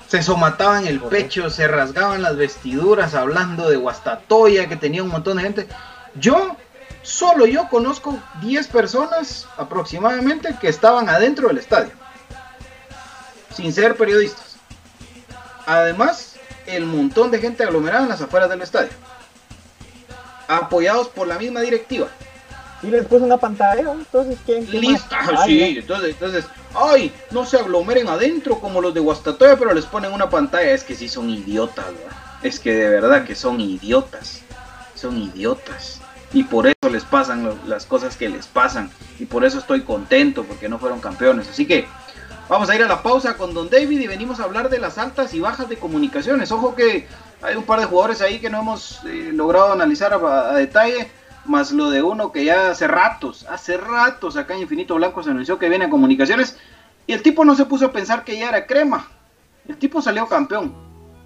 Se 0.08 0.22
somataban 0.22 0.86
el 0.86 1.00
pecho, 1.00 1.50
se 1.50 1.66
rasgaban 1.68 2.22
las 2.22 2.36
vestiduras 2.36 3.14
hablando 3.14 3.68
de 3.68 3.76
Guastatoya, 3.76 4.68
que 4.68 4.76
tenía 4.76 5.02
un 5.02 5.08
montón 5.10 5.36
de 5.36 5.42
gente. 5.42 5.68
Yo, 6.14 6.56
solo 7.04 7.46
yo 7.46 7.68
conozco 7.68 8.18
10 8.40 8.66
personas 8.66 9.46
aproximadamente 9.56 10.56
que 10.60 10.68
estaban 10.68 11.08
adentro 11.08 11.46
del 11.46 11.58
estadio, 11.58 11.92
sin 13.54 13.72
ser 13.72 13.96
periodistas. 13.96 14.56
Además, 15.66 16.34
el 16.66 16.86
montón 16.86 17.30
de 17.30 17.38
gente 17.38 17.62
aglomerada 17.62 18.02
en 18.02 18.08
las 18.08 18.20
afueras 18.20 18.50
del 18.50 18.62
estadio, 18.62 18.90
apoyados 20.48 21.08
por 21.08 21.28
la 21.28 21.38
misma 21.38 21.60
directiva. 21.60 22.08
Y 22.82 22.88
les 22.88 23.06
puse 23.06 23.24
una 23.24 23.38
pantalla, 23.38 23.92
entonces 23.92 24.36
¿quién? 24.44 24.66
quién 24.66 24.82
más? 24.82 24.92
Lista, 24.92 25.18
Ay, 25.38 25.46
sí, 25.46 25.78
entonces, 25.78 26.10
entonces, 26.10 26.44
ay, 26.74 27.12
no 27.30 27.46
se 27.46 27.58
aglomeren 27.58 28.08
adentro 28.08 28.58
como 28.58 28.80
los 28.80 28.92
de 28.92 29.00
Guastatoya, 29.00 29.56
pero 29.56 29.72
les 29.72 29.86
ponen 29.86 30.12
una 30.12 30.28
pantalla, 30.28 30.72
es 30.72 30.84
que 30.84 30.94
sí 30.94 31.08
son 31.08 31.30
idiotas, 31.30 31.86
¿verdad? 31.86 32.24
es 32.42 32.60
que 32.60 32.74
de 32.74 32.90
verdad 32.90 33.24
que 33.24 33.34
son 33.34 33.60
idiotas, 33.60 34.42
son 34.94 35.16
idiotas, 35.16 36.00
y 36.34 36.44
por 36.44 36.66
eso 36.66 36.83
les 36.94 37.04
pasan 37.04 37.50
las 37.66 37.84
cosas 37.84 38.16
que 38.16 38.28
les 38.28 38.46
pasan, 38.46 38.90
y 39.18 39.26
por 39.26 39.44
eso 39.44 39.58
estoy 39.58 39.82
contento, 39.82 40.44
porque 40.44 40.68
no 40.68 40.78
fueron 40.78 41.00
campeones, 41.00 41.48
así 41.48 41.66
que 41.66 41.86
vamos 42.48 42.70
a 42.70 42.74
ir 42.76 42.82
a 42.82 42.88
la 42.88 43.02
pausa 43.02 43.36
con 43.36 43.52
Don 43.52 43.68
David 43.68 44.00
y 44.00 44.06
venimos 44.06 44.40
a 44.40 44.44
hablar 44.44 44.70
de 44.70 44.78
las 44.78 44.96
altas 44.96 45.34
y 45.34 45.40
bajas 45.40 45.68
de 45.68 45.76
comunicaciones, 45.76 46.50
ojo 46.52 46.74
que 46.74 47.06
hay 47.42 47.56
un 47.56 47.64
par 47.64 47.80
de 47.80 47.86
jugadores 47.86 48.22
ahí 48.22 48.38
que 48.38 48.48
no 48.48 48.60
hemos 48.60 49.04
eh, 49.04 49.30
logrado 49.34 49.72
analizar 49.72 50.14
a- 50.14 50.52
detalle, 50.54 51.10
más 51.44 51.72
lo 51.72 51.90
de 51.90 52.02
uno 52.02 52.32
que 52.32 52.44
ya 52.46 52.70
hace 52.70 52.86
ratos, 52.86 53.44
hace 53.50 53.76
ratos 53.76 54.36
acá 54.36 54.54
en 54.54 54.62
Infinito 54.62 54.94
Blanco 54.94 55.22
se 55.22 55.30
anunció 55.30 55.58
que 55.58 55.68
viene 55.68 55.84
a 55.84 55.90
comunicaciones 55.90 56.56
y 57.06 57.12
el 57.12 57.20
tipo 57.22 57.44
no 57.44 57.54
se 57.54 57.66
puso 57.66 57.84
a 57.84 57.92
pensar 57.92 58.24
que 58.24 58.38
ya 58.38 58.48
era 58.48 58.66
crema. 58.66 59.08
El 59.68 59.76
tipo 59.76 60.00
salió 60.00 60.26
campeón. 60.26 60.74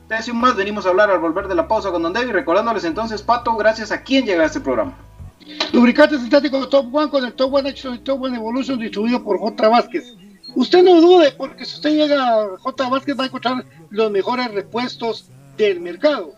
De 0.09 0.33
más 0.33 0.57
venimos 0.57 0.87
a 0.87 0.89
hablar 0.89 1.11
al 1.11 1.19
volver 1.19 1.47
de 1.47 1.55
la 1.55 1.69
pausa 1.69 1.91
con 1.91 2.03
Don 2.03 2.13
David, 2.13 2.33
recordándoles 2.33 2.85
entonces, 2.85 3.23
Pato, 3.23 3.55
gracias 3.57 3.93
a 3.93 4.03
quién 4.03 4.25
llega 4.25 4.43
a 4.43 4.47
este 4.47 4.59
programa. 4.59 4.95
Lubricante 5.73 6.19
sintético 6.19 6.69
Top 6.69 6.95
One 6.95 7.11
con 7.11 7.25
el 7.25 7.33
Top 7.33 7.55
One 7.55 7.71
Action 7.71 7.95
y 7.95 7.99
Top 8.01 8.23
One 8.23 8.37
Evolution 8.37 8.79
distribuido 8.79 9.23
por 9.23 9.39
J. 9.39 9.69
Vázquez. 9.69 10.15
Usted 10.55 10.83
no 10.83 11.01
dude, 11.01 11.33
porque 11.33 11.65
si 11.65 11.77
usted 11.77 11.91
llega 11.91 12.43
a 12.43 12.59
J. 12.59 12.89
Vázquez 12.89 13.19
va 13.19 13.25
a 13.25 13.27
encontrar 13.27 13.65
los 13.91 14.11
mejores 14.11 14.51
repuestos 14.53 15.31
del 15.57 15.81
mercado. 15.81 16.35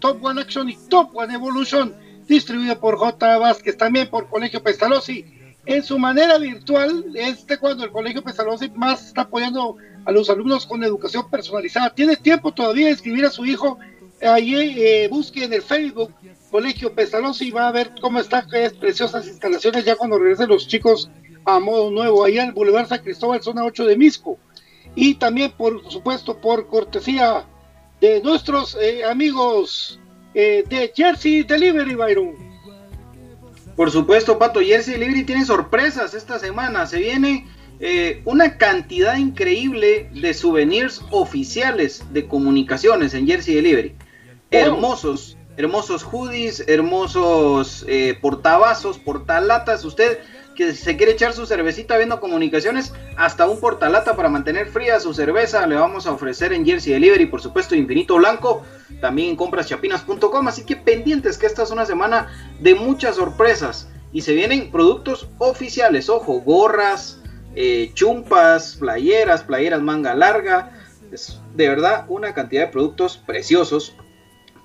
Top 0.00 0.24
One 0.24 0.40
Action 0.40 0.70
y 0.70 0.76
Top 0.88 1.10
One 1.14 1.34
Evolution 1.34 1.94
distribuido 2.26 2.78
por 2.78 2.96
J. 2.96 3.38
Vázquez, 3.38 3.76
también 3.76 4.08
por 4.08 4.28
Colegio 4.28 4.62
Pestalozzi. 4.62 5.24
En 5.64 5.82
su 5.82 5.98
manera 5.98 6.38
virtual, 6.38 7.04
este 7.14 7.58
cuando 7.58 7.84
el 7.84 7.90
Colegio 7.90 8.22
Pestalozzi 8.22 8.70
más 8.70 9.08
está 9.08 9.22
apoyando 9.22 9.76
a 10.04 10.12
los 10.12 10.30
alumnos 10.30 10.64
con 10.64 10.84
educación 10.84 11.28
personalizada. 11.28 11.90
Tiene 11.90 12.16
tiempo 12.16 12.52
todavía 12.52 12.86
de 12.86 12.92
escribir 12.92 13.26
a 13.26 13.30
su 13.30 13.44
hijo. 13.44 13.78
Allí 14.22 14.54
eh, 14.54 15.08
busque 15.10 15.44
en 15.44 15.52
el 15.52 15.62
Facebook 15.62 16.12
Colegio 16.50 16.94
Pestalozzi 16.94 17.48
y 17.48 17.50
va 17.50 17.68
a 17.68 17.72
ver 17.72 17.92
cómo 18.00 18.20
están 18.20 18.46
es 18.52 18.72
preciosas 18.72 19.26
instalaciones 19.26 19.84
ya 19.84 19.96
cuando 19.96 20.18
regresen 20.18 20.48
los 20.48 20.68
chicos 20.68 21.10
a 21.44 21.60
modo 21.60 21.90
nuevo, 21.90 22.24
allá 22.24 22.42
en 22.42 22.48
el 22.48 22.54
Boulevard 22.54 22.88
San 22.88 23.02
Cristóbal, 23.02 23.42
zona 23.42 23.64
8 23.64 23.86
de 23.86 23.96
Misco. 23.96 24.38
Y 24.94 25.14
también, 25.14 25.52
por 25.52 25.90
supuesto, 25.90 26.40
por 26.40 26.66
cortesía 26.66 27.44
de 28.00 28.20
nuestros 28.22 28.76
eh, 28.80 29.04
amigos 29.04 30.00
eh, 30.34 30.64
de 30.68 30.92
Jersey 30.94 31.44
Delivery, 31.44 31.94
Byron. 31.94 32.34
Por 33.76 33.90
supuesto, 33.90 34.38
Pato, 34.38 34.60
Jersey 34.60 34.94
Delivery 34.94 35.24
tiene 35.24 35.44
sorpresas 35.44 36.14
esta 36.14 36.38
semana. 36.38 36.86
Se 36.86 36.98
viene 36.98 37.46
eh, 37.78 38.22
una 38.24 38.56
cantidad 38.56 39.16
increíble 39.16 40.08
de 40.14 40.34
souvenirs 40.34 41.02
oficiales 41.10 42.02
de 42.12 42.26
comunicaciones 42.26 43.14
en 43.14 43.26
Jersey 43.26 43.54
Delivery. 43.54 43.94
Hermosos, 44.50 45.35
hermosos 45.56 46.02
hoodies, 46.04 46.64
hermosos 46.66 47.84
eh, 47.88 48.18
portavasos, 48.20 48.98
portalatas. 48.98 49.84
Usted 49.84 50.18
que 50.56 50.72
se 50.72 50.96
quiere 50.96 51.12
echar 51.12 51.34
su 51.34 51.46
cervecita 51.46 51.96
viendo 51.98 52.18
comunicaciones, 52.18 52.92
hasta 53.16 53.46
un 53.46 53.60
portalata 53.60 54.16
para 54.16 54.30
mantener 54.30 54.68
fría 54.68 54.98
su 54.98 55.12
cerveza 55.14 55.66
le 55.66 55.76
vamos 55.76 56.06
a 56.06 56.12
ofrecer 56.12 56.52
en 56.52 56.64
Jersey 56.64 56.94
Delivery, 56.94 57.26
por 57.26 57.42
supuesto 57.42 57.76
Infinito 57.76 58.16
Blanco, 58.16 58.64
también 59.00 59.30
en 59.30 59.36
compraschapinas.com, 59.36 60.48
así 60.48 60.64
que 60.64 60.76
pendientes 60.76 61.36
que 61.36 61.46
esta 61.46 61.62
es 61.62 61.70
una 61.70 61.84
semana 61.86 62.28
de 62.58 62.74
muchas 62.74 63.16
sorpresas. 63.16 63.88
Y 64.12 64.22
se 64.22 64.32
vienen 64.32 64.70
productos 64.70 65.28
oficiales, 65.38 66.08
ojo, 66.08 66.40
gorras, 66.40 67.20
eh, 67.54 67.90
chumpas, 67.92 68.76
playeras, 68.80 69.42
playeras 69.42 69.82
manga 69.82 70.14
larga, 70.14 70.72
es 71.12 71.38
de 71.54 71.68
verdad 71.68 72.06
una 72.08 72.32
cantidad 72.32 72.66
de 72.66 72.72
productos 72.72 73.18
preciosos 73.18 73.94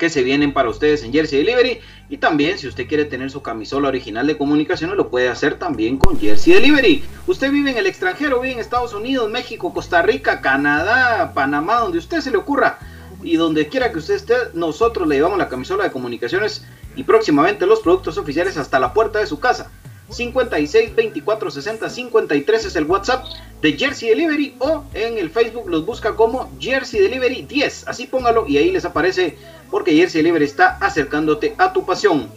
que 0.01 0.09
se 0.09 0.23
vienen 0.23 0.51
para 0.51 0.67
ustedes 0.67 1.03
en 1.03 1.13
Jersey 1.13 1.43
Delivery. 1.43 1.79
Y 2.09 2.17
también, 2.17 2.57
si 2.57 2.67
usted 2.67 2.87
quiere 2.87 3.05
tener 3.05 3.29
su 3.29 3.43
camisola 3.43 3.87
original 3.87 4.25
de 4.25 4.35
comunicaciones, 4.35 4.97
lo 4.97 5.11
puede 5.11 5.29
hacer 5.29 5.59
también 5.59 5.97
con 5.97 6.19
Jersey 6.19 6.53
Delivery. 6.53 7.03
Usted 7.27 7.51
vive 7.51 7.69
en 7.69 7.77
el 7.77 7.85
extranjero, 7.85 8.39
vive 8.39 8.53
en 8.53 8.59
Estados 8.59 8.95
Unidos, 8.95 9.29
México, 9.29 9.71
Costa 9.71 10.01
Rica, 10.01 10.41
Canadá, 10.41 11.33
Panamá, 11.35 11.81
donde 11.81 11.99
usted 11.99 12.19
se 12.21 12.31
le 12.31 12.37
ocurra. 12.37 12.79
Y 13.21 13.35
donde 13.35 13.67
quiera 13.67 13.91
que 13.91 13.99
usted 13.99 14.15
esté, 14.15 14.33
nosotros 14.55 15.07
le 15.07 15.17
llevamos 15.17 15.37
la 15.37 15.49
camisola 15.49 15.83
de 15.83 15.91
comunicaciones 15.91 16.65
y 16.95 17.03
próximamente 17.03 17.67
los 17.67 17.81
productos 17.81 18.17
oficiales 18.17 18.57
hasta 18.57 18.79
la 18.79 18.93
puerta 18.93 19.19
de 19.19 19.27
su 19.27 19.39
casa. 19.39 19.69
56 20.11 20.95
24 20.95 21.51
60 21.51 21.89
53 21.89 22.65
es 22.65 22.75
el 22.75 22.85
WhatsApp 22.85 23.25
de 23.61 23.73
Jersey 23.73 24.09
Delivery 24.09 24.55
o 24.59 24.83
en 24.93 25.17
el 25.17 25.29
Facebook 25.29 25.69
los 25.69 25.85
busca 25.85 26.15
como 26.15 26.51
Jersey 26.59 26.99
Delivery 26.99 27.43
10. 27.43 27.87
Así 27.87 28.07
póngalo 28.07 28.45
y 28.47 28.57
ahí 28.57 28.71
les 28.71 28.85
aparece 28.85 29.37
porque 29.69 29.95
Jersey 29.95 30.21
Delivery 30.21 30.45
está 30.45 30.77
acercándote 30.81 31.55
a 31.57 31.73
tu 31.73 31.85
pasión. 31.85 32.29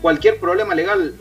Cualquier 0.00 0.38
problema 0.38 0.74
legal 0.74 1.14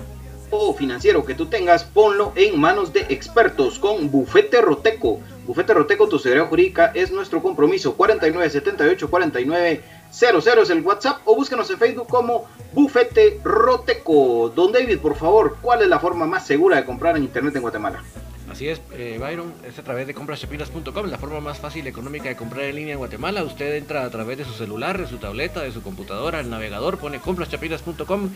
o 0.51 0.73
financiero 0.73 1.25
que 1.25 1.33
tú 1.33 1.45
tengas, 1.45 1.83
ponlo 1.85 2.33
en 2.35 2.59
manos 2.59 2.91
de 2.93 3.01
expertos 3.09 3.79
con 3.79 4.11
Bufete 4.11 4.61
Roteco. 4.61 5.19
Bufete 5.45 5.73
Roteco, 5.73 6.07
tu 6.07 6.19
seguridad 6.19 6.47
jurídica 6.47 6.91
es 6.93 7.11
nuestro 7.11 7.41
compromiso. 7.41 7.95
4978 7.95 9.09
49 9.09 9.83
00 10.11 10.61
es 10.61 10.69
el 10.69 10.81
WhatsApp 10.81 11.21
o 11.25 11.35
búsquenos 11.35 11.69
en 11.71 11.77
Facebook 11.77 12.07
como 12.07 12.45
Bufete 12.73 13.39
Roteco. 13.43 14.51
Don 14.55 14.71
David, 14.71 14.99
por 14.99 15.15
favor, 15.15 15.57
¿cuál 15.61 15.81
es 15.81 15.87
la 15.87 15.99
forma 15.99 16.25
más 16.25 16.45
segura 16.45 16.77
de 16.77 16.85
comprar 16.85 17.17
en 17.17 17.23
Internet 17.23 17.55
en 17.55 17.61
Guatemala? 17.61 18.03
Así 18.51 18.67
es, 18.67 18.81
eh, 18.91 19.17
Byron, 19.17 19.53
es 19.65 19.79
a 19.79 19.83
través 19.83 20.07
de 20.07 20.13
compraschapinas.com, 20.13 21.05
la 21.05 21.17
forma 21.17 21.39
más 21.39 21.59
fácil 21.59 21.85
y 21.85 21.87
económica 21.87 22.27
de 22.27 22.35
comprar 22.35 22.65
en 22.65 22.75
línea 22.75 22.91
en 22.93 22.99
Guatemala. 22.99 23.45
Usted 23.45 23.77
entra 23.77 24.03
a 24.03 24.09
través 24.09 24.37
de 24.37 24.43
su 24.43 24.51
celular, 24.51 24.99
de 24.99 25.07
su 25.07 25.19
tableta, 25.19 25.61
de 25.61 25.71
su 25.71 25.81
computadora, 25.81 26.41
el 26.41 26.49
navegador, 26.49 26.97
pone 26.97 27.19
compraschapinas.com 27.19 28.29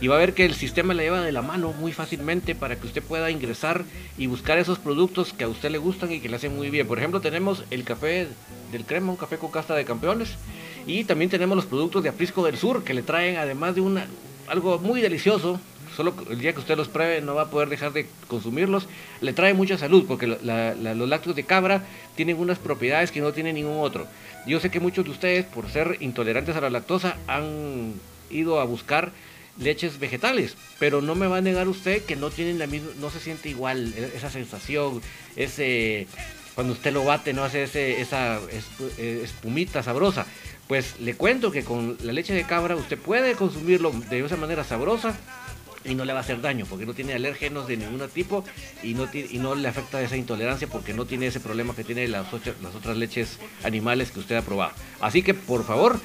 y 0.00 0.06
va 0.06 0.14
a 0.14 0.18
ver 0.20 0.34
que 0.34 0.44
el 0.44 0.54
sistema 0.54 0.94
le 0.94 1.02
lleva 1.02 1.20
de 1.20 1.32
la 1.32 1.42
mano 1.42 1.72
muy 1.72 1.92
fácilmente 1.92 2.54
para 2.54 2.76
que 2.76 2.86
usted 2.86 3.02
pueda 3.02 3.28
ingresar 3.28 3.82
y 4.16 4.28
buscar 4.28 4.56
esos 4.58 4.78
productos 4.78 5.32
que 5.32 5.42
a 5.42 5.48
usted 5.48 5.70
le 5.70 5.78
gustan 5.78 6.12
y 6.12 6.20
que 6.20 6.28
le 6.28 6.36
hacen 6.36 6.54
muy 6.54 6.70
bien. 6.70 6.86
Por 6.86 6.98
ejemplo, 6.98 7.20
tenemos 7.20 7.64
el 7.72 7.82
café 7.82 8.28
del 8.70 8.84
crema, 8.84 9.10
un 9.10 9.16
café 9.16 9.36
con 9.36 9.50
casta 9.50 9.74
de 9.74 9.84
campeones 9.84 10.36
y 10.86 11.02
también 11.02 11.28
tenemos 11.28 11.56
los 11.56 11.66
productos 11.66 12.04
de 12.04 12.10
Aprisco 12.10 12.44
del 12.44 12.56
Sur 12.56 12.84
que 12.84 12.94
le 12.94 13.02
traen 13.02 13.36
además 13.36 13.74
de 13.74 13.80
una 13.80 14.06
algo 14.46 14.78
muy 14.78 15.00
delicioso 15.00 15.60
solo 15.96 16.14
el 16.30 16.38
día 16.38 16.52
que 16.52 16.60
usted 16.60 16.76
los 16.76 16.88
pruebe 16.88 17.20
no 17.22 17.34
va 17.34 17.42
a 17.42 17.50
poder 17.50 17.68
dejar 17.68 17.92
de 17.92 18.06
consumirlos. 18.28 18.86
Le 19.20 19.32
trae 19.32 19.54
mucha 19.54 19.78
salud 19.78 20.04
porque 20.06 20.26
los 20.26 21.08
lácteos 21.08 21.34
de 21.34 21.44
cabra 21.44 21.84
tienen 22.14 22.36
unas 22.38 22.58
propiedades 22.58 23.10
que 23.10 23.20
no 23.20 23.32
tiene 23.32 23.52
ningún 23.52 23.78
otro. 23.80 24.06
Yo 24.46 24.60
sé 24.60 24.70
que 24.70 24.78
muchos 24.78 25.04
de 25.04 25.10
ustedes, 25.10 25.46
por 25.46 25.70
ser 25.70 25.96
intolerantes 26.00 26.54
a 26.54 26.60
la 26.60 26.70
lactosa, 26.70 27.16
han 27.26 27.94
ido 28.30 28.60
a 28.60 28.64
buscar 28.64 29.12
leches 29.58 29.98
vegetales, 29.98 30.54
pero 30.78 31.00
no 31.00 31.14
me 31.14 31.26
va 31.26 31.38
a 31.38 31.40
negar 31.40 31.66
usted 31.66 32.04
que 32.04 32.14
no 32.14 32.30
tienen 32.30 32.58
la 32.58 32.66
misma, 32.66 32.90
no 33.00 33.08
se 33.08 33.20
siente 33.20 33.48
igual 33.48 33.94
e, 33.96 34.12
esa 34.14 34.28
sensación, 34.28 35.00
ese 35.34 36.06
cuando 36.54 36.72
usted 36.72 36.92
lo 36.92 37.04
bate 37.04 37.32
no 37.32 37.44
hace 37.44 37.64
ese, 37.64 38.00
esa 38.00 38.40
eh, 38.98 39.20
espumita 39.24 39.82
sabrosa. 39.82 40.26
Pues 40.68 40.98
le 41.00 41.14
cuento 41.14 41.52
que 41.52 41.64
con 41.64 41.96
la 42.02 42.12
leche 42.12 42.34
de 42.34 42.44
cabra 42.44 42.76
usted 42.76 42.98
puede 42.98 43.34
consumirlo 43.34 43.92
de 44.10 44.24
esa 44.24 44.36
manera 44.36 44.64
sabrosa 44.64 45.16
y 45.86 45.94
no 45.94 46.04
le 46.04 46.12
va 46.12 46.20
a 46.20 46.22
hacer 46.22 46.40
daño 46.40 46.66
porque 46.68 46.86
no 46.86 46.94
tiene 46.94 47.14
alérgenos 47.14 47.66
de 47.66 47.76
ningún 47.76 48.06
tipo 48.08 48.44
y 48.82 48.94
no, 48.94 49.08
y 49.12 49.38
no 49.38 49.54
le 49.54 49.68
afecta 49.68 50.00
esa 50.02 50.16
intolerancia 50.16 50.68
porque 50.68 50.92
no 50.92 51.06
tiene 51.06 51.26
ese 51.26 51.40
problema 51.40 51.74
que 51.74 51.84
tiene 51.84 52.08
las, 52.08 52.26
las 52.32 52.74
otras 52.74 52.96
leches 52.96 53.38
animales 53.64 54.10
que 54.10 54.20
usted 54.20 54.36
ha 54.36 54.42
probado. 54.42 54.72
Así 55.00 55.22
que 55.22 55.34
por 55.34 55.64
favor, 55.64 55.98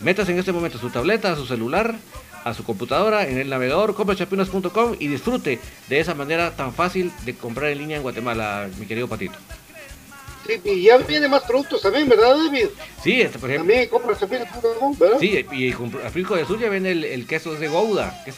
métase 0.00 0.32
en 0.32 0.38
este 0.38 0.52
momento 0.52 0.78
su 0.78 0.90
tableta, 0.90 1.32
a 1.32 1.36
su 1.36 1.46
celular, 1.46 1.96
a 2.44 2.54
su 2.54 2.64
computadora, 2.64 3.26
en 3.26 3.38
el 3.38 3.48
navegador 3.48 3.94
comprachapinas.com 3.94 4.96
y 4.98 5.08
disfrute 5.08 5.58
de 5.88 6.00
esa 6.00 6.14
manera 6.14 6.54
tan 6.54 6.72
fácil 6.72 7.12
de 7.24 7.34
comprar 7.34 7.70
en 7.70 7.78
línea 7.78 7.96
en 7.96 8.02
Guatemala, 8.02 8.68
mi 8.78 8.86
querido 8.86 9.08
Patito. 9.08 9.36
Sí, 10.46 10.60
y 10.64 10.82
ya 10.82 10.96
viene 10.98 11.26
más 11.26 11.42
productos 11.42 11.82
también, 11.82 12.08
¿verdad, 12.08 12.36
David? 12.36 12.68
Sí, 13.02 13.20
este, 13.20 13.36
por 13.40 13.50
ejemplo. 13.50 13.72
También 13.72 13.90
comprachapinas.com, 13.90 14.96
¿verdad? 14.96 15.18
Sí, 15.18 15.44
y 15.50 15.72
a 15.72 16.10
Frico 16.10 16.36
de 16.36 16.44
Suya 16.46 16.68
viene 16.68 16.92
el, 16.92 17.04
el 17.04 17.26
queso 17.26 17.54
de 17.54 17.66
Gouda, 17.66 18.22
que 18.24 18.30
es 18.30 18.36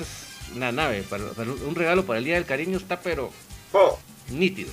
una 0.55 0.73
nave, 0.73 1.03
para, 1.03 1.25
un 1.25 1.75
regalo 1.75 2.05
para 2.05 2.19
el 2.19 2.25
Día 2.25 2.35
del 2.35 2.45
Cariño 2.45 2.79
está 2.79 3.01
pero 3.01 3.31
oh. 3.73 3.99
nítido. 4.31 4.71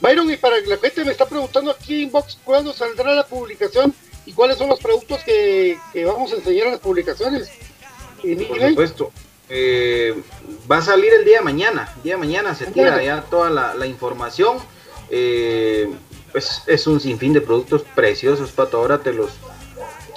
Byron, 0.00 0.30
y 0.30 0.36
para 0.36 0.60
la 0.60 0.76
gente 0.78 1.04
me 1.04 1.12
está 1.12 1.26
preguntando 1.26 1.70
aquí 1.70 2.02
inbox 2.02 2.38
cuándo 2.44 2.72
saldrá 2.72 3.14
la 3.14 3.24
publicación 3.24 3.94
y 4.26 4.32
cuáles 4.32 4.58
son 4.58 4.68
los 4.68 4.80
productos 4.80 5.22
que, 5.22 5.78
vamos 6.04 6.32
a 6.32 6.36
enseñar 6.36 6.66
en 6.66 6.72
las 6.72 6.80
publicaciones. 6.80 7.50
Por 8.20 8.68
supuesto. 8.68 9.12
Eh, 9.48 10.22
va 10.70 10.78
a 10.78 10.82
salir 10.82 11.12
el 11.12 11.24
día 11.24 11.38
de 11.38 11.44
mañana. 11.44 11.92
El 11.96 12.02
día 12.02 12.14
de 12.14 12.18
mañana 12.18 12.54
se 12.54 12.66
tira 12.66 13.02
ya 13.02 13.22
toda 13.22 13.50
la, 13.50 13.86
información. 13.86 14.58
Eh, 15.10 15.92
pues 16.32 16.62
es 16.66 16.86
un 16.86 16.98
sinfín 17.00 17.32
de 17.32 17.40
productos 17.40 17.82
preciosos, 17.94 18.50
Pato. 18.50 18.78
Ahora 18.78 18.98
te 18.98 19.12
los, 19.12 19.30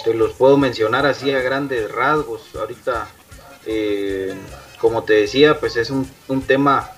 te 0.04 0.14
los 0.14 0.32
puedo 0.32 0.56
mencionar 0.56 1.06
así 1.06 1.30
a 1.32 1.40
grandes 1.40 1.90
rasgos. 1.92 2.42
Ahorita 2.54 3.08
eh, 3.66 4.34
como 4.80 5.04
te 5.04 5.14
decía, 5.14 5.58
pues 5.58 5.76
es 5.76 5.90
un, 5.90 6.06
tema 6.46 6.90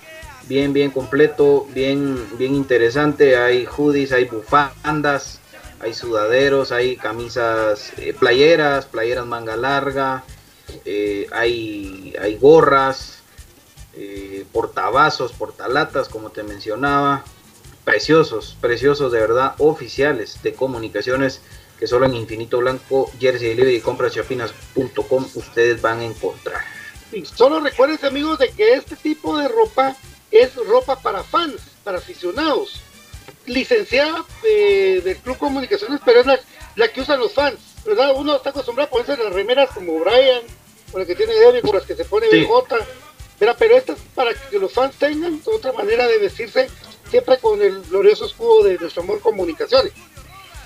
bien, 0.47 0.73
bien 0.73 0.91
completo, 0.91 1.67
bien, 1.73 2.27
bien 2.37 2.55
interesante. 2.55 3.37
Hay 3.37 3.65
hoodies, 3.65 4.11
hay 4.11 4.25
bufandas, 4.25 5.39
hay 5.79 5.93
sudaderos, 5.93 6.71
hay 6.71 6.95
camisas, 6.95 7.93
eh, 7.97 8.13
playeras, 8.17 8.85
playeras 8.85 9.25
manga 9.25 9.55
larga, 9.55 10.23
eh, 10.85 11.27
hay, 11.31 12.13
hay 12.21 12.37
gorras, 12.37 13.15
portavasos, 14.53 15.33
portalatas, 15.33 16.07
como 16.07 16.29
te 16.29 16.43
mencionaba. 16.43 17.25
Preciosos, 17.83 18.55
preciosos 18.61 19.11
de 19.11 19.19
verdad, 19.19 19.55
oficiales 19.57 20.41
de 20.43 20.53
comunicaciones 20.53 21.41
que 21.79 21.87
solo 21.87 22.05
en 22.05 22.13
Infinito 22.13 22.57
Blanco, 22.57 23.09
Jersey 23.19 23.55
Libre 23.55 23.73
y 23.73 23.79
compraschapinas.com 23.79 25.29
ustedes 25.35 25.81
van 25.81 26.01
a 26.01 26.05
encontrar. 26.05 26.61
Solo 27.23 27.61
recuerden 27.61 27.97
amigos 28.05 28.37
de 28.37 28.49
que 28.49 28.73
este 28.73 28.97
tipo 28.97 29.37
de 29.37 29.47
ropa 29.47 29.95
es 30.29 30.53
ropa 30.55 30.99
para 30.99 31.23
fans, 31.23 31.61
para 31.83 31.97
aficionados. 31.97 32.81
Licenciada 33.45 34.25
eh, 34.43 35.01
del 35.03 35.17
Club 35.17 35.37
Comunicaciones, 35.37 36.01
pero 36.03 36.19
es 36.19 36.25
la, 36.75 36.87
que 36.89 37.01
usan 37.01 37.19
los 37.19 37.33
fans, 37.33 37.57
¿verdad? 37.85 38.13
Uno 38.15 38.35
está 38.35 38.49
acostumbrado 38.49 38.87
a 38.87 38.91
ponerse 38.91 39.23
las 39.23 39.33
remeras 39.33 39.69
como 39.71 39.99
Brian, 39.99 40.41
con 40.91 40.99
las 40.99 41.07
que 41.07 41.15
tiene 41.15 41.33
Debbie, 41.33 41.61
con 41.61 41.75
las 41.75 41.85
que 41.85 41.95
se 41.95 42.05
pone 42.05 42.27
BJ, 42.27 42.75
pero 43.57 43.77
esta 43.77 43.93
es 43.93 43.99
para 44.13 44.33
que 44.33 44.59
los 44.59 44.73
fans 44.73 44.95
tengan 44.97 45.41
otra 45.45 45.71
manera 45.71 46.05
de 46.07 46.17
vestirse, 46.17 46.69
siempre 47.09 47.37
con 47.37 47.61
el 47.61 47.81
glorioso 47.83 48.25
escudo 48.25 48.63
de 48.65 48.77
nuestro 48.77 49.01
amor 49.01 49.21
comunicaciones, 49.21 49.93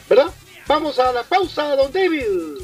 ¿verdad? 0.10 0.34
Vamos 0.68 0.98
a 0.98 1.12
la 1.12 1.24
pausa, 1.24 1.76
don 1.76 1.92
David. 1.92 2.64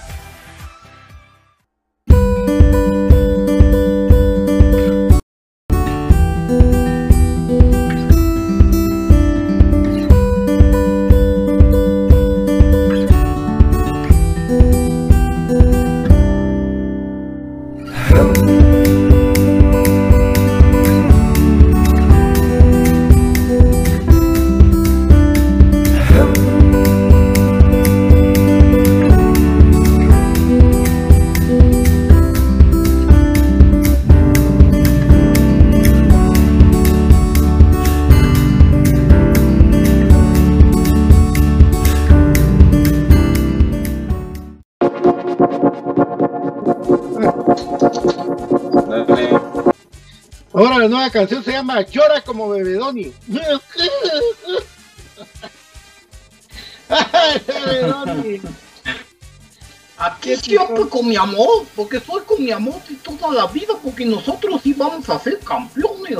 Nueva 50.91 51.09
canción 51.09 51.43
se 51.43 51.53
llama 51.53 51.81
Llora 51.81 52.21
como 52.21 52.49
Bebedoni. 52.49 53.13
Aquí 59.97 60.35
siempre 60.35 60.89
con 60.89 61.07
mi 61.07 61.15
amor, 61.15 61.65
porque 61.75 61.99
soy 62.01 62.23
con 62.23 62.43
mi 62.43 62.51
amor 62.51 62.81
y 62.89 62.95
toda 62.95 63.31
la 63.33 63.47
vida, 63.47 63.73
porque 63.81 64.05
nosotros 64.05 64.59
sí 64.63 64.73
vamos 64.73 65.07
a 65.09 65.17
ser 65.19 65.39
campeones. 65.39 66.19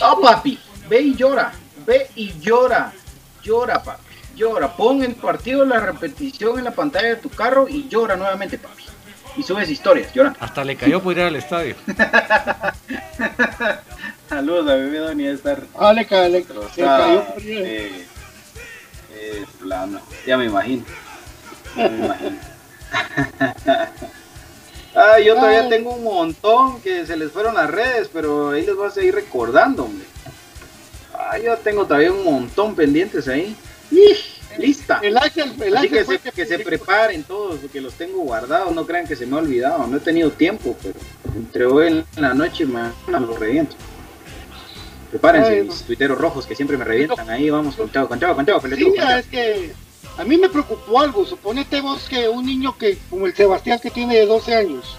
Ah, 0.00 0.16
papi, 0.20 0.58
ve 0.88 1.02
y 1.02 1.14
llora, 1.14 1.52
ve 1.86 2.10
y 2.16 2.32
llora, 2.40 2.92
llora, 3.42 3.82
papi, 3.82 4.02
llora. 4.34 4.76
Pon 4.76 5.02
el 5.04 5.14
partido 5.14 5.64
la 5.64 5.78
repetición 5.78 6.58
en 6.58 6.64
la 6.64 6.72
pantalla 6.72 7.10
de 7.10 7.16
tu 7.16 7.28
carro 7.28 7.68
y 7.68 7.86
llora 7.88 8.16
nuevamente, 8.16 8.58
papi 8.58 8.83
y 9.36 9.42
subes 9.42 9.68
historias, 9.68 10.12
llorando. 10.12 10.38
Hasta 10.40 10.64
le 10.64 10.76
cayó 10.76 11.02
por 11.02 11.16
ir 11.16 11.22
al 11.22 11.36
estadio. 11.36 11.76
Saludos 14.28 14.70
a 14.70 14.74
bebé 14.74 14.98
Doni 14.98 15.26
a 15.26 15.32
estar. 15.32 15.62
Ah, 15.78 15.92
le, 15.92 16.06
cayó, 16.06 16.28
le, 16.28 16.44
cayó 16.44 17.24
por 17.24 17.42
ir. 17.42 17.62
Eh, 17.64 18.06
eh, 19.12 19.44
plano. 19.60 20.00
Ya 20.26 20.36
me 20.36 20.46
imagino. 20.46 20.84
Ya 21.76 21.88
me 21.88 22.04
imagino. 22.06 22.36
ah, 24.94 25.18
yo 25.24 25.34
todavía 25.34 25.68
tengo 25.68 25.94
un 25.94 26.04
montón 26.04 26.80
que 26.80 27.06
se 27.06 27.16
les 27.16 27.32
fueron 27.32 27.54
las 27.54 27.70
redes, 27.70 28.08
pero 28.12 28.50
ahí 28.50 28.64
les 28.64 28.76
voy 28.76 28.88
a 28.88 28.90
seguir 28.90 29.14
recordando, 29.14 29.84
hombre. 29.84 30.06
Ah, 31.12 31.38
yo 31.38 31.56
tengo 31.58 31.84
todavía 31.84 32.12
un 32.12 32.24
montón 32.24 32.74
pendientes 32.74 33.28
ahí. 33.28 33.56
¡Ih! 33.90 34.33
Lista. 34.58 35.00
El 35.02 35.16
Ángel, 35.16 35.52
el 35.62 35.76
Así 35.76 35.88
que, 35.88 36.04
se, 36.04 36.18
que, 36.18 36.46
se, 36.46 36.58
preparen 36.58 37.22
todos, 37.24 37.58
porque 37.58 37.80
los 37.80 37.94
tengo 37.94 38.20
guardados, 38.22 38.74
no 38.74 38.86
crean 38.86 39.06
que 39.06 39.16
se 39.16 39.26
me 39.26 39.36
ha 39.36 39.38
olvidado, 39.40 39.86
no 39.86 39.96
he 39.96 40.00
tenido 40.00 40.30
tiempo, 40.30 40.76
pero 40.82 40.94
entre 41.36 41.66
hoy 41.66 41.86
en 41.88 42.22
la 42.22 42.34
noche 42.34 42.64
y 42.64 42.66
mañana 42.66 43.20
los 43.20 43.38
reviento. 43.38 43.76
Prepárense, 45.10 45.62
mis 45.62 45.82
tuiteros 45.82 46.18
rojos 46.18 46.46
que 46.46 46.56
siempre 46.56 46.76
me 46.76 46.84
revientan, 46.84 47.30
ahí 47.30 47.48
vamos 47.48 47.76
con 47.76 47.90
chavo, 47.90 48.08
con 48.08 48.18
chavo, 48.18 48.34
con 48.34 48.46
chavo, 48.46 48.60
sí, 48.60 48.94
es 49.18 49.26
que 49.26 49.72
a 50.18 50.24
mí 50.24 50.36
me 50.36 50.48
preocupó 50.48 51.00
algo, 51.00 51.24
suponete 51.24 51.80
vos 51.80 52.08
que 52.08 52.28
un 52.28 52.46
niño 52.46 52.76
que, 52.76 52.98
como 53.10 53.26
el 53.26 53.34
Sebastián 53.34 53.78
que 53.80 53.90
tiene 53.90 54.26
12 54.26 54.54
años, 54.54 54.96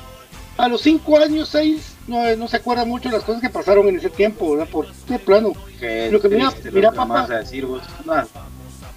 a 0.57 0.67
los 0.67 0.81
5 0.81 1.17
años, 1.19 1.49
6, 1.49 1.95
no, 2.07 2.35
no, 2.35 2.47
se 2.47 2.57
acuerda 2.57 2.85
mucho 2.85 3.09
de 3.09 3.15
las 3.15 3.25
cosas 3.25 3.41
que 3.41 3.49
pasaron 3.49 3.87
en 3.89 3.97
ese 3.97 4.09
tiempo, 4.09 4.51
¿verdad? 4.51 4.69
Por 4.71 4.85
este 4.85 5.19
plano. 5.19 5.53
lo 6.11 6.21
que 6.21 6.29
mira, 6.29 6.53
mira 6.71 6.91
papá. 6.91 7.27
decir 7.27 7.65
vos. 7.65 7.81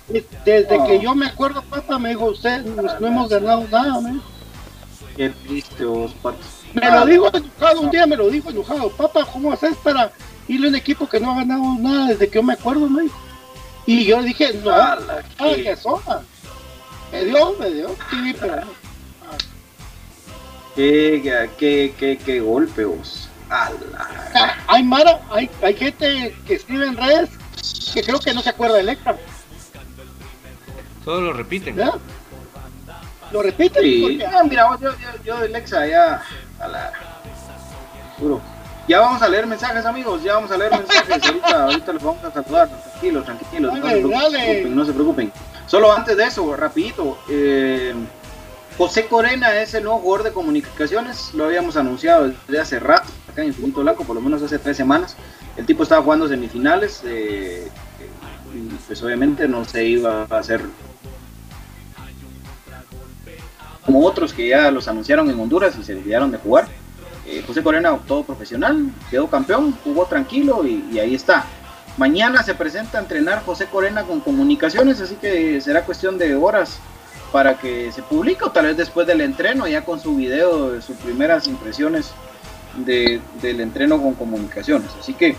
Desde 0.09 0.87
que 0.87 1.01
yo 1.01 1.15
me 1.15 1.27
acuerdo, 1.27 1.63
papá, 1.63 1.99
me 1.99 2.11
dijo, 2.11 2.27
usted, 2.27 2.65
no 2.65 3.07
hemos 3.07 3.29
ganado 3.29 3.67
nada, 3.71 4.01
me 4.01 4.21
Qué 5.17 5.31
triste 5.31 5.85
vos, 5.85 6.13
pato. 6.23 6.39
Me 6.75 6.91
lo 6.91 7.07
dijo 7.07 7.29
enojado, 7.35 7.81
un 7.81 7.91
día 7.91 8.07
me 8.07 8.17
lo 8.17 8.31
dijo 8.31 8.51
enojado, 8.51 8.89
papá, 8.91 9.27
¿cómo 9.31 9.53
haces 9.53 9.77
para 9.79 10.13
irle 10.47 10.69
a 10.69 10.71
un 10.71 10.77
equipo 10.77 11.09
que 11.09 11.21
no 11.21 11.33
ha 11.33 11.37
ganado 11.37 11.75
nada 11.79 12.07
desde 12.07 12.29
que 12.29 12.37
yo 12.37 12.43
me 12.43 12.55
acuerdo, 12.55 12.89
me 12.89 13.09
Y 13.87 14.05
yo 14.05 14.21
le 14.21 14.29
dije, 14.29 14.55
no, 14.65 14.71
ah, 14.71 14.99
que 15.39 15.77
sola. 15.77 16.23
Me 17.13 17.25
dio, 17.25 17.55
me 17.59 17.71
dio, 17.71 17.89
sí, 18.11 18.35
pero... 18.39 18.55
Ah. 18.55 19.37
Qué, 20.75 21.49
qué, 21.59 21.95
qué, 21.99 22.19
qué 22.19 22.41
golpe 22.41 22.85
vos. 22.85 23.29
Ah, 23.51 23.71
hay 24.69 24.83
Mara, 24.83 25.21
hay, 25.31 25.51
hay 25.63 25.75
gente 25.75 26.35
que 26.47 26.55
escribe 26.55 26.87
en 26.87 26.97
redes 26.97 27.31
que 27.93 28.03
creo 28.03 28.21
que 28.21 28.35
no 28.35 28.43
se 28.43 28.51
acuerda 28.51 28.77
de 28.77 28.83
Electra. 28.83 29.17
Todos 31.09 31.23
lo 31.23 31.33
repiten. 31.33 31.75
¿Lo 33.33 33.43
repiten? 33.43 33.83
Sí. 33.83 34.21
Ah, 34.31 34.43
mira, 34.47 34.69
yo, 34.79 34.91
yo, 34.91 35.09
yo 35.25 35.39
de 35.39 35.49
Lexa 35.49 35.87
ya. 35.87 36.21
A 36.61 36.69
la... 36.69 36.93
Ya 38.87 39.01
vamos 39.01 39.23
a 39.23 39.29
leer 39.31 39.47
mensajes, 39.47 39.87
amigos. 39.87 40.23
Ya 40.23 40.35
vamos 40.35 40.51
a 40.51 40.59
leer 40.59 40.71
mensajes. 40.71 41.25
ahorita, 41.25 41.63
ahorita 41.65 41.93
los 41.95 42.03
vamos 42.03 42.23
a 42.25 42.31
saludar. 42.31 42.69
Tranquilos, 42.69 43.25
tranquilos. 43.25 43.73
no, 43.73 43.87
se 43.87 44.01
preocupen, 44.03 44.77
no 44.77 44.85
se 44.85 44.93
preocupen. 44.93 45.33
Solo 45.67 45.91
antes 45.91 46.15
de 46.15 46.25
eso, 46.25 46.55
rapidito. 46.55 47.19
Eh, 47.31 47.95
José 48.77 49.07
Corena 49.07 49.63
es 49.63 49.73
el 49.73 49.85
nuevo 49.85 50.01
jugador 50.01 50.25
de 50.25 50.33
comunicaciones. 50.33 51.33
Lo 51.33 51.47
habíamos 51.47 51.79
anunciado 51.79 52.35
desde 52.47 52.61
hace 52.61 52.81
rato, 52.81 53.09
acá 53.33 53.41
en 53.41 53.49
Infinito 53.49 53.81
Blanco, 53.81 54.05
por 54.05 54.15
lo 54.15 54.21
menos 54.21 54.43
hace 54.43 54.59
tres 54.59 54.77
semanas. 54.77 55.17
El 55.57 55.65
tipo 55.65 55.85
estaba 55.85 56.03
jugando 56.03 56.29
semifinales. 56.29 57.01
Eh, 57.07 57.67
pues 58.87 59.03
obviamente 59.03 59.49
no 59.49 59.65
se 59.65 59.85
iba 59.85 60.27
a 60.29 60.39
hacer 60.39 60.61
como 63.89 64.05
otros 64.05 64.35
que 64.35 64.49
ya 64.49 64.71
los 64.71 64.87
anunciaron 64.87 65.31
en 65.31 65.41
Honduras 65.41 65.75
y 65.81 65.83
se 65.83 65.95
olvidaron 65.95 66.31
de 66.31 66.37
jugar. 66.37 66.69
Eh, 67.27 67.43
José 67.47 67.63
Corena 67.63 67.91
optó 67.93 68.23
profesional, 68.23 68.91
quedó 69.11 69.29
campeón, 69.31 69.75
jugó 69.83 70.05
tranquilo 70.05 70.67
y, 70.67 70.85
y 70.93 70.99
ahí 70.99 71.15
está. 71.15 71.47
Mañana 71.97 72.43
se 72.43 72.55
presenta 72.55 72.99
a 72.99 73.01
entrenar 73.01 73.43
José 73.47 73.65
Corena 73.65 74.03
con 74.03 74.21
comunicaciones, 74.21 75.01
así 75.01 75.15
que 75.15 75.59
será 75.63 75.87
cuestión 75.87 76.19
de 76.19 76.35
horas 76.35 76.79
para 77.33 77.57
que 77.59 77.91
se 77.91 78.03
publique 78.03 78.45
o 78.45 78.51
tal 78.51 78.67
vez 78.67 78.77
después 78.77 79.07
del 79.07 79.23
entreno, 79.23 79.67
ya 79.67 79.83
con 79.87 79.99
su 79.99 80.15
video 80.17 80.73
de 80.73 80.83
sus 80.83 80.97
primeras 80.99 81.47
impresiones 81.47 82.11
de- 82.77 83.23
del 83.41 83.61
entreno 83.63 84.03
con 84.03 84.13
comunicaciones. 84.15 84.91
Así 85.01 85.15
que 85.15 85.35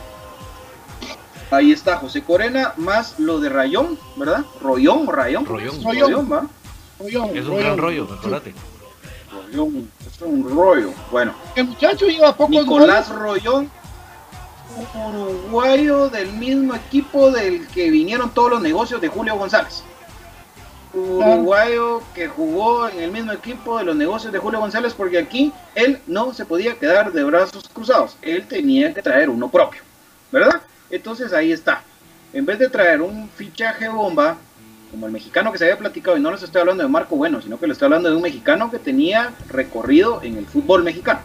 ahí 1.52 1.72
está 1.72 1.98
José 1.98 2.24
Corena, 2.24 2.74
más 2.78 3.20
lo 3.20 3.40
de 3.40 3.50
Rayón, 3.50 4.00
¿verdad? 4.16 4.44
Rollón 4.60 5.08
o 5.08 5.12
Rayón. 5.12 5.46
Rollón. 5.46 5.84
Rollón. 5.84 6.32
¿va? 6.32 6.48
Rollón, 7.00 7.30
Es 7.38 7.44
un 7.46 7.48
Rollón. 7.48 7.64
gran 7.64 7.78
rollo, 7.78 8.08
acuérdate. 8.14 8.54
Rollón, 9.32 9.92
es 10.06 10.22
un 10.22 10.50
rollo. 10.50 10.92
Bueno, 11.12 11.34
El 11.56 11.66
muchacho 11.68 12.08
lleva 12.08 12.36
pocos 12.36 12.52
Nicolás. 12.52 13.10
Rollón, 13.10 13.70
uruguayo 14.96 16.10
del 16.10 16.32
mismo 16.34 16.76
equipo 16.76 17.32
del 17.32 17.68
que 17.68 17.90
vinieron 17.90 18.30
todos 18.34 18.52
los 18.52 18.62
negocios 18.62 19.02
de 19.02 19.08
Julio 19.08 19.36
González. 19.38 19.84
Uruguayo 20.94 22.02
que 22.16 22.28
jugó 22.28 22.88
en 22.90 23.00
el 23.00 23.12
mismo 23.12 23.32
equipo 23.32 23.78
de 23.78 23.84
los 23.84 23.96
negocios 23.96 24.34
de 24.34 24.40
Julio 24.40 24.60
González 24.60 24.94
porque 24.96 25.20
aquí 25.20 25.54
él 25.76 26.00
no 26.08 26.34
se 26.34 26.46
podía 26.46 26.76
quedar 26.80 27.12
de 27.12 27.24
brazos 27.24 27.70
cruzados, 27.72 28.18
él 28.24 28.48
tenía 28.48 28.92
que 28.94 29.02
traer 29.04 29.30
uno 29.30 29.50
propio, 29.50 29.82
¿verdad? 30.32 30.62
Entonces 30.90 31.32
ahí 31.32 31.52
está. 31.52 31.84
En 32.34 32.46
vez 32.46 32.58
de 32.58 32.70
traer 32.70 33.02
un 33.02 33.30
fichaje 33.30 33.88
bomba, 33.88 34.38
como 34.92 35.06
el 35.06 35.12
mexicano 35.12 35.52
que 35.52 35.58
se 35.58 35.66
había 35.66 35.78
platicado, 35.78 36.18
y 36.18 36.22
no 36.22 36.32
les 36.32 36.44
estoy 36.44 36.62
hablando 36.62 36.84
de 36.84 36.90
Marco 36.90 37.16
Bueno, 37.16 37.42
sino 37.42 37.60
que 37.60 37.68
le 37.68 37.74
estoy 37.74 37.88
hablando 37.88 38.10
de 38.10 38.16
un 38.16 38.22
mexicano 38.22 38.72
que 38.72 38.80
tenía 38.80 39.34
recorrido 39.50 40.22
en 40.24 40.38
el 40.38 40.46
fútbol 40.46 40.84
mexicano 40.84 41.22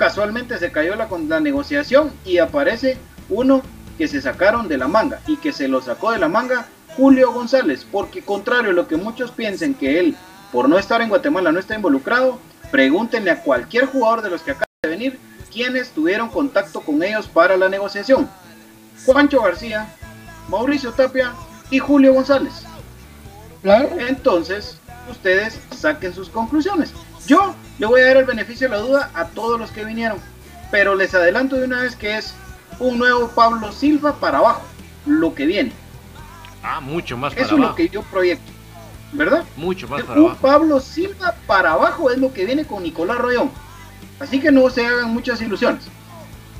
casualmente 0.00 0.58
se 0.58 0.72
cayó 0.72 0.96
la, 0.96 1.08
la 1.28 1.40
negociación 1.40 2.10
y 2.24 2.38
aparece 2.38 2.96
uno 3.28 3.60
que 3.98 4.08
se 4.08 4.22
sacaron 4.22 4.66
de 4.66 4.78
la 4.78 4.88
manga 4.88 5.20
y 5.26 5.36
que 5.36 5.52
se 5.52 5.68
lo 5.68 5.82
sacó 5.82 6.10
de 6.12 6.18
la 6.18 6.26
manga 6.26 6.68
Julio 6.96 7.32
González, 7.32 7.86
porque 7.92 8.22
contrario 8.22 8.70
a 8.70 8.72
lo 8.72 8.88
que 8.88 8.96
muchos 8.96 9.30
piensen 9.30 9.74
que 9.74 10.00
él, 10.00 10.16
por 10.52 10.70
no 10.70 10.78
estar 10.78 11.02
en 11.02 11.10
Guatemala, 11.10 11.52
no 11.52 11.60
está 11.60 11.74
involucrado, 11.74 12.38
pregúntenle 12.70 13.30
a 13.30 13.42
cualquier 13.42 13.84
jugador 13.84 14.22
de 14.22 14.30
los 14.30 14.40
que 14.40 14.52
acaban 14.52 14.68
de 14.82 14.88
venir 14.88 15.18
quiénes 15.52 15.90
tuvieron 15.90 16.30
contacto 16.30 16.80
con 16.80 17.02
ellos 17.02 17.28
para 17.28 17.58
la 17.58 17.68
negociación. 17.68 18.26
Juancho 19.04 19.42
García, 19.42 19.94
Mauricio 20.48 20.92
Tapia 20.92 21.34
y 21.70 21.78
Julio 21.78 22.14
González. 22.14 22.64
Claro. 23.62 23.90
Entonces, 23.98 24.78
ustedes 25.10 25.58
saquen 25.76 26.14
sus 26.14 26.28
conclusiones. 26.30 26.92
Yo 27.26 27.54
le 27.78 27.86
voy 27.86 28.00
a 28.00 28.06
dar 28.06 28.16
el 28.18 28.24
beneficio 28.24 28.68
de 28.68 28.76
la 28.76 28.80
duda 28.82 29.10
a 29.14 29.26
todos 29.26 29.58
los 29.60 29.70
que 29.70 29.84
vinieron, 29.84 30.18
pero 30.70 30.94
les 30.94 31.14
adelanto 31.14 31.56
de 31.56 31.64
una 31.66 31.82
vez 31.82 31.94
que 31.96 32.16
es 32.16 32.32
un 32.78 32.98
nuevo 32.98 33.28
Pablo 33.28 33.70
Silva 33.72 34.14
para 34.16 34.38
abajo, 34.38 34.62
lo 35.06 35.34
que 35.34 35.46
viene. 35.46 35.72
Ah, 36.62 36.80
mucho 36.80 37.16
más 37.16 37.32
para 37.34 37.44
Eso 37.44 37.54
es 37.54 37.58
lo 37.60 37.64
abajo. 37.66 37.76
que 37.76 37.88
yo 37.88 38.02
proyecto, 38.02 38.50
¿verdad? 39.12 39.44
Mucho 39.56 39.86
más 39.88 40.02
para 40.02 40.18
Un 40.20 40.26
abajo. 40.26 40.40
Pablo 40.40 40.80
Silva 40.80 41.34
para 41.46 41.72
abajo 41.72 42.10
es 42.10 42.18
lo 42.18 42.32
que 42.32 42.44
viene 42.46 42.64
con 42.64 42.82
Nicolás 42.82 43.18
Rollón. 43.18 43.50
Así 44.18 44.40
que 44.40 44.50
no 44.52 44.68
se 44.70 44.86
hagan 44.86 45.12
muchas 45.12 45.40
ilusiones. 45.40 45.84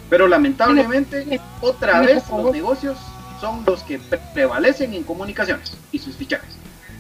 Pero 0.09 0.27
lamentablemente, 0.29 1.41
otra 1.61 2.01
vez 2.01 2.25
los 2.31 2.51
negocios 2.53 2.99
son 3.41 3.63
los 3.67 3.83
que 3.83 3.99
pre- 3.99 4.21
prevalecen 4.35 4.93
en 4.95 5.05
comunicaciones 5.05 5.73
y 5.93 5.99
sus 5.99 6.17
fichajes. 6.17 6.55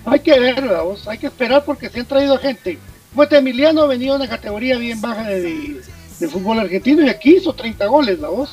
Hay 0.04 0.20
que 0.20 0.38
ver, 0.38 0.66
vamos, 0.68 1.06
hay 1.06 1.18
que 1.18 1.26
esperar 1.26 1.64
porque 1.64 1.88
se 1.90 2.00
han 2.00 2.06
traído 2.06 2.38
gente. 2.38 2.78
Fuente 3.14 3.36
Emiliano 3.36 3.86
venía 3.86 4.10
de 4.12 4.16
una 4.16 4.28
categoría 4.28 4.78
bien 4.78 5.00
baja 5.00 5.24
de, 5.24 5.80
de- 6.18 6.28
fútbol 6.28 6.58
argentino 6.60 7.02
y 7.02 7.08
aquí 7.08 7.36
hizo 7.36 7.52
30 7.54 7.86
goles, 7.86 8.18
la 8.18 8.28
voz. 8.28 8.50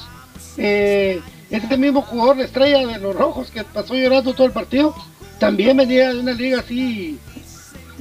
Eh, 0.58 1.22
este 1.50 1.78
mismo 1.78 2.02
jugador, 2.02 2.38
la 2.38 2.44
estrella 2.46 2.86
de 2.86 2.98
los 3.00 3.16
rojos, 3.16 3.52
que 3.52 3.64
pasó 3.64 3.94
llorando 3.96 4.34
todo 4.34 4.48
el 4.48 4.54
partido, 4.54 4.96
también 5.40 5.78
venía 5.78 6.14
de 6.14 6.20
una 6.20 6.32
liga 6.34 6.60
así. 6.60 7.18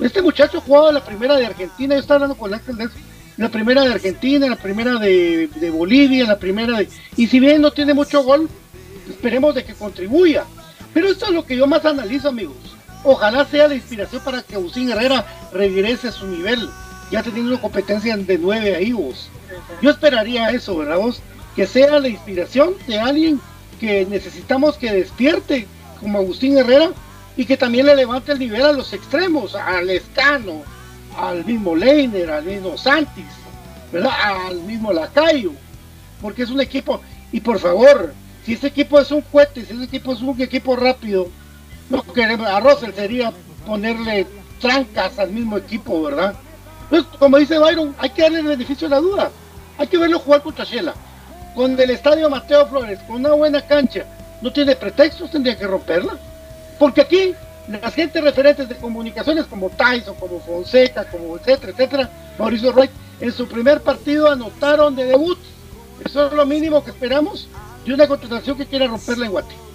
Este 0.00 0.22
muchacho 0.22 0.60
jugaba 0.60 0.92
la 0.92 1.04
primera 1.04 1.36
de 1.36 1.46
Argentina, 1.46 1.94
yo 1.94 2.00
estaba 2.00 2.16
hablando 2.16 2.36
con 2.36 2.52
Ángel 2.52 2.76
de. 2.76 2.88
La 3.36 3.50
primera 3.50 3.82
de 3.82 3.92
Argentina, 3.92 4.46
la 4.48 4.56
primera 4.56 4.94
de, 4.98 5.48
de 5.56 5.70
Bolivia, 5.70 6.24
la 6.26 6.38
primera 6.38 6.78
de. 6.78 6.88
Y 7.18 7.26
si 7.26 7.38
bien 7.38 7.60
no 7.60 7.70
tiene 7.70 7.92
mucho 7.92 8.22
gol, 8.24 8.48
esperemos 9.10 9.54
de 9.54 9.62
que 9.64 9.74
contribuya. 9.74 10.44
Pero 10.94 11.08
esto 11.08 11.26
es 11.26 11.32
lo 11.32 11.44
que 11.44 11.56
yo 11.56 11.66
más 11.66 11.84
analizo, 11.84 12.30
amigos. 12.30 12.56
Ojalá 13.04 13.44
sea 13.44 13.68
la 13.68 13.74
inspiración 13.74 14.22
para 14.24 14.42
que 14.42 14.56
Agustín 14.56 14.90
Herrera 14.90 15.24
regrese 15.52 16.08
a 16.08 16.12
su 16.12 16.26
nivel, 16.26 16.68
ya 17.10 17.22
teniendo 17.22 17.60
competencia 17.60 18.16
de 18.16 18.38
nueve 18.38 18.74
ahí, 18.74 18.92
vos. 18.92 19.28
Yo 19.80 19.90
esperaría 19.90 20.50
eso, 20.50 20.76
¿verdad, 20.76 20.98
vos? 20.98 21.20
Que 21.54 21.66
sea 21.66 22.00
la 22.00 22.08
inspiración 22.08 22.74
de 22.86 22.98
alguien 22.98 23.40
que 23.80 24.06
necesitamos 24.06 24.76
que 24.76 24.92
despierte, 24.92 25.66
como 26.00 26.18
Agustín 26.18 26.58
Herrera, 26.58 26.90
y 27.36 27.44
que 27.44 27.56
también 27.56 27.86
le 27.86 27.94
levante 27.94 28.32
el 28.32 28.38
nivel 28.38 28.62
a 28.62 28.72
los 28.72 28.92
extremos, 28.92 29.54
al 29.54 29.90
Escano, 29.90 30.62
al 31.16 31.44
mismo 31.44 31.76
Leiner, 31.76 32.30
al 32.30 32.44
mismo 32.44 32.76
Santis, 32.76 33.24
¿verdad? 33.92 34.12
Al 34.48 34.60
mismo 34.62 34.92
Lacayo, 34.92 35.52
porque 36.20 36.42
es 36.42 36.50
un 36.50 36.60
equipo, 36.60 37.00
y 37.32 37.40
por 37.40 37.58
favor, 37.58 38.14
si 38.44 38.54
ese 38.54 38.68
equipo 38.68 38.98
es 38.98 39.10
un 39.10 39.20
cohete, 39.20 39.64
si 39.64 39.74
ese 39.74 39.84
equipo 39.84 40.12
es 40.12 40.20
un 40.20 40.40
equipo 40.40 40.76
rápido, 40.76 41.28
no 41.90 42.02
queremos, 42.02 42.46
a 42.46 42.60
Russell 42.60 42.92
sería 42.92 43.32
ponerle 43.66 44.26
trancas 44.60 45.18
al 45.18 45.30
mismo 45.30 45.56
equipo, 45.56 46.02
¿verdad? 46.02 46.34
Entonces, 46.84 47.18
como 47.18 47.38
dice 47.38 47.58
Byron, 47.58 47.94
hay 47.98 48.10
que 48.10 48.22
darle 48.22 48.40
el 48.40 48.46
beneficio 48.46 48.88
de 48.88 48.94
la 48.94 49.00
duda. 49.00 49.30
Hay 49.78 49.86
que 49.88 49.98
verlo 49.98 50.18
jugar 50.18 50.42
contra 50.42 50.64
Shela. 50.64 50.94
Con 51.54 51.78
el 51.78 51.90
estadio 51.90 52.30
Mateo 52.30 52.66
Flores, 52.66 53.00
con 53.06 53.16
una 53.16 53.32
buena 53.32 53.60
cancha, 53.62 54.04
no 54.40 54.52
tiene 54.52 54.76
pretextos, 54.76 55.30
tendría 55.30 55.56
que 55.56 55.66
romperla. 55.66 56.18
Porque 56.78 57.00
aquí, 57.00 57.34
las 57.68 57.94
gente 57.94 58.20
referentes 58.20 58.68
de 58.68 58.76
comunicaciones 58.76 59.46
como 59.46 59.70
Tyson, 59.70 60.14
como 60.16 60.40
Fonseca, 60.40 61.04
como 61.04 61.36
etcétera, 61.36 61.72
etcétera, 61.72 62.10
Mauricio 62.38 62.72
Wright, 62.72 62.90
en 63.20 63.32
su 63.32 63.48
primer 63.48 63.80
partido 63.80 64.30
anotaron 64.30 64.94
de 64.94 65.04
debut. 65.06 65.38
Eso 66.04 66.26
es 66.26 66.32
lo 66.32 66.44
mínimo 66.46 66.84
que 66.84 66.90
esperamos 66.90 67.48
de 67.84 67.94
una 67.94 68.06
contratación 68.06 68.56
que 68.58 68.66
quiera 68.66 68.86
romperla 68.86 69.26
en 69.26 69.32
Guate. 69.32 69.65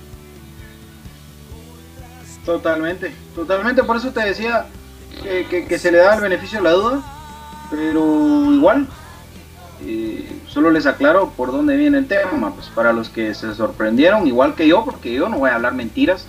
Totalmente, 2.45 3.11
totalmente. 3.35 3.83
Por 3.83 3.97
eso 3.97 4.11
te 4.11 4.21
decía 4.25 4.65
que, 5.23 5.45
que- 5.49 5.65
que 5.65 5.79
se 5.79 5.91
le 5.91 5.99
da 5.99 6.15
el 6.15 6.21
beneficio 6.21 6.57
de 6.59 6.63
la 6.63 6.71
duda, 6.71 7.01
pero 7.69 8.51
igual, 8.51 8.87
eh, 9.85 10.27
solo 10.47 10.71
les 10.71 10.85
aclaro 10.85 11.29
por 11.37 11.51
dónde 11.51 11.75
viene 11.77 11.99
el 11.99 12.07
tema. 12.07 12.53
Pues 12.53 12.67
para 12.67 12.93
los 12.93 13.09
que 13.09 13.33
se 13.35 13.53
sorprendieron, 13.53 14.27
igual 14.27 14.55
que 14.55 14.67
yo, 14.67 14.83
porque 14.83 15.13
yo 15.13 15.29
no 15.29 15.37
voy 15.39 15.49
a 15.51 15.55
hablar 15.55 15.73
mentiras, 15.73 16.25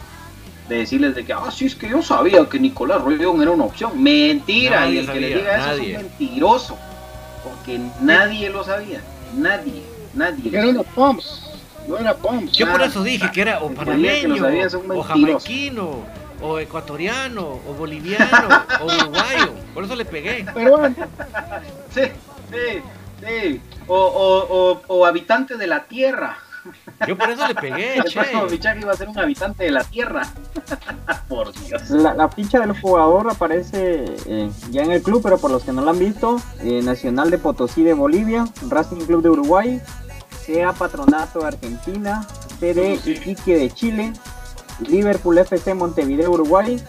de 0.68 0.76
decirles 0.76 1.14
de 1.14 1.24
que, 1.24 1.32
ah, 1.32 1.50
sí, 1.50 1.66
es 1.66 1.74
que 1.74 1.88
yo 1.88 2.02
sabía 2.02 2.44
que 2.48 2.58
Nicolás 2.58 3.02
Rollón 3.02 3.42
era 3.42 3.50
una 3.50 3.64
opción. 3.64 4.00
Mentira, 4.02 4.80
Nadie 4.80 4.94
y 4.94 4.98
el 4.98 5.10
que 5.10 5.20
le 5.20 5.26
diga 5.28 5.56
eso 5.58 5.66
nadie. 5.68 5.90
es 5.92 5.96
un 5.98 6.02
mentiroso, 6.04 6.78
porque 7.42 7.80
nadie 8.00 8.48
lo 8.50 8.62
sabía, 8.64 9.00
nadie, 9.36 9.82
nadie. 10.14 10.50
Era 10.56 10.68
una 10.68 10.82
Pumps, 10.82 11.42
no 11.88 11.98
era 11.98 12.14
Pumps. 12.14 12.52
Yo 12.52 12.70
por 12.70 12.82
eso 12.82 13.02
dije 13.02 13.30
que 13.32 13.42
era 13.42 13.60
o 13.60 13.70
panameño, 13.70 14.44
o 14.94 15.02
jamaiquino, 15.02 16.00
o 16.40 16.58
ecuatoriano, 16.58 17.60
o 17.68 17.74
boliviano, 17.74 18.48
o 18.80 18.84
uruguayo. 18.86 19.52
Por 19.74 19.84
eso 19.84 19.94
le 19.96 20.04
pegué. 20.04 20.46
Pero 20.54 20.78
bueno, 20.78 20.94
Sí, 21.94 22.02
sí, 22.50 22.82
sí. 23.20 23.60
O, 23.86 23.96
o, 23.96 24.72
o, 24.72 24.82
o 24.88 25.06
habitante 25.06 25.56
de 25.56 25.66
la 25.66 25.84
tierra. 25.84 26.38
Yo 27.08 27.18
por 27.18 27.28
eso 27.28 27.46
le 27.48 27.56
pegué, 27.56 27.96
El 27.96 28.04
che. 28.04 28.20
próximo 28.20 28.46
fichaje 28.48 28.80
iba 28.80 28.92
a 28.92 28.96
ser 28.96 29.08
un 29.08 29.18
habitante 29.18 29.64
de 29.64 29.72
la 29.72 29.82
tierra. 29.82 30.22
Por 31.28 31.52
Dios. 31.52 31.90
La, 31.90 32.14
la 32.14 32.28
ficha 32.28 32.60
del 32.60 32.78
jugador 32.80 33.28
aparece 33.28 34.04
eh, 34.26 34.48
ya 34.70 34.82
en 34.82 34.92
el 34.92 35.02
club, 35.02 35.20
pero 35.24 35.38
por 35.38 35.50
los 35.50 35.64
que 35.64 35.72
no 35.72 35.82
lo 35.82 35.90
han 35.90 35.98
visto, 35.98 36.40
eh, 36.60 36.80
Nacional 36.82 37.30
de 37.32 37.38
Potosí 37.38 37.82
de 37.82 37.94
Bolivia, 37.94 38.44
Racing 38.68 39.04
Club 39.06 39.22
de 39.22 39.30
Uruguay, 39.30 39.80
CA 40.46 40.72
Patronato 40.72 41.40
de 41.40 41.46
Argentina, 41.46 42.26
CD 42.58 42.98
Iquique 43.04 43.56
de 43.56 43.70
Chile, 43.70 44.12
Liverpool 44.80 45.38
FC 45.38 45.74
Montevideo 45.74 46.30
Uruguay 46.32 46.82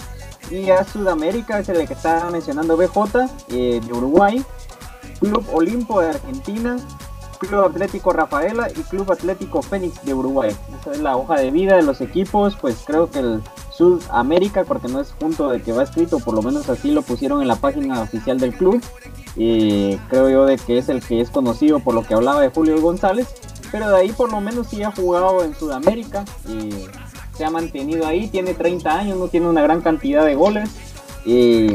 y 0.52 0.70
a 0.70 0.84
Sudamérica 0.84 1.60
es 1.60 1.70
el 1.70 1.88
que 1.88 1.94
está 1.94 2.30
mencionando 2.30 2.78
BJ 2.78 3.30
eh, 3.50 3.82
de 3.84 3.94
Uruguay, 3.94 4.44
Club 5.20 5.46
Olimpo 5.52 6.02
de 6.02 6.10
Argentina, 6.10 6.78
Club 7.40 7.66
Atlético 7.66 8.14
Rafaela 8.14 8.70
y 8.70 8.82
Club 8.84 9.12
Atlético 9.12 9.62
Fénix 9.62 10.04
de 10.04 10.14
Uruguay. 10.14 10.56
Esa 10.80 10.92
es 10.92 11.00
la 11.00 11.18
hoja 11.18 11.36
de 11.36 11.52
vida 11.52 11.76
de 11.76 11.84
los 11.84 12.02
equipos, 12.02 12.56
pues 12.60 12.84
creo 12.86 13.10
que 13.10 13.20
el 13.20 13.42
Sudamérica, 13.72 14.64
porque 14.64 14.88
no 14.88 15.00
es 15.00 15.14
junto 15.20 15.50
de 15.50 15.62
que 15.62 15.72
va 15.72 15.84
escrito, 15.84 16.20
por 16.20 16.34
lo 16.34 16.42
menos 16.42 16.70
así 16.70 16.92
lo 16.92 17.02
pusieron 17.02 17.42
en 17.42 17.48
la 17.48 17.56
página 17.56 18.02
oficial 18.02 18.40
del 18.40 18.54
club. 18.54 18.82
Y 19.36 19.98
creo 20.10 20.30
yo 20.30 20.46
de 20.46 20.58
que 20.58 20.78
es 20.78 20.90
el 20.90 21.02
que 21.02 21.22
es 21.22 21.30
conocido 21.30 21.80
por 21.80 21.96
lo 21.96 22.04
que 22.04 22.14
hablaba 22.14 22.42
de 22.42 22.50
Julio 22.50 22.80
González, 22.80 23.28
pero 23.72 23.90
de 23.90 23.98
ahí 23.98 24.12
por 24.12 24.32
lo 24.32 24.42
menos 24.42 24.68
sí 24.68 24.84
ha 24.84 24.92
jugado 24.92 25.44
en 25.44 25.56
Sudamérica. 25.56 26.24
Y 26.48 26.70
se 27.36 27.46
ha 27.46 27.50
mantenido 27.50 28.06
ahí, 28.06 28.28
tiene 28.28 28.54
30 28.54 29.00
años, 29.00 29.18
no 29.18 29.28
tiene 29.28 29.50
una 29.50 29.64
gran 29.64 29.82
cantidad 29.82 30.26
de 30.26 30.36
goles. 30.36 30.70
Y 31.26 31.70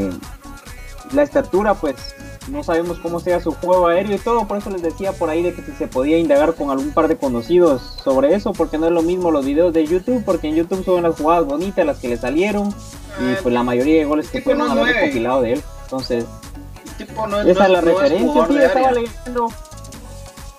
la 1.11 1.23
estatura, 1.23 1.73
pues 1.73 1.95
no 2.49 2.63
sabemos 2.63 2.99
cómo 2.99 3.19
sea 3.19 3.39
su 3.39 3.51
juego 3.51 3.87
aéreo 3.87 4.15
y 4.15 4.19
todo, 4.19 4.47
por 4.47 4.57
eso 4.57 4.69
les 4.69 4.81
decía 4.81 5.11
por 5.11 5.29
ahí 5.29 5.43
de 5.43 5.53
que 5.53 5.61
si 5.61 5.71
se 5.73 5.87
podía 5.87 6.17
indagar 6.17 6.55
con 6.55 6.71
algún 6.71 6.91
par 6.91 7.07
de 7.07 7.17
conocidos 7.17 7.81
sobre 8.03 8.33
eso, 8.33 8.53
porque 8.53 8.77
no 8.77 8.87
es 8.87 8.91
lo 8.91 9.03
mismo 9.03 9.31
los 9.31 9.45
videos 9.45 9.73
de 9.73 9.85
YouTube, 9.85 10.23
porque 10.25 10.47
en 10.47 10.55
YouTube 10.55 10.83
suben 10.83 11.03
las 11.03 11.15
jugadas 11.15 11.45
bonitas, 11.45 11.85
las 11.85 11.99
que 11.99 12.07
le 12.07 12.17
salieron, 12.17 12.69
y 13.19 13.41
pues 13.41 13.53
la 13.53 13.63
mayoría 13.63 13.99
de 13.99 14.05
goles 14.05 14.29
que 14.29 14.41
pueden 14.41 14.61
haber 14.61 14.95
recopilado 14.95 15.41
de 15.41 15.53
él. 15.53 15.63
Entonces, 15.83 16.25
esa 17.03 17.65
es 17.65 17.69
la 17.71 17.81
referencia, 17.81 18.47
sí, 18.47 18.57
estaba 18.57 18.91
leyendo 18.91 19.47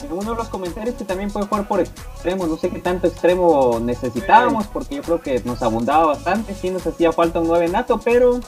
en 0.02 0.12
uno 0.12 0.30
de 0.30 0.36
los 0.36 0.48
comentarios 0.48 0.94
que 0.96 1.04
también 1.04 1.30
puede 1.30 1.46
jugar 1.46 1.68
por 1.68 1.80
extremo, 1.80 2.46
no 2.46 2.56
sé 2.56 2.70
qué 2.70 2.78
tanto 2.78 3.06
extremo 3.06 3.78
necesitábamos, 3.80 4.66
porque 4.66 4.96
yo 4.96 5.02
creo 5.02 5.20
que 5.20 5.40
nos 5.44 5.62
abundaba 5.62 6.06
bastante, 6.06 6.54
sí 6.54 6.70
nos 6.70 6.86
hacía 6.86 7.12
falta 7.12 7.40
un 7.40 7.48
9 7.48 7.68
nato, 7.68 8.00
pero 8.02 8.40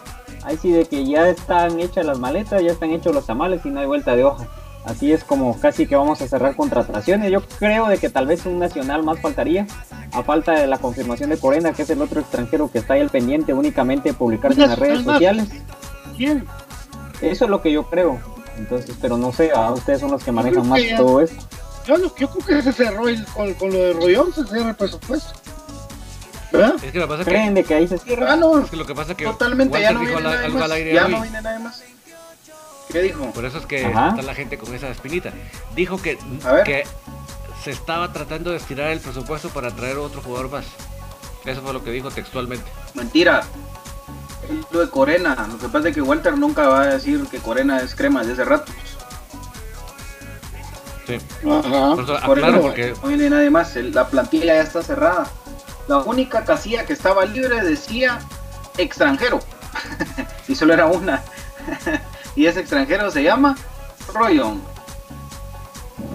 ahí 0.44 0.56
sí 0.56 0.70
de 0.70 0.86
que 0.86 1.04
ya 1.04 1.28
están 1.28 1.78
hechas 1.78 2.06
las 2.06 2.18
maletas, 2.18 2.62
ya 2.62 2.72
están 2.72 2.90
hechos 2.90 3.14
los 3.14 3.26
tamales 3.26 3.64
y 3.64 3.70
no 3.70 3.80
hay 3.80 3.86
vuelta 3.86 4.16
de 4.16 4.24
hoja. 4.24 4.46
Así 4.84 5.12
es 5.12 5.22
como 5.22 5.58
casi 5.60 5.86
que 5.86 5.94
vamos 5.94 6.20
a 6.22 6.26
cerrar 6.26 6.56
contrataciones. 6.56 7.30
Yo 7.30 7.40
creo 7.60 7.86
de 7.86 7.98
que 7.98 8.10
tal 8.10 8.26
vez 8.26 8.46
un 8.46 8.58
nacional 8.58 9.04
más 9.04 9.20
faltaría, 9.20 9.66
a 10.10 10.22
falta 10.24 10.52
de 10.52 10.66
la 10.66 10.78
confirmación 10.78 11.30
de 11.30 11.38
Corena, 11.38 11.72
que 11.72 11.82
es 11.82 11.90
el 11.90 12.02
otro 12.02 12.20
extranjero 12.20 12.68
que 12.68 12.78
está 12.78 12.94
ahí 12.94 13.00
al 13.00 13.10
pendiente 13.10 13.54
únicamente 13.54 14.08
de 14.08 14.14
publicarse 14.14 14.60
en 14.60 14.70
las 14.70 14.78
redes 14.78 15.04
sociales. 15.04 15.48
¿Quién? 16.16 16.46
Eso 17.22 17.44
es 17.44 17.50
lo 17.50 17.62
que 17.62 17.72
yo 17.72 17.84
creo. 17.84 18.18
Entonces, 18.58 18.94
pero 19.00 19.16
no 19.16 19.32
sé, 19.32 19.50
a 19.52 19.70
ustedes 19.70 20.00
son 20.00 20.10
los 20.10 20.22
que 20.22 20.32
manejan 20.32 20.68
más 20.68 20.80
todo 20.96 21.20
esto. 21.20 21.42
Yo, 21.86 21.96
yo 22.16 22.28
creo 22.30 22.46
que 22.46 22.62
se 22.62 22.72
cerró 22.72 23.08
el, 23.08 23.24
con, 23.26 23.54
con, 23.54 23.72
lo 23.72 23.78
de 23.78 23.92
Rollón, 23.94 24.32
se 24.32 24.44
cierra 24.46 24.70
el 24.70 24.76
presupuesto. 24.76 25.32
¿Verdad? 26.52 26.74
Es 26.82 26.92
que 26.92 26.98
lo 26.98 27.06
que 27.06 27.14
pasa 27.14 27.24
¿Creen 27.24 27.54
que, 27.54 27.62
de 27.62 27.64
que 27.66 27.74
ahí 27.74 27.88
se 27.88 27.98
cierra? 27.98 28.32
Ah, 28.32 28.36
no, 28.36 28.58
es 28.60 28.70
que 28.70 28.76
lo 28.76 28.84
que 28.84 28.94
pasa 28.94 29.14
que 29.16 29.24
Totalmente, 29.24 29.80
ya 29.80 29.92
no 29.92 30.00
viene 30.00 30.14
al- 30.16 30.22
nadie 30.22 30.48
más. 30.50 30.62
al 30.62 30.72
aire 30.72 30.92
Ya 30.92 31.06
hoy. 31.06 31.12
no 31.12 31.22
viene 31.22 31.40
nadie 31.42 31.58
más. 31.60 31.82
¿Qué 32.90 33.00
dijo? 33.00 33.24
Por 33.32 33.46
eso 33.46 33.58
es 33.58 33.66
que 33.66 33.86
Ajá. 33.86 34.10
está 34.10 34.22
la 34.22 34.34
gente 34.34 34.58
con 34.58 34.74
esa 34.74 34.90
espinita. 34.90 35.32
Dijo 35.74 36.00
que, 36.00 36.18
A 36.44 36.52
ver. 36.52 36.64
que 36.64 36.84
se 37.64 37.70
estaba 37.70 38.12
tratando 38.12 38.50
de 38.50 38.58
estirar 38.58 38.90
el 38.90 39.00
presupuesto 39.00 39.48
para 39.48 39.70
traer 39.70 39.96
otro 39.96 40.20
jugador 40.20 40.50
más. 40.50 40.66
Eso 41.46 41.62
fue 41.62 41.72
lo 41.72 41.82
que 41.82 41.90
dijo 41.90 42.10
textualmente. 42.10 42.70
Mentira. 42.94 43.42
Lo 44.70 44.80
de 44.80 44.90
Corena. 44.90 45.48
Lo 45.50 45.58
que 45.58 45.68
pasa 45.68 45.88
es 45.88 45.94
que 45.94 46.02
Walter 46.02 46.36
nunca 46.36 46.68
va 46.68 46.82
a 46.82 46.86
decir 46.86 47.26
que 47.30 47.38
Corena 47.38 47.80
es 47.80 47.94
crema 47.94 48.20
desde 48.20 48.32
hace 48.32 48.44
rato. 48.44 48.72
Sí. 51.06 51.18
Ajá. 51.48 51.94
Por 51.94 52.04
eso 52.04 52.20
Por 52.26 52.38
aclaro 52.38 52.52
eso 52.54 52.62
porque 52.62 52.94
no 53.02 53.08
viene 53.08 53.30
nadie 53.30 53.50
más. 53.50 53.76
La 53.76 54.06
plantilla 54.06 54.54
ya 54.54 54.62
está 54.62 54.82
cerrada. 54.82 55.26
La 55.88 55.98
única 55.98 56.44
casilla 56.44 56.86
que 56.86 56.92
estaba 56.92 57.24
libre 57.24 57.62
decía 57.62 58.20
extranjero. 58.78 59.40
y 60.48 60.54
solo 60.54 60.74
era 60.74 60.86
una. 60.86 61.22
y 62.36 62.46
ese 62.46 62.60
extranjero 62.60 63.10
se 63.10 63.22
llama 63.22 63.56
Royon. 64.12 64.72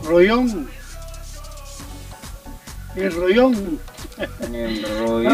Rollón. 0.04 0.70
El 2.96 3.14
Rollón. 3.14 3.80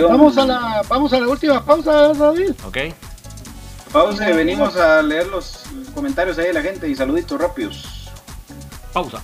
Vamos 0.08 0.38
a 0.38 0.46
la, 0.46 0.82
vamos 0.88 1.14
a 1.14 1.20
la 1.20 1.28
última 1.28 1.64
pausa, 1.64 2.14
David. 2.14 2.52
Ok. 2.66 2.78
Pausa 3.92 4.30
y 4.30 4.34
venimos 4.34 4.76
a 4.76 5.02
leer 5.02 5.28
los 5.28 5.64
comentarios 5.94 6.38
ahí 6.38 6.48
de 6.48 6.54
la 6.54 6.62
gente 6.62 6.90
y 6.90 6.96
saluditos 6.96 7.40
rápidos. 7.40 8.10
Pausa. 8.92 9.24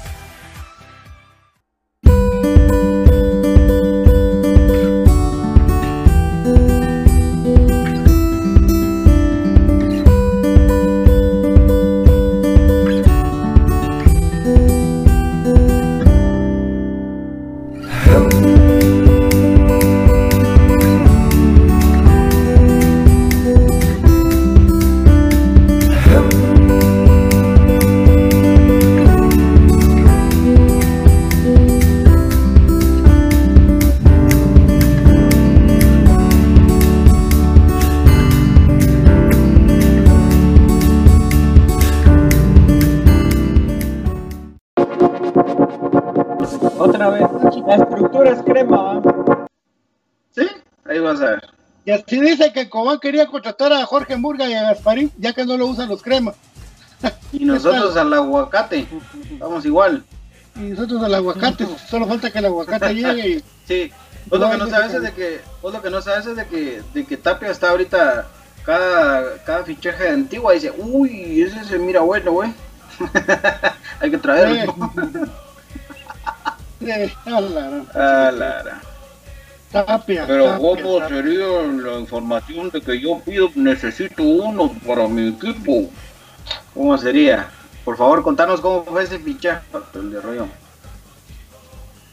Dice 52.31 52.51
que 52.53 52.69
Cobán 52.69 52.99
quería 52.99 53.27
contratar 53.27 53.73
a 53.73 53.85
Jorge 53.85 54.17
Murga 54.17 54.47
y 54.49 54.53
a 54.53 54.63
Gasparín, 54.63 55.11
ya 55.17 55.33
que 55.33 55.45
no 55.45 55.57
lo 55.57 55.67
usan 55.67 55.89
los 55.89 56.01
cremas. 56.01 56.35
Y 57.33 57.45
nosotros 57.45 57.95
al 57.95 58.13
aguacate, 58.13 58.85
vamos 59.39 59.65
igual. 59.65 60.03
Y 60.55 60.59
nosotros 60.59 61.01
al 61.03 61.15
aguacate, 61.15 61.65
solo 61.89 62.05
falta 62.05 62.29
que 62.29 62.39
el 62.39 62.45
aguacate 62.45 62.93
llegue 62.93 63.27
y 63.29 63.43
Sí, 63.67 63.91
vos 64.27 64.39
lo 64.39 64.51
que 64.51 64.57
no 64.57 64.67
sabes 64.67 64.93
es 64.93 65.01
de 65.01 65.13
que, 65.13 65.41
vos 65.61 65.73
lo 65.73 65.81
que 65.81 65.89
no 65.89 66.01
sabes 66.01 66.25
es 66.25 66.35
de 66.35 66.45
que, 66.45 66.81
de 66.93 67.05
que 67.05 67.17
Tapia 67.17 67.49
está 67.49 67.71
ahorita, 67.71 68.27
cada, 68.65 69.37
cada 69.43 69.63
fichaje 69.63 70.03
de 70.03 70.09
Antigua 70.09 70.53
dice, 70.53 70.73
uy, 70.77 71.41
ese 71.41 71.63
se 71.63 71.79
mira 71.79 72.01
bueno, 72.01 72.33
güey. 72.33 72.53
Hay 73.99 74.11
que 74.11 74.17
traerlo. 74.17 74.75
Lara. 78.31 78.81
Tapia. 79.71 80.25
Pero 80.27 80.45
Tapia, 80.45 80.57
¿cómo 80.57 80.97
Tapia. 80.99 81.07
sería 81.17 81.47
la 81.83 81.99
información 81.99 82.69
de 82.69 82.81
que 82.81 82.99
yo 82.99 83.19
pido, 83.19 83.49
necesito 83.55 84.21
uno 84.23 84.71
para 84.85 85.07
mi 85.07 85.29
equipo? 85.29 85.89
¿Cómo 86.73 86.97
sería? 86.97 87.47
Por 87.85 87.97
favor, 87.97 88.21
contanos 88.23 88.61
cómo 88.61 88.83
fue 88.83 89.03
ese 89.03 89.17
fichaje, 89.19 89.61
el 89.95 90.11
de 90.11 90.21
Rollo. 90.21 90.47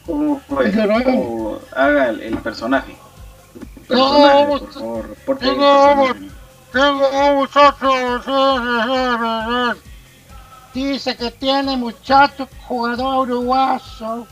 ¿Cómo 0.05 0.39
fue? 0.47 0.65
El 0.65 0.75
de 0.75 0.85
Rollo. 0.85 1.03
¿Cómo- 1.05 1.59
Haga 1.75 2.09
el, 2.09 2.21
el 2.21 2.37
personaje. 2.39 2.95
El 3.55 3.85
personaje, 3.87 4.33
vamos- 4.43 4.61
por 4.61 4.73
favor, 4.73 5.09
reporte 5.09 5.45
el 5.49 5.57
no, 5.57 5.95
personaje. 5.95 6.29
Tengo 6.71 7.09
un 7.29 7.35
muchacho. 7.35 7.89
Dice 10.73 11.15
que 11.17 11.31
tiene 11.31 11.75
muchacho 11.77 12.47
jugador 12.67 13.27
uruguayo 13.29 14.27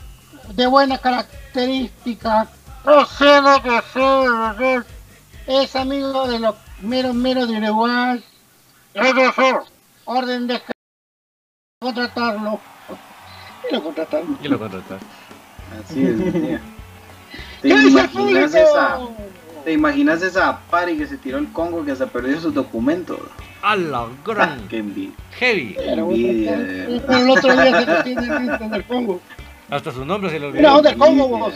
de 0.54 0.66
buena 0.66 0.96
característica. 0.98 2.48
No 2.88 3.04
sé 3.04 3.42
lo 3.42 3.62
que 3.62 3.82
sé. 3.92 4.82
Es 5.46 5.76
amigo 5.76 6.26
de 6.26 6.38
los 6.38 6.54
meros 6.80 7.14
meros 7.14 7.46
de 7.46 7.58
Uruguay. 7.58 8.24
Orden 10.06 10.46
de 10.46 10.62
contratarlo. 11.82 12.58
Y 13.70 13.74
lo 13.74 13.82
contrataron. 13.84 14.38
Y 14.42 14.48
lo 14.48 14.58
contratas. 14.58 15.02
Así 15.84 16.06
es, 16.06 16.14
mi 16.16 16.30
tía. 16.30 16.60
¿Te 17.60 17.68
¿Qué 17.68 17.76
dice 17.76 18.00
el 18.00 18.10
imaginas 18.10 18.54
esa, 18.54 18.98
¿Te 19.64 19.72
imaginas 19.74 20.22
esa 20.22 20.58
pari 20.70 20.96
que 20.96 21.06
se 21.06 21.18
tiró 21.18 21.36
el 21.36 21.52
Congo 21.52 21.84
que 21.84 21.94
se 21.94 22.06
perdió 22.06 22.40
sus 22.40 22.54
documentos? 22.54 23.18
A 23.60 23.76
la 23.76 24.04
Ah, 24.04 24.08
gran 24.24 24.66
qué 24.68 24.78
envidia. 24.78 25.12
heavy. 25.32 25.74
Pero, 25.76 26.04
envidia, 26.04 26.54
el 26.54 27.30
otro 27.30 27.52
día 27.52 27.80
se 27.80 27.86
lo 27.86 28.02
tiene 28.02 28.58
del 28.70 28.84
Congo. 28.86 29.20
Hasta 29.68 29.92
su 29.92 30.06
nombre 30.06 30.30
se 30.30 30.38
lo 30.38 30.48
olvidó. 30.48 30.74
onda 30.74 30.88
el 30.90 30.96
Congo, 30.96 31.28
vos. 31.28 31.54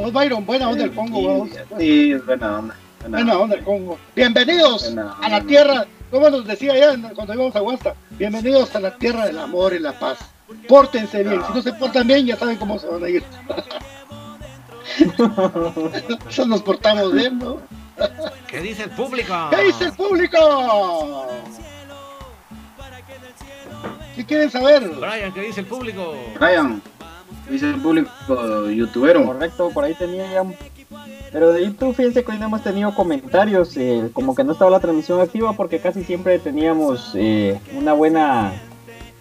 Vos, 0.00 0.12
Byron, 0.12 0.46
buena 0.46 0.68
onda 0.68 0.84
el 0.84 0.94
Congo, 0.94 1.20
vos. 1.20 1.48
Sí, 1.78 2.12
es 2.12 2.24
buena 2.24 2.58
onda. 2.58 2.74
buena 3.00 3.16
Buena 3.18 3.38
onda. 3.38 3.56
el 3.56 3.64
Congo. 3.64 3.98
Bienvenidos 4.16 4.94
a 5.22 5.28
la 5.28 5.40
tierra, 5.42 5.86
como 6.10 6.30
nos 6.30 6.46
decía 6.46 6.72
allá 6.72 6.92
en- 6.94 7.02
cuando 7.14 7.34
íbamos 7.34 7.54
a 7.56 7.62
Huasta, 7.62 7.94
bienvenidos 8.10 8.74
a 8.74 8.80
la 8.80 8.96
tierra 8.96 9.26
del 9.26 9.38
amor 9.38 9.74
y 9.74 9.78
la 9.78 9.92
paz. 9.98 10.18
Pórtense 10.68 11.22
bien, 11.22 11.42
si 11.46 11.52
no 11.52 11.62
se 11.62 11.72
portan 11.74 12.06
bien 12.06 12.26
ya 12.26 12.36
saben 12.36 12.56
cómo 12.56 12.78
se 12.78 12.86
van 12.88 13.04
a 13.04 13.08
ir. 13.08 13.22
Eso 16.28 16.46
nos 16.46 16.62
portamos 16.62 17.12
bien, 17.12 17.38
¿no? 17.38 17.58
¿Qué 18.48 18.60
dice 18.60 18.84
el 18.84 18.90
público? 18.90 19.34
¿Qué 19.50 19.62
dice 19.64 19.84
el 19.84 19.92
público? 19.92 21.26
¿Qué 24.16 24.24
quieren 24.26 24.50
saber? 24.50 24.88
Brian, 24.88 25.32
¿qué 25.32 25.42
dice 25.42 25.60
el 25.60 25.66
público? 25.66 26.14
Brian, 26.38 26.82
dice 27.50 27.70
el 27.70 27.76
público 27.80 28.68
youtubero. 28.70 29.24
Correcto, 29.26 29.70
por 29.74 29.84
ahí 29.84 29.94
tenía 29.94 30.30
ya. 30.32 30.42
un- 30.42 30.54
Pero 31.32 31.52
de 31.52 31.64
YouTube, 31.64 31.94
fíjense 31.94 32.24
que 32.24 32.32
hoy 32.32 32.38
no 32.38 32.46
hemos 32.46 32.62
tenido 32.64 32.94
comentarios, 32.94 33.76
eh, 33.76 34.10
como 34.12 34.34
que 34.34 34.42
no 34.42 34.52
estaba 34.52 34.70
la 34.70 34.80
transmisión 34.80 35.20
activa 35.20 35.52
porque 35.52 35.78
casi 35.78 36.02
siempre 36.04 36.38
teníamos 36.40 37.12
eh, 37.14 37.60
una 37.76 37.92
buena 37.92 38.52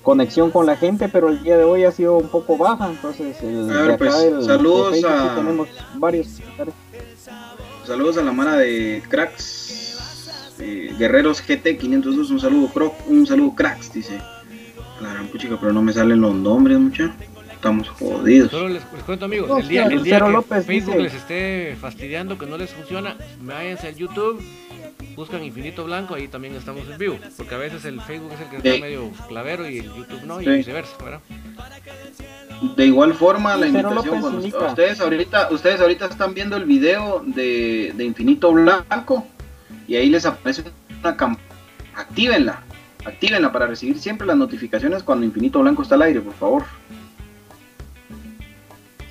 conexión 0.02 0.50
con 0.50 0.66
la 0.66 0.76
gente, 0.76 1.08
pero 1.10 1.30
el 1.30 1.44
día 1.44 1.58
de 1.58 1.64
hoy 1.66 1.84
ha 1.84 1.92
sido 1.92 2.18
un 2.18 2.30
poco 2.30 2.58
baja, 2.58 2.90
entonces 2.90 3.40
el, 3.44 3.70
A 3.70 3.82
ver, 3.84 3.98
pues, 3.98 4.12
saludos 4.46 4.92
Facebook 4.92 5.12
sí 5.12 5.24
a- 5.30 5.36
tenemos 5.36 5.68
varios. 5.96 6.28
Saludos 7.86 8.18
a 8.18 8.24
la 8.24 8.32
mara 8.32 8.56
de 8.56 9.04
cracks. 9.08 10.56
eh, 10.62 10.94
Guerreros 10.98 11.42
GT 11.42 11.78
502, 11.78 12.32
un 12.32 12.40
saludo, 12.40 12.68
croc, 12.68 12.94
un 13.08 13.26
saludo 13.26 13.54
cracks, 13.56 13.94
dice. 13.94 14.18
A 14.18 15.04
La 15.04 15.14
gran 15.14 15.28
puchica, 15.28 15.58
pero 15.60 15.72
no 15.72 15.82
me 15.82 15.94
salen 15.94 16.20
los 16.20 16.36
nombres, 16.36 16.78
mucha. 16.80 17.16
Estamos 17.60 17.90
jodidos. 17.90 18.52
Solo 18.52 18.70
les, 18.70 18.82
les 18.94 19.04
cuento 19.04 19.26
amigos, 19.26 19.60
el 19.62 19.68
día, 19.68 19.86
el 19.88 20.02
día 20.02 20.22
que 20.22 20.30
López 20.32 20.66
Facebook 20.66 20.94
dice- 20.96 21.04
les 21.04 21.14
esté 21.14 21.76
fastidiando, 21.82 22.38
que 22.38 22.46
no 22.46 22.58
les 22.58 22.70
funciona, 22.70 23.18
váyanse 23.42 23.90
al 23.90 23.96
YouTube, 23.98 24.42
buscan 25.14 25.44
Infinito 25.44 25.84
Blanco, 25.84 26.16
ahí 26.16 26.30
también 26.30 26.56
estamos 26.56 26.88
en 26.88 26.98
vivo, 26.98 27.18
porque 27.36 27.56
a 27.56 27.58
veces 27.58 27.84
el 27.84 28.00
Facebook 28.00 28.32
es 28.32 28.40
el 28.40 28.48
que 28.48 28.56
está 28.58 28.74
Sí. 28.76 28.82
medio 28.82 29.12
clavero 29.28 29.70
y 29.70 29.80
el 29.80 29.94
YouTube 29.94 30.24
no, 30.26 30.40
y 30.40 30.46
Sí. 30.46 30.52
viceversa, 30.52 30.96
¿verdad? 31.04 31.20
De 32.78 32.86
igual 32.86 33.14
forma, 33.14 33.58
la 33.58 33.68
invitación 33.68 34.22
cuando 34.22 34.40
ustedes 34.40 35.02
ahorita, 35.02 35.50
ustedes 35.52 35.82
ahorita 35.82 36.06
están 36.06 36.34
viendo 36.34 36.56
el 36.56 36.64
video 36.64 37.22
de, 37.26 37.92
de 37.94 38.04
Infinito 38.06 38.54
Blanco 38.54 39.28
y 39.86 39.98
ahí 39.98 40.10
les 40.10 40.26
aparece 40.26 40.64
una 41.02 41.18
campana. 41.18 41.46
Actívenla, 41.94 42.62
actívenla 43.04 43.52
para 43.52 43.68
recibir 43.68 44.00
siempre 44.00 44.26
las 44.26 44.38
notificaciones 44.38 45.04
cuando 45.04 45.26
Infinito 45.26 45.60
Blanco 45.60 45.82
está 45.84 45.96
al 45.96 46.04
aire, 46.04 46.22
por 46.22 46.34
favor. 46.36 46.64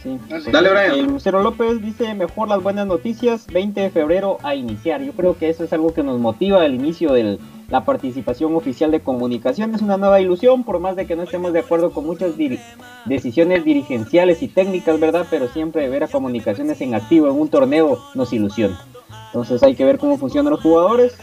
Sí. 0.03 0.17
Dale, 0.53 0.71
Brian. 0.71 0.93
Eh, 0.95 1.03
Lucero 1.03 1.43
López 1.43 1.83
dice, 1.83 2.15
mejor 2.15 2.49
las 2.49 2.63
buenas 2.63 2.87
noticias, 2.87 3.47
20 3.49 3.81
de 3.81 3.91
febrero 3.91 4.39
a 4.43 4.55
iniciar. 4.55 5.03
Yo 5.03 5.13
creo 5.13 5.37
que 5.37 5.49
eso 5.49 5.65
es 5.65 5.73
algo 5.73 5.93
que 5.93 6.03
nos 6.05 6.21
motiva 6.21 6.65
el 6.65 6.75
inicio 6.75 7.13
de 7.13 7.39
la 7.69 7.85
participación 7.85 8.55
oficial 8.55 8.91
de 8.93 9.01
comunicación. 9.01 9.75
Es 9.75 9.83
una 9.83 9.97
nueva 9.97 10.21
ilusión, 10.21 10.63
por 10.65 10.79
más 10.79 10.95
de 10.97 11.07
que 11.07 11.17
no 11.17 11.25
estemos 11.25 11.53
de 11.53 11.59
acuerdo 11.61 11.91
con 11.91 12.07
muchas 12.07 12.37
diri- 12.37 12.61
decisiones 13.07 13.65
dirigenciales 13.65 14.43
y 14.43 14.49
técnicas, 14.49 15.01
¿verdad? 15.01 15.27
Pero 15.29 15.49
siempre 15.49 15.89
ver 15.89 16.05
a 16.05 16.09
comunicaciones 16.09 16.81
en 16.81 16.95
activo 16.95 17.29
en 17.29 17.35
un 17.39 17.49
torneo 17.49 17.99
nos 18.15 18.33
ilusiona. 18.33 18.81
Entonces 19.27 19.63
hay 19.63 19.75
que 19.75 19.85
ver 19.85 19.99
cómo 19.99 20.17
funcionan 20.17 20.53
los 20.53 20.61
jugadores. 20.63 21.19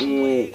Eh, 0.00 0.52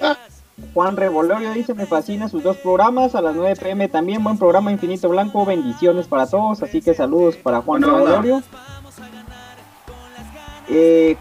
Juan 0.74 0.98
Revolorio 0.98 1.54
dice, 1.54 1.76
me 1.76 1.86
fascina 1.86 2.30
sus 2.30 2.42
dos 2.42 2.58
programas, 2.58 3.14
a 3.14 3.22
las 3.22 3.36
9 3.36 3.56
pm 3.56 3.90
también, 3.90 4.24
buen 4.24 4.40
programa 4.40 4.72
Infinito 4.72 5.08
Blanco, 5.08 5.46
bendiciones 5.46 6.08
para 6.08 6.28
todos, 6.28 6.64
así 6.64 6.82
que 6.82 6.96
saludos 6.96 7.36
para 7.36 7.62
Juan. 7.62 7.84
Revolorio. 7.84 8.42
Eh, 10.68 11.16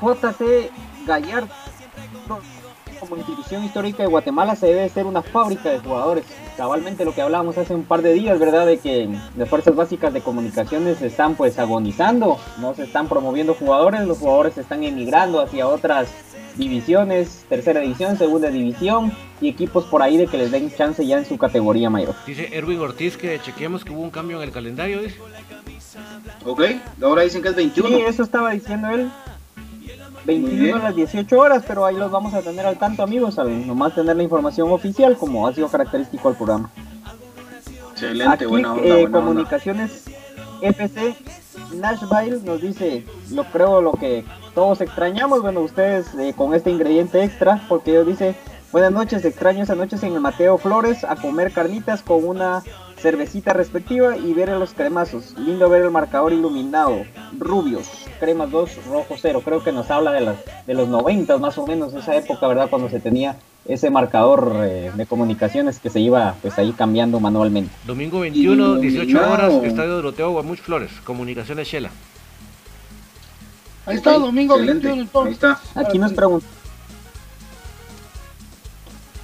JC 0.00 0.70
Gallardo, 1.06 1.48
como 3.00 3.16
institución 3.16 3.64
histórica 3.64 4.02
de 4.02 4.10
Guatemala, 4.10 4.54
se 4.56 4.66
debe 4.66 4.88
ser 4.90 5.06
una 5.06 5.22
fábrica 5.22 5.70
de 5.70 5.78
jugadores. 5.78 6.24
Cabalmente 6.58 7.04
lo 7.04 7.14
que 7.14 7.22
hablábamos 7.22 7.56
hace 7.56 7.74
un 7.74 7.84
par 7.84 8.02
de 8.02 8.12
días, 8.12 8.38
¿verdad? 8.38 8.66
De 8.66 8.78
que 8.78 9.08
las 9.36 9.48
fuerzas 9.48 9.74
básicas 9.74 10.12
de 10.12 10.20
comunicaciones 10.20 11.00
están 11.00 11.34
pues 11.34 11.58
agonizando, 11.58 12.38
no 12.58 12.74
se 12.74 12.84
están 12.84 13.08
promoviendo 13.08 13.54
jugadores, 13.54 14.06
los 14.06 14.18
jugadores 14.18 14.56
están 14.58 14.82
emigrando 14.84 15.40
hacia 15.40 15.66
otras 15.66 16.08
divisiones, 16.56 17.44
tercera 17.48 17.80
división, 17.80 18.16
segunda 18.16 18.50
división 18.50 19.12
y 19.40 19.48
equipos 19.48 19.84
por 19.84 20.02
ahí 20.02 20.16
de 20.16 20.26
que 20.26 20.38
les 20.38 20.50
den 20.50 20.74
chance 20.74 21.06
ya 21.06 21.18
en 21.18 21.26
su 21.26 21.38
categoría 21.38 21.90
mayor. 21.90 22.14
Dice 22.26 22.48
Erwin 22.52 22.80
Ortiz 22.80 23.16
que 23.16 23.38
chequeemos 23.40 23.84
que 23.84 23.92
hubo 23.92 24.00
un 24.00 24.10
cambio 24.10 24.38
en 24.38 24.44
el 24.44 24.52
calendario, 24.52 25.02
dice. 25.02 25.18
Ok, 26.44 26.62
ahora 27.02 27.22
dicen 27.22 27.42
que 27.42 27.48
es 27.48 27.56
21. 27.56 27.88
Sí, 27.88 28.02
eso 28.02 28.22
estaba 28.22 28.50
diciendo 28.50 28.88
él. 28.90 29.10
Muy 30.24 30.40
21 30.40 30.62
bien. 30.62 30.76
a 30.76 30.82
las 30.82 30.96
18 30.96 31.38
horas, 31.38 31.64
pero 31.66 31.84
ahí 31.84 31.94
los 31.94 32.10
vamos 32.10 32.34
a 32.34 32.42
tener 32.42 32.66
al 32.66 32.78
tanto 32.78 33.02
amigos, 33.02 33.38
al 33.38 33.66
nomás 33.66 33.94
tener 33.94 34.16
la 34.16 34.22
información 34.22 34.70
oficial 34.70 35.16
como 35.16 35.46
ha 35.46 35.54
sido 35.54 35.68
característico 35.68 36.28
al 36.28 36.36
programa. 36.36 36.70
Excelente, 37.92 38.34
Aquí 38.34 38.44
buena 38.44 38.72
onda, 38.72 38.84
eh, 38.84 38.90
buena 38.90 39.04
onda. 39.04 39.20
Comunicaciones 39.20 40.04
FC 40.60 41.14
Nashville 41.74 42.40
nos 42.44 42.60
dice, 42.60 43.04
lo 43.30 43.44
creo 43.44 43.80
lo 43.80 43.92
que 43.92 44.24
todos 44.54 44.80
extrañamos, 44.80 45.42
bueno 45.42 45.60
ustedes 45.60 46.14
eh, 46.14 46.34
con 46.36 46.54
este 46.54 46.70
ingrediente 46.70 47.22
extra, 47.22 47.62
porque 47.68 47.92
ellos 47.92 48.06
dice, 48.06 48.34
buenas 48.72 48.92
noches, 48.92 49.24
extraño 49.24 49.62
esas 49.62 49.76
noches 49.76 50.02
en 50.02 50.14
el 50.14 50.20
Mateo 50.20 50.58
Flores 50.58 51.04
a 51.04 51.16
comer 51.16 51.52
carnitas 51.52 52.02
con 52.02 52.24
una 52.24 52.62
cervecita 52.98 53.52
respectiva 53.52 54.16
y 54.16 54.32
ver 54.32 54.48
los 54.48 54.72
cremazos, 54.72 55.36
lindo 55.38 55.68
ver 55.68 55.82
el 55.82 55.90
marcador 55.90 56.32
iluminado, 56.32 57.04
rubios, 57.38 57.88
cremas 58.18 58.50
2, 58.50 58.86
rojo 58.86 59.14
0, 59.20 59.42
creo 59.44 59.62
que 59.62 59.72
nos 59.72 59.90
habla 59.90 60.12
de, 60.12 60.22
las, 60.22 60.36
de 60.66 60.74
los 60.74 60.88
90 60.88 61.36
más 61.38 61.58
o 61.58 61.66
menos, 61.66 61.94
esa 61.94 62.16
época, 62.16 62.48
¿verdad? 62.48 62.70
Cuando 62.70 62.88
se 62.88 63.00
tenía 63.00 63.36
ese 63.68 63.90
marcador 63.90 64.52
eh, 64.62 64.92
de 64.94 65.06
comunicaciones 65.06 65.78
que 65.78 65.90
se 65.90 66.00
iba 66.00 66.34
pues 66.42 66.58
ahí 66.58 66.72
cambiando 66.72 67.20
manualmente. 67.20 67.70
Domingo 67.86 68.20
21, 68.20 68.76
18 68.76 69.08
Iluminado. 69.10 69.32
horas, 69.32 69.52
Estadio 69.64 69.94
Doroteo, 69.96 70.30
Guamuch 70.32 70.60
Flores, 70.60 70.90
Comunicaciones 71.04 71.68
Shela. 71.68 71.90
Ahí 73.86 73.96
está, 73.96 74.14
domingo 74.18 74.54
excelente, 74.54 74.88
21 74.88 75.02
entonces. 75.02 75.44
Ahí 75.44 75.52
está. 75.52 75.80
Aquí 75.80 75.98
nos 75.98 76.12
preguntan. 76.12 76.48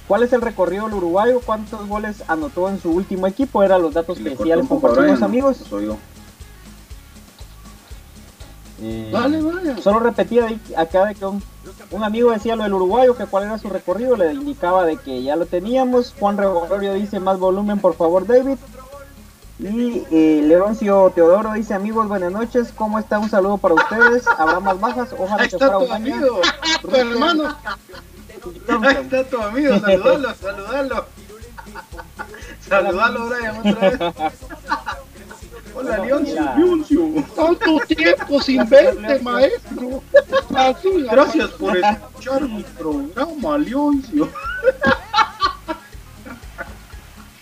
¿Cuál 0.07 0.23
es 0.23 0.33
el 0.33 0.41
recorrido 0.41 0.85
del 0.85 0.95
uruguayo? 0.95 1.39
¿Cuántos 1.45 1.87
goles 1.87 2.23
anotó 2.27 2.69
en 2.69 2.79
su 2.79 2.91
último 2.91 3.25
equipo? 3.25 3.63
Eran 3.63 3.81
los 3.81 3.93
datos 3.93 4.17
que 4.17 4.23
le 4.25 4.29
sí 4.31 4.35
ya 4.35 4.37
cortó 4.37 4.55
les 4.55 4.61
un 4.61 4.67
poco 4.67 4.87
a 4.87 4.89
compartimos, 4.89 5.21
amigos. 5.21 5.57
pues 5.57 5.69
soy 5.69 5.85
yo. 5.87 5.97
Vale, 9.11 9.41
vale. 9.41 9.81
Solo 9.81 9.99
repetía 9.99 10.45
ahí 10.45 10.59
acá 10.75 11.05
de 11.05 11.15
que 11.15 11.25
un, 11.25 11.41
un 11.91 12.03
amigo 12.03 12.31
decía 12.31 12.55
lo 12.55 12.63
del 12.63 12.73
uruguayo, 12.73 13.15
que 13.15 13.25
cuál 13.25 13.45
era 13.45 13.57
su 13.57 13.69
recorrido, 13.69 14.15
le 14.15 14.33
indicaba 14.33 14.85
de 14.85 14.97
que 14.97 15.23
ya 15.23 15.35
lo 15.35 15.45
teníamos. 15.45 16.13
Juan 16.19 16.37
Regorio 16.37 16.93
dice 16.93 17.19
más 17.19 17.39
volumen, 17.39 17.79
por 17.79 17.95
favor, 17.95 18.27
David. 18.27 18.57
Y 19.59 20.03
eh, 20.11 20.41
Leoncio 20.45 21.11
Teodoro 21.15 21.53
dice, 21.53 21.73
amigos, 21.73 22.07
buenas 22.07 22.31
noches, 22.31 22.73
¿cómo 22.75 22.99
está? 22.99 23.19
Un 23.19 23.29
saludo 23.29 23.57
para 23.57 23.75
ustedes. 23.75 24.27
Habrá 24.37 24.59
más 24.59 24.79
bajas, 24.79 25.15
ojalá 25.17 25.47
que 25.47 25.57
fuera 25.57 25.77
un 25.77 25.91
amigo. 25.91 26.41
Tu 26.81 26.95
hermano. 26.95 27.55
Ahí 28.67 28.97
está 29.01 29.23
tu 29.23 29.41
amigo. 29.41 29.79
Saludalo, 29.79 30.35
saludalo. 30.35 31.05
Saludalo, 32.67 33.29
Brian, 33.29 33.57
otra 33.57 33.89
vez. 33.89 33.99
Hola, 35.75 35.97
Leoncio. 35.97 37.25
Tanto 37.35 37.77
tiempo 37.87 38.41
sin 38.41 38.69
verte, 38.69 39.19
maestro. 39.19 40.03
Gracias 41.11 41.49
por 41.51 41.77
escuchar 41.77 42.41
mi 42.43 42.63
programa, 42.63 43.57
Leoncio. 43.57 44.29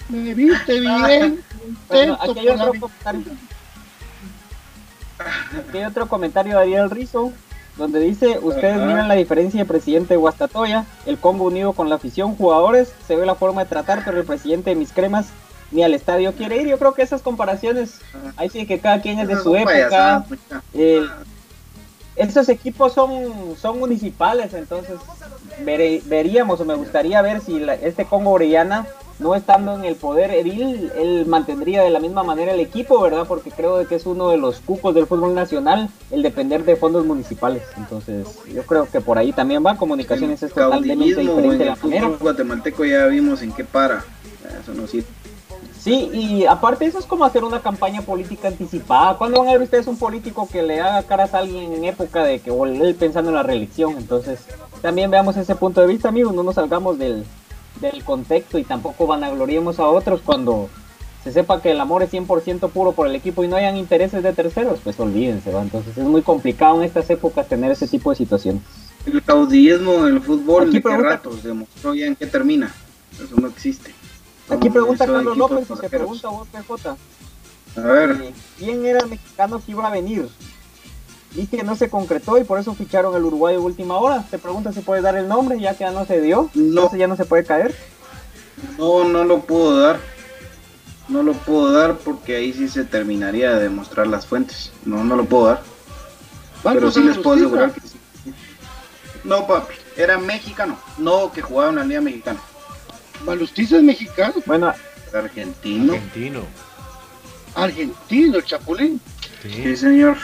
Me 0.09 0.33
viste 0.33 0.79
bien. 0.79 1.43
Bueno, 1.87 2.17
Contento 2.17 2.31
aquí 2.31 2.39
hay 2.39 2.47
otro 2.49 2.71
comentario. 2.79 3.23
Aquí 5.59 5.77
hay 5.77 5.83
otro 5.85 6.07
comentario 6.07 6.57
de 6.57 6.61
Ariel 6.61 6.89
Rizo, 6.89 7.31
donde 7.77 7.99
dice, 7.99 8.39
ustedes 8.41 8.77
miran 8.77 9.07
la 9.07 9.15
diferencia 9.15 9.59
de 9.59 9.65
presidente 9.65 10.13
de 10.13 10.17
Guastatoya, 10.17 10.85
el 11.05 11.17
combo 11.17 11.45
unido 11.45 11.73
con 11.73 11.89
la 11.89 11.95
afición, 11.95 12.35
jugadores, 12.35 12.93
se 13.07 13.15
ve 13.15 13.25
la 13.25 13.35
forma 13.35 13.63
de 13.63 13.69
tratar, 13.69 14.03
pero 14.03 14.19
el 14.19 14.25
presidente 14.25 14.71
de 14.71 14.75
mis 14.75 14.91
cremas 14.91 15.27
ni 15.71 15.83
al 15.83 15.93
estadio 15.93 16.33
quiere 16.33 16.57
ir. 16.61 16.67
Yo 16.67 16.77
creo 16.77 16.93
que 16.93 17.01
esas 17.01 17.21
comparaciones, 17.21 17.99
ahí 18.37 18.49
sí 18.49 18.65
que 18.65 18.79
cada 18.79 19.01
quien 19.01 19.19
es 19.19 19.27
de 19.27 19.33
Esas 19.33 19.43
su 19.43 19.51
son 19.51 19.59
época. 19.59 20.25
mucha. 20.29 20.63
Eh, 20.73 21.05
estos 22.15 22.49
equipos 22.49 22.93
son, 22.93 23.55
son 23.59 23.79
municipales, 23.79 24.53
entonces 24.53 24.95
vere- 25.63 26.01
veríamos 26.05 26.59
o 26.59 26.65
me 26.65 26.75
gustaría 26.75 27.21
ver 27.21 27.41
si 27.41 27.59
la- 27.59 27.75
este 27.75 28.05
Congo 28.05 28.31
Orellana, 28.31 28.85
no 29.17 29.33
estando 29.35 29.75
en 29.75 29.85
el 29.85 29.95
poder 29.95 30.31
edil, 30.31 30.91
él 30.97 31.25
mantendría 31.27 31.83
de 31.83 31.89
la 31.91 31.99
misma 31.99 32.23
manera 32.23 32.53
el 32.53 32.59
equipo, 32.59 32.99
¿verdad? 32.99 33.25
Porque 33.27 33.51
creo 33.51 33.77
de 33.77 33.85
que 33.85 33.95
es 33.95 34.05
uno 34.07 34.29
de 34.29 34.37
los 34.37 34.59
cucos 34.59 34.93
del 34.95 35.05
fútbol 35.05 35.33
nacional 35.35 35.89
el 36.09 36.21
depender 36.23 36.65
de 36.65 36.75
fondos 36.75 37.05
municipales. 37.05 37.61
Entonces, 37.77 38.27
yo 38.53 38.63
creo 38.63 38.87
que 38.91 38.99
por 38.99 39.17
ahí 39.19 39.31
también 39.31 39.63
va. 39.65 39.77
Comunicaciones 39.77 40.41
es 40.43 40.51
totalmente 40.51 40.95
diferente 41.05 41.39
en 41.39 41.57
de 41.59 41.63
el 41.63 41.69
la 41.69 41.75
manera. 41.75 42.03
fútbol 42.07 42.17
guatemalteco 42.19 42.83
ya 42.83 43.05
vimos 43.05 43.41
en 43.43 43.51
qué 43.53 43.63
para. 43.63 44.03
Eso 44.61 44.73
no 44.73 44.87
sirve. 44.87 45.07
Sí, 45.83 46.09
y 46.13 46.45
aparte 46.45 46.85
eso 46.85 46.99
es 46.99 47.05
como 47.07 47.25
hacer 47.25 47.43
una 47.43 47.59
campaña 47.59 48.01
política 48.03 48.49
anticipada. 48.49 49.17
¿Cuándo 49.17 49.39
van 49.39 49.49
a 49.49 49.53
ver 49.53 49.61
ustedes 49.63 49.87
un 49.87 49.97
político 49.97 50.47
que 50.51 50.61
le 50.61 50.79
haga 50.79 51.01
caras 51.03 51.33
a 51.33 51.39
alguien 51.39 51.73
en 51.73 51.85
época 51.85 52.23
de 52.23 52.39
que 52.39 52.51
o 52.51 52.65
él 52.67 52.93
pensando 52.95 53.31
en 53.31 53.35
la 53.35 53.41
reelección? 53.43 53.95
Entonces, 53.97 54.39
también 54.83 55.09
veamos 55.09 55.37
ese 55.37 55.55
punto 55.55 55.81
de 55.81 55.87
vista, 55.87 56.09
amigos, 56.09 56.35
no 56.35 56.43
nos 56.43 56.53
salgamos 56.55 56.99
del, 56.99 57.23
del 57.81 58.03
contexto 58.03 58.59
y 58.59 58.63
tampoco 58.63 59.07
vanagloriemos 59.07 59.79
a 59.79 59.87
otros 59.87 60.21
cuando 60.23 60.69
se 61.23 61.31
sepa 61.31 61.61
que 61.61 61.71
el 61.71 61.79
amor 61.79 62.03
es 62.03 62.11
100% 62.13 62.69
puro 62.69 62.91
por 62.91 63.07
el 63.07 63.15
equipo 63.15 63.43
y 63.43 63.47
no 63.47 63.55
hayan 63.55 63.75
intereses 63.77 64.21
de 64.21 64.33
terceros, 64.33 64.79
pues 64.83 64.99
olvídense, 64.99 65.51
¿va? 65.51 65.61
Entonces 65.63 65.97
es 65.97 66.03
muy 66.03 66.21
complicado 66.21 66.77
en 66.77 66.83
estas 66.83 67.09
épocas 67.09 67.47
tener 67.47 67.71
ese 67.71 67.87
tipo 67.87 68.11
de 68.11 68.15
situaciones. 68.17 68.61
El 69.05 69.23
caudillismo 69.23 69.93
en 70.07 70.15
el 70.15 70.21
fútbol, 70.21 70.63
Aquí 70.63 70.73
¿de 70.73 70.77
qué 70.77 70.81
pregunta- 70.83 71.09
ratos 71.09 71.41
demostró 71.43 71.95
ya 71.95 72.05
en 72.05 72.15
qué 72.15 72.27
termina? 72.27 72.71
Eso 73.13 73.35
no 73.39 73.47
existe. 73.47 73.93
Aquí 74.51 74.69
pregunta 74.69 75.05
Carlos 75.05 75.21
equipos 75.21 75.37
López 75.37 75.65
y 75.65 75.69
pasajeros. 75.69 75.89
pregunta 76.21 76.27
vos, 76.29 76.47
PJ. 76.47 76.97
A 77.77 77.81
ver, 77.81 78.11
Eh, 78.21 78.33
¿Quién 78.57 78.85
era 78.85 78.99
el 78.99 79.09
mexicano 79.09 79.61
que 79.65 79.71
iba 79.71 79.87
a 79.87 79.91
venir? 79.91 80.27
Y 81.35 81.47
que 81.47 81.63
no 81.63 81.75
se 81.77 81.89
concretó 81.89 82.37
y 82.37 82.43
por 82.43 82.59
eso 82.59 82.75
ficharon 82.75 83.15
al 83.15 83.23
uruguayo 83.23 83.59
de 83.59 83.65
última 83.65 83.97
hora. 83.97 84.25
Te 84.29 84.37
pregunta 84.37 84.73
si 84.73 84.81
puedes 84.81 85.03
dar 85.03 85.15
el 85.15 85.27
nombre, 85.29 85.59
ya 85.59 85.73
que 85.73 85.85
ya 85.85 85.91
no 85.91 86.05
se 86.05 86.19
dio. 86.19 86.49
No. 86.53 86.61
Entonces 86.81 86.99
ya 86.99 87.07
no 87.07 87.15
se 87.15 87.23
puede 87.25 87.45
caer. 87.45 87.73
no, 88.77 89.05
no 89.05 89.23
lo 89.23 89.39
puedo 89.41 89.79
dar. 89.79 89.99
No 91.07 91.23
lo 91.23 91.33
puedo 91.33 91.71
dar 91.71 91.97
porque 91.97 92.35
ahí 92.35 92.53
sí 92.53 92.67
se 92.69 92.83
terminaría 92.83 93.51
de 93.53 93.63
demostrar 93.63 94.07
las 94.07 94.25
fuentes. 94.25 94.71
No, 94.85 95.03
no 95.03 95.15
lo 95.15 95.25
puedo 95.25 95.45
dar. 95.47 95.61
Pero 96.63 96.91
sí 96.91 97.01
les 97.01 97.17
puedo 97.17 97.37
asegurar 97.37 97.71
que 97.71 97.81
sí. 97.81 97.97
No, 99.23 99.47
papi, 99.47 99.73
era 99.97 100.17
mexicano. 100.17 100.77
No 100.97 101.31
que 101.31 101.41
jugaba 101.41 101.69
en 101.69 101.75
la 101.77 101.83
Liga 101.85 102.01
Mexicana. 102.01 102.39
Balustiza 103.25 103.77
es 103.77 103.83
mexicano, 103.83 104.33
Bueno, 104.45 104.73
argentino. 105.13 105.93
Argentino. 105.93 106.41
argentino, 107.55 108.37
el 108.37 108.45
Chapulín. 108.45 109.01
Sí, 109.43 109.49
Sí. 109.51 109.75
señor. 109.77 110.17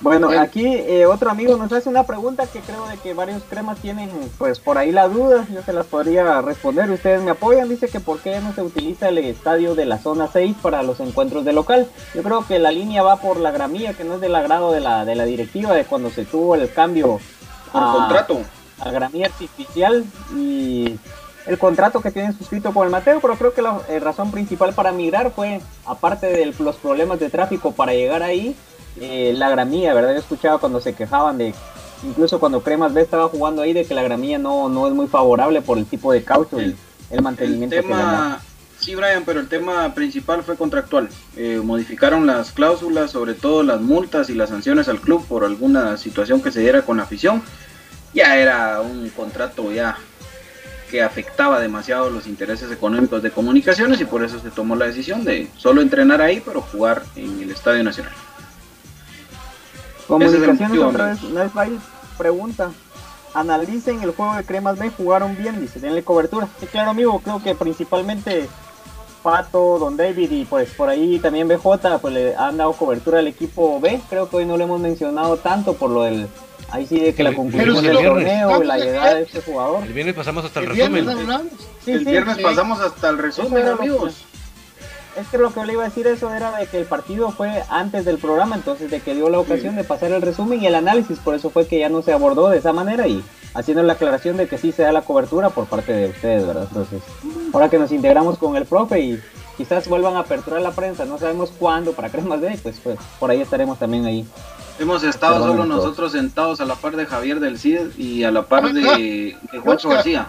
bueno, 0.00 0.28
Bueno. 0.28 0.40
aquí 0.42 0.64
eh, 0.64 1.06
otro 1.06 1.28
amigo 1.28 1.56
nos 1.56 1.72
hace 1.72 1.88
una 1.88 2.04
pregunta 2.04 2.46
que 2.46 2.60
creo 2.60 2.86
de 2.86 2.96
que 2.98 3.14
varios 3.14 3.42
cremas 3.50 3.78
tienen 3.78 4.08
pues 4.38 4.60
por 4.60 4.78
ahí 4.78 4.92
la 4.92 5.08
duda. 5.08 5.44
Yo 5.52 5.60
se 5.62 5.72
las 5.72 5.86
podría 5.86 6.40
responder. 6.40 6.88
Ustedes 6.90 7.20
me 7.22 7.32
apoyan. 7.32 7.68
Dice 7.68 7.88
que 7.88 7.98
por 7.98 8.20
qué 8.20 8.38
no 8.40 8.54
se 8.54 8.62
utiliza 8.62 9.08
el 9.08 9.18
estadio 9.18 9.74
de 9.74 9.86
la 9.86 9.98
zona 9.98 10.28
6 10.32 10.56
para 10.62 10.82
los 10.84 11.00
encuentros 11.00 11.44
de 11.44 11.52
local. 11.52 11.88
Yo 12.14 12.22
creo 12.22 12.46
que 12.46 12.58
la 12.60 12.70
línea 12.70 13.02
va 13.02 13.16
por 13.16 13.38
la 13.40 13.50
gramilla, 13.50 13.92
que 13.94 14.04
no 14.04 14.14
es 14.14 14.20
del 14.20 14.36
agrado 14.36 14.70
de 14.72 14.80
la, 14.80 15.04
de 15.04 15.16
la 15.16 15.24
directiva 15.24 15.72
de 15.74 15.84
cuando 15.84 16.10
se 16.10 16.24
tuvo 16.24 16.54
el 16.54 16.72
cambio 16.72 17.18
Por 17.72 17.82
a- 17.82 17.92
contrato. 17.92 18.40
A 18.80 18.90
gramilla 18.90 19.26
artificial 19.26 20.04
y 20.36 20.98
el 21.46 21.58
contrato 21.58 22.00
que 22.00 22.10
tienen 22.10 22.36
suscrito 22.36 22.72
con 22.72 22.84
el 22.84 22.90
Mateo, 22.90 23.20
pero 23.20 23.36
creo 23.36 23.54
que 23.54 23.62
la 23.62 23.80
eh, 23.88 23.98
razón 24.00 24.30
principal 24.30 24.74
para 24.74 24.92
migrar 24.92 25.32
fue, 25.32 25.60
aparte 25.86 26.26
de 26.26 26.52
los 26.58 26.76
problemas 26.76 27.18
de 27.18 27.30
tráfico 27.30 27.72
para 27.72 27.92
llegar 27.92 28.22
ahí, 28.22 28.54
eh, 29.00 29.32
la 29.36 29.48
gramilla, 29.48 29.94
¿verdad? 29.94 30.12
Yo 30.12 30.18
escuchaba 30.18 30.58
cuando 30.58 30.80
se 30.80 30.94
quejaban 30.94 31.38
de, 31.38 31.54
incluso 32.02 32.38
cuando 32.38 32.62
Cremas 32.62 32.92
B 32.92 33.00
estaba 33.00 33.28
jugando 33.28 33.62
ahí, 33.62 33.72
de 33.72 33.84
que 33.84 33.94
la 33.94 34.02
gramilla 34.02 34.38
no, 34.38 34.68
no 34.68 34.86
es 34.86 34.92
muy 34.92 35.06
favorable 35.06 35.62
por 35.62 35.78
el 35.78 35.86
tipo 35.86 36.12
de 36.12 36.22
caucho 36.22 36.60
y 36.60 36.64
el 36.64 36.76
El 37.10 37.22
mantenimiento 37.22 37.76
que 37.76 37.82
da. 37.82 37.86
tema, 37.86 38.40
sí, 38.78 38.94
Brian, 38.94 39.24
pero 39.24 39.40
el 39.40 39.48
tema 39.48 39.94
principal 39.94 40.42
fue 40.42 40.56
contractual. 40.56 41.08
Eh, 41.36 41.60
modificaron 41.62 42.26
las 42.26 42.52
cláusulas, 42.52 43.12
sobre 43.12 43.34
todo 43.34 43.62
las 43.62 43.80
multas 43.80 44.28
y 44.28 44.34
las 44.34 44.50
sanciones 44.50 44.88
al 44.88 45.00
club 45.00 45.24
por 45.26 45.44
alguna 45.44 45.96
situación 45.96 46.42
que 46.42 46.52
se 46.52 46.60
diera 46.60 46.82
con 46.82 46.98
la 46.98 47.04
afición. 47.04 47.42
Ya 48.14 48.36
era 48.36 48.80
un 48.80 49.10
contrato 49.10 49.70
ya 49.70 49.98
que 50.90 51.02
afectaba 51.02 51.60
demasiado 51.60 52.10
los 52.10 52.26
intereses 52.26 52.72
económicos 52.72 53.22
de 53.22 53.30
comunicaciones 53.30 54.00
y 54.00 54.04
por 54.04 54.24
eso 54.24 54.38
se 54.40 54.50
tomó 54.50 54.74
la 54.74 54.86
decisión 54.86 55.24
de 55.24 55.48
solo 55.56 55.82
entrenar 55.82 56.22
ahí, 56.22 56.42
pero 56.44 56.62
jugar 56.62 57.02
en 57.14 57.42
el 57.42 57.50
Estadio 57.50 57.84
Nacional. 57.84 58.12
Comunicaciones 60.06 60.60
motivo, 60.60 60.86
otra 60.86 61.10
vez, 61.10 61.22
Nice 61.22 61.78
pregunta. 62.16 62.70
Analicen 63.34 64.02
el 64.02 64.12
juego 64.12 64.34
de 64.34 64.44
Cremas 64.44 64.78
B, 64.78 64.90
jugaron 64.90 65.36
bien, 65.36 65.60
dice, 65.60 65.78
denle 65.78 66.02
cobertura. 66.02 66.48
Sí, 66.58 66.66
claro, 66.66 66.90
amigo, 66.90 67.20
creo 67.20 67.42
que 67.42 67.54
principalmente 67.54 68.48
Pato, 69.28 69.78
Don 69.78 69.94
David 69.96 70.30
y 70.30 70.44
pues 70.46 70.70
por 70.70 70.88
ahí 70.88 71.18
también 71.18 71.48
BJ, 71.48 71.98
pues 72.00 72.14
le 72.14 72.34
han 72.34 72.56
dado 72.56 72.72
cobertura 72.72 73.18
al 73.18 73.26
equipo 73.26 73.78
B. 73.78 74.00
Creo 74.08 74.30
que 74.30 74.36
hoy 74.36 74.46
no 74.46 74.56
lo 74.56 74.64
hemos 74.64 74.80
mencionado 74.80 75.36
tanto 75.36 75.74
por 75.74 75.90
lo 75.90 76.04
del, 76.04 76.26
ahí 76.70 76.86
sí, 76.86 76.98
de 76.98 77.14
que 77.14 77.22
la 77.22 77.34
conclusión 77.34 77.76
el 77.76 77.82
del 77.82 77.98
viernes. 77.98 78.24
torneo 78.40 78.62
y 78.62 78.66
la 78.66 78.78
llegada 78.78 79.14
de 79.16 79.22
este 79.24 79.42
jugador. 79.42 79.82
El 79.84 79.92
viernes 79.92 80.14
pasamos 80.14 80.46
hasta 80.46 80.60
el 80.60 80.66
resumen. 80.66 81.06
Sí, 81.84 81.92
el 81.92 81.98
sí, 81.98 82.04
viernes 82.10 82.36
sí. 82.38 82.42
pasamos 82.42 82.80
hasta 82.80 83.10
el 83.10 83.18
resumen, 83.18 83.62
que- 83.64 83.68
amigos. 83.70 84.24
Es 85.20 85.26
que 85.28 85.36
lo 85.36 85.52
que 85.52 85.66
le 85.66 85.72
iba 85.74 85.82
a 85.82 85.88
decir 85.88 86.06
eso 86.06 86.32
era 86.32 86.56
de 86.56 86.66
que 86.66 86.78
el 86.78 86.86
partido 86.86 87.30
fue 87.30 87.62
antes 87.68 88.04
del 88.06 88.16
programa, 88.18 88.54
entonces 88.56 88.90
de 88.90 89.00
que 89.00 89.14
dio 89.14 89.28
la 89.28 89.40
ocasión 89.40 89.76
de 89.76 89.84
pasar 89.84 90.10
el 90.12 90.22
resumen 90.22 90.62
y 90.62 90.66
el 90.68 90.74
análisis, 90.76 91.18
por 91.18 91.34
eso 91.34 91.50
fue 91.50 91.66
que 91.66 91.78
ya 91.80 91.88
no 91.90 92.00
se 92.02 92.12
abordó 92.12 92.48
de 92.48 92.58
esa 92.58 92.72
manera 92.72 93.06
y 93.08 93.22
haciendo 93.54 93.82
la 93.82 93.94
aclaración 93.94 94.36
de 94.36 94.48
que 94.48 94.58
sí 94.58 94.72
se 94.72 94.82
da 94.82 94.92
la 94.92 95.02
cobertura 95.02 95.50
por 95.50 95.66
parte 95.66 95.92
de 95.92 96.10
ustedes, 96.10 96.46
¿verdad? 96.46 96.66
Entonces, 96.68 97.02
ahora 97.52 97.68
que 97.68 97.78
nos 97.78 97.92
integramos 97.92 98.38
con 98.38 98.56
el 98.56 98.66
profe 98.66 99.00
y 99.00 99.20
quizás 99.56 99.88
vuelvan 99.88 100.16
a 100.16 100.20
aperturar 100.20 100.60
la 100.60 100.72
prensa, 100.72 101.04
no 101.04 101.18
sabemos 101.18 101.52
cuándo 101.58 101.92
para 101.92 102.08
Cremas 102.12 102.40
de, 102.40 102.58
pues, 102.62 102.80
pues 102.82 102.98
por 103.18 103.30
ahí 103.30 103.40
estaremos 103.40 103.78
también 103.78 104.06
ahí. 104.06 104.26
Hemos 104.78 105.02
estado 105.02 105.40
Perdón, 105.40 105.56
solo 105.56 105.64
nosotros 105.66 106.12
sentados 106.12 106.60
a 106.60 106.64
la 106.64 106.76
par 106.76 106.94
de 106.94 107.04
Javier 107.04 107.40
del 107.40 107.58
Cid 107.58 107.96
y 107.98 108.22
a 108.22 108.30
la 108.30 108.42
par 108.42 108.72
de, 108.72 109.36
de 109.52 109.58
Juancho 109.58 109.88
Yoshka. 109.88 109.94
García 109.94 110.28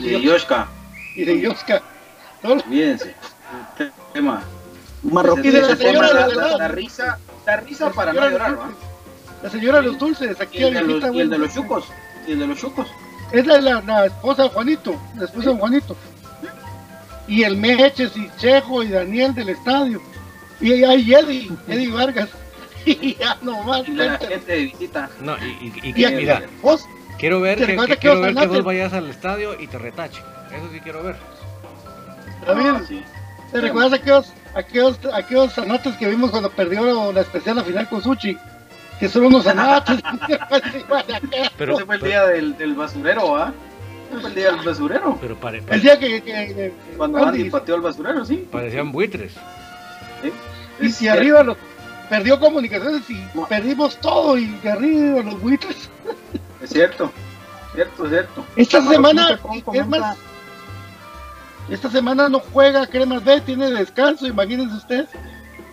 y 0.00 0.10
de 0.10 0.20
Yoshka. 0.20 0.68
Y 1.16 1.24
de 1.24 1.54
Olvídense. 2.42 3.14
El 3.78 3.92
tema. 4.12 4.42
Marroquí 5.02 5.50
de 5.50 5.62
la 5.62 5.76
señora 5.76 6.28
la 6.58 6.68
risa, 6.68 7.18
da 7.44 7.56
risa 7.56 7.86
La 7.86 7.92
para 7.92 8.12
no 8.12 8.28
llorar, 8.28 8.58
¿va? 8.58 8.70
La 9.42 9.50
señora 9.50 9.80
de 9.80 9.84
los 9.88 9.98
dulces, 9.98 10.40
aquí 10.40 10.58
Y 10.58 10.64
el, 10.64 10.74
la 10.74 10.80
de 10.82 10.86
los, 10.86 11.14
y 11.14 11.20
el 11.20 11.30
de 11.30 11.38
los 11.38 11.54
chucos. 11.54 11.84
Y 12.26 12.32
el 12.32 12.38
de 12.40 12.46
los 12.46 12.58
chucos. 12.58 12.88
Es 13.32 13.46
la, 13.46 13.60
la, 13.60 13.80
la 13.82 14.06
esposa 14.06 14.44
de 14.44 14.48
Juanito, 14.50 15.00
la 15.16 15.24
esposa 15.24 15.50
de 15.50 15.56
Juanito. 15.58 15.96
Y 17.28 17.42
el 17.42 17.56
Meches 17.56 18.16
y 18.16 18.30
Chejo 18.38 18.82
y 18.82 18.88
Daniel 18.88 19.34
del 19.34 19.48
estadio. 19.50 20.00
Y 20.60 20.84
ahí 20.84 21.12
Eddie, 21.12 21.50
Eddie 21.68 21.88
Vargas. 21.90 22.28
Y 22.86 23.16
ya 23.16 23.36
nomás. 23.42 23.82
Y 23.88 23.94
la 23.94 24.16
gente 24.16 24.52
de 24.52 24.58
visita. 24.66 25.10
No, 25.20 25.36
y, 25.38 25.42
y- 25.60 25.72
y 25.82 25.88
Y 25.88 25.92
que- 25.92 26.06
aquí, 26.06 26.14
mira, 26.16 26.42
vos, 26.62 26.86
quiero 27.18 27.40
ver 27.40 27.58
¿te 27.58 27.62
que, 27.66 27.72
recuerdas 27.72 27.88
que- 27.88 27.94
que 27.96 28.00
quiero 28.00 28.14
vos 28.16 28.24
ver 28.26 28.34
que 28.34 28.38
hablaste? 28.40 28.56
vos 28.58 28.64
vayas 28.64 28.92
al 28.92 29.10
estadio 29.10 29.60
y 29.60 29.66
te 29.66 29.76
retachen. 29.78 30.22
Eso 30.56 30.68
sí 30.72 30.78
quiero 30.80 31.02
ver. 31.02 31.16
también, 32.46 32.76
Ah, 32.76 32.82
sí. 32.86 33.02
¿te 33.50 33.60
recuerdas 33.60 33.92
aquellos, 33.94 34.32
aquellos, 34.54 34.98
aquellos 35.12 35.52
zanates 35.52 35.96
que 35.96 36.06
vimos 36.08 36.30
cuando 36.30 36.48
perdió 36.50 37.12
la 37.12 37.22
especial 37.22 37.56
la 37.56 37.64
final 37.64 37.88
con 37.88 38.00
Suchi, 38.04 38.38
que 39.00 39.08
son 39.08 39.26
unos 39.26 39.44
zanates. 39.44 40.00
pero 41.58 41.74
ese 41.76 41.84
fue 41.84 41.96
el 41.96 42.02
día 42.02 42.26
del, 42.26 42.56
del 42.56 42.74
basurero, 42.74 43.36
¿ah? 43.36 43.52
Ese 44.10 44.20
fue 44.20 44.28
el 44.30 44.34
día 44.36 44.52
del 44.52 44.64
basurero. 44.64 45.18
Pero 45.20 45.36
pare, 45.36 45.62
El 45.68 45.80
día 45.82 45.98
que, 45.98 46.22
que- 46.22 46.32
que- 46.54 46.74
Cuando 46.96 47.18
Andy- 47.18 47.40
Andy 47.40 47.50
pateó 47.50 47.74
al 47.74 47.80
basurero, 47.82 48.24
sí. 48.24 48.48
parecían 48.50 48.92
buitres. 48.92 49.32
¿sí? 50.22 50.32
y 50.80 50.90
si 50.90 51.08
arriba 51.08 51.42
los 51.42 51.56
perdió 52.08 52.38
comunicaciones 52.38 53.02
y 53.10 53.20
perdimos 53.48 53.96
todo 54.00 54.36
y 54.38 54.46
de 54.46 54.70
arriba 54.70 55.22
los 55.22 55.40
buitres. 55.40 55.88
Es 56.62 56.70
cierto, 56.70 57.10
cierto, 57.74 58.08
cierto. 58.08 58.44
Esta 58.56 58.82
semana, 58.82 59.38
es 59.72 59.86
más, 59.88 60.16
esta 61.68 61.90
semana 61.90 62.28
no 62.28 62.38
juega 62.38 62.86
Cremas 62.86 63.24
B, 63.24 63.40
tiene 63.40 63.70
descanso, 63.70 64.26
imagínense 64.26 64.76
ustedes. 64.76 65.08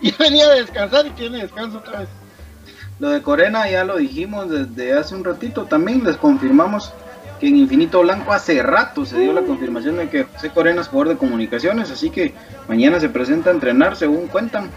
Y 0.02 0.10
venía 0.18 0.44
a 0.46 0.54
descansar 0.54 1.06
y 1.06 1.10
tiene 1.10 1.38
descanso 1.38 1.78
otra 1.78 2.00
vez. 2.00 2.08
Lo 3.04 3.10
de 3.10 3.20
Corena 3.20 3.68
ya 3.68 3.84
lo 3.84 3.98
dijimos 3.98 4.48
desde 4.48 4.94
hace 4.94 5.14
un 5.14 5.24
ratito. 5.24 5.66
También 5.66 6.02
les 6.04 6.16
confirmamos 6.16 6.90
que 7.38 7.48
en 7.48 7.56
Infinito 7.56 8.00
Blanco 8.00 8.32
hace 8.32 8.62
rato 8.62 9.04
se 9.04 9.18
dio 9.18 9.34
la 9.34 9.42
confirmación 9.42 9.98
de 9.98 10.08
que 10.08 10.24
José 10.24 10.48
Corena 10.48 10.80
es 10.80 10.88
jugador 10.88 11.12
de 11.12 11.18
comunicaciones. 11.18 11.90
Así 11.90 12.08
que 12.08 12.32
mañana 12.66 12.98
se 12.98 13.10
presenta 13.10 13.50
a 13.50 13.52
entrenar, 13.52 13.94
según 13.94 14.28
cuentan, 14.28 14.70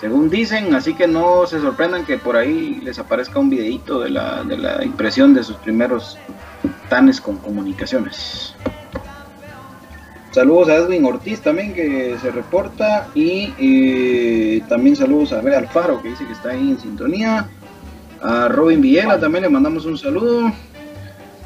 según 0.00 0.30
dicen. 0.30 0.74
Así 0.74 0.94
que 0.94 1.06
no 1.06 1.46
se 1.46 1.60
sorprendan 1.60 2.06
que 2.06 2.16
por 2.16 2.38
ahí 2.38 2.80
les 2.82 2.98
aparezca 2.98 3.38
un 3.38 3.50
videíto 3.50 4.00
de 4.00 4.08
la, 4.08 4.44
de 4.44 4.56
la 4.56 4.82
impresión 4.82 5.34
de 5.34 5.44
sus 5.44 5.56
primeros 5.56 6.16
tanes 6.88 7.20
con 7.20 7.36
comunicaciones. 7.36 8.54
Saludos 10.30 10.68
a 10.68 10.76
Edwin 10.76 11.04
Ortiz 11.04 11.40
también 11.40 11.74
que 11.74 12.16
se 12.22 12.30
reporta 12.30 13.08
y 13.14 13.52
eh, 13.58 14.62
también 14.68 14.94
saludos 14.94 15.32
a 15.32 15.40
Real 15.40 15.64
Alfaro 15.64 16.00
que 16.00 16.10
dice 16.10 16.24
que 16.26 16.32
está 16.32 16.50
ahí 16.50 16.70
en 16.70 16.78
sintonía. 16.78 17.48
A 18.22 18.48
Robin 18.48 18.80
Villela 18.80 19.18
también 19.20 19.44
le 19.44 19.48
mandamos 19.50 19.84
un 19.86 19.96
saludo. 19.96 20.52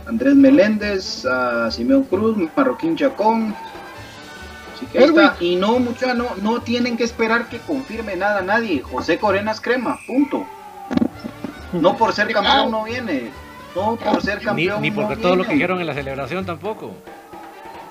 Andrés 0.06 0.34
Meléndez, 0.34 1.24
a 1.26 1.70
Simeón 1.70 2.04
Cruz, 2.04 2.36
Marroquín 2.56 2.96
Chacón. 2.96 3.54
Así 4.74 4.86
que 4.86 4.98
ahí 4.98 5.04
está. 5.04 5.36
Y 5.40 5.56
no, 5.56 5.78
mucha, 5.78 6.14
no, 6.14 6.26
no 6.42 6.60
tienen 6.60 6.96
que 6.96 7.04
esperar 7.04 7.46
que 7.48 7.58
confirme 7.58 8.16
nada 8.16 8.42
nadie. 8.42 8.82
José 8.82 9.18
Corenas 9.18 9.60
Crema, 9.60 9.98
punto. 10.06 10.44
No 11.72 11.96
por 11.96 12.12
ser 12.12 12.32
campeón 12.32 12.70
no 12.70 12.84
viene. 12.84 13.30
No 13.74 13.96
por 13.96 14.20
ser 14.22 14.38
Ni, 14.38 14.44
campeón. 14.44 14.82
ni 14.82 14.90
no 14.90 14.96
porque 14.96 15.16
todo 15.16 15.36
lo 15.36 15.44
que 15.44 15.54
dijeron 15.54 15.80
en 15.80 15.86
la 15.86 15.94
celebración 15.94 16.44
tampoco. 16.44 16.92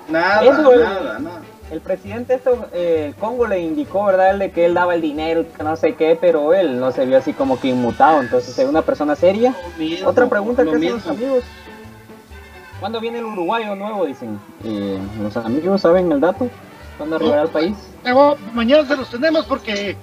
Nada, 0.10 0.44
Eso, 0.44 0.76
nada, 0.76 1.20
nada. 1.20 1.42
El 1.72 1.80
presidente 1.80 2.34
esto, 2.34 2.68
eh, 2.74 3.14
Congo 3.18 3.48
le 3.48 3.62
indicó, 3.62 4.04
¿verdad? 4.04 4.32
Él 4.32 4.40
de 4.40 4.52
que 4.52 4.66
él 4.66 4.74
daba 4.74 4.94
el 4.94 5.00
dinero, 5.00 5.46
que 5.56 5.64
no 5.64 5.78
sé 5.78 5.96
qué, 5.96 6.18
pero 6.20 6.54
él 6.54 6.78
no 6.82 6.92
se 6.92 7.06
vio 7.06 7.18
así 7.18 7.32
como 7.32 7.58
que 7.62 7.70
inmutado. 7.70 8.20
Entonces, 8.20 8.60
es 8.60 8.68
una 8.68 8.82
persona 8.82 9.16
seria. 9.16 9.56
Mismo, 9.80 10.10
Otra 10.10 10.28
pregunta 10.28 10.66
que 10.66 10.70
hacen 10.70 10.92
los 10.92 11.08
amigos. 11.08 11.44
¿Cuándo 12.82 13.00
viene 13.00 13.20
el 13.20 13.26
uruguayo 13.26 13.74
nuevo? 13.76 14.06
Dicen. 14.06 14.38
Eh, 14.66 15.00
los 15.24 15.38
amigos 15.38 15.80
saben 15.80 16.12
el 16.12 16.20
dato. 16.20 16.50
¿Cuándo 16.98 17.16
arribará 17.16 17.44
al 17.44 17.50
país? 17.50 17.78
Mañana 18.54 18.86
se 18.86 18.98
los 18.98 19.10
tenemos 19.10 19.46
porque, 19.46 19.96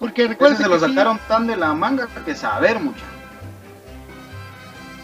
porque 0.00 0.26
recuerden 0.26 0.56
se 0.56 0.64
que 0.64 0.68
lo 0.70 0.80
sí, 0.80 0.88
sacaron 0.88 1.20
tan 1.28 1.46
de 1.46 1.56
la 1.56 1.72
manga 1.72 2.08
que 2.24 2.34
saber 2.34 2.80
mucho. 2.80 3.04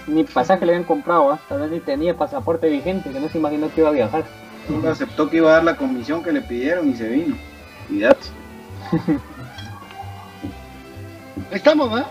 Ni 0.09 0.24
pasaje 0.24 0.66
le 0.66 0.73
habían 0.73 0.86
comprado, 0.86 1.31
¿ah? 1.31 1.39
tal 1.49 1.61
vez 1.61 1.70
ni 1.70 1.78
tenía 1.78 2.16
pasaporte 2.16 2.69
vigente, 2.69 3.11
que 3.11 3.20
no 3.20 3.28
se 3.28 3.39
imaginó 3.39 3.73
que 3.73 3.82
iba 3.82 3.90
a 3.90 3.93
viajar. 3.93 4.24
Nunca 4.69 4.90
aceptó 4.90 5.31
que 5.31 5.39
iba 5.39 5.51
a 5.51 5.55
dar 5.55 5.65
la 5.65 5.77
comisión 5.77 6.23
que 6.23 6.32
le 6.32 6.43
pidieron 6.43 6.89
y 6.90 6.95
se 6.95 7.09
vino. 7.09 7.36
Cuidado. 7.89 8.16
ahí 11.51 11.57
estamos, 11.57 11.90
¿verdad? 11.90 12.09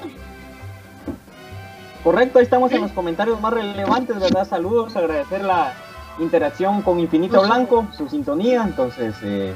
Correcto, 2.03 2.39
ahí 2.39 2.45
estamos 2.45 2.71
en 2.71 2.81
los 2.81 2.91
comentarios 2.91 3.39
más 3.41 3.53
relevantes, 3.53 4.19
¿verdad? 4.19 4.47
Saludos, 4.47 4.95
agradecer 4.95 5.43
la 5.43 5.73
interacción 6.19 6.81
con 6.81 6.99
Infinito 6.99 7.41
Blanco, 7.41 7.87
su 7.95 8.07
sintonía, 8.09 8.63
entonces 8.63 9.15
eh, 9.23 9.53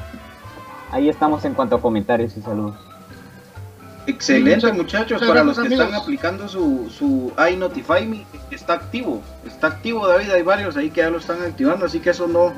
ahí 0.91 1.09
estamos 1.09 1.43
en 1.45 1.53
cuanto 1.53 1.77
a 1.77 1.81
comentarios 1.81 2.35
y 2.37 2.41
saludos. 2.41 2.75
Excelente 4.07 4.73
muchachos, 4.73 5.21
para 5.21 5.43
los 5.43 5.59
que 5.59 5.67
están 5.67 5.93
aplicando 5.93 6.47
su, 6.47 6.89
su 6.89 7.31
iNotify 7.51 8.05
Me, 8.05 8.25
está 8.49 8.73
activo, 8.73 9.21
está 9.45 9.67
activo 9.67 10.07
David, 10.07 10.31
hay 10.31 10.41
varios 10.41 10.75
ahí 10.75 10.89
que 10.89 11.01
ya 11.01 11.09
lo 11.09 11.19
están 11.19 11.41
activando, 11.43 11.85
así 11.85 11.99
que 11.99 12.09
eso 12.09 12.27
no, 12.27 12.51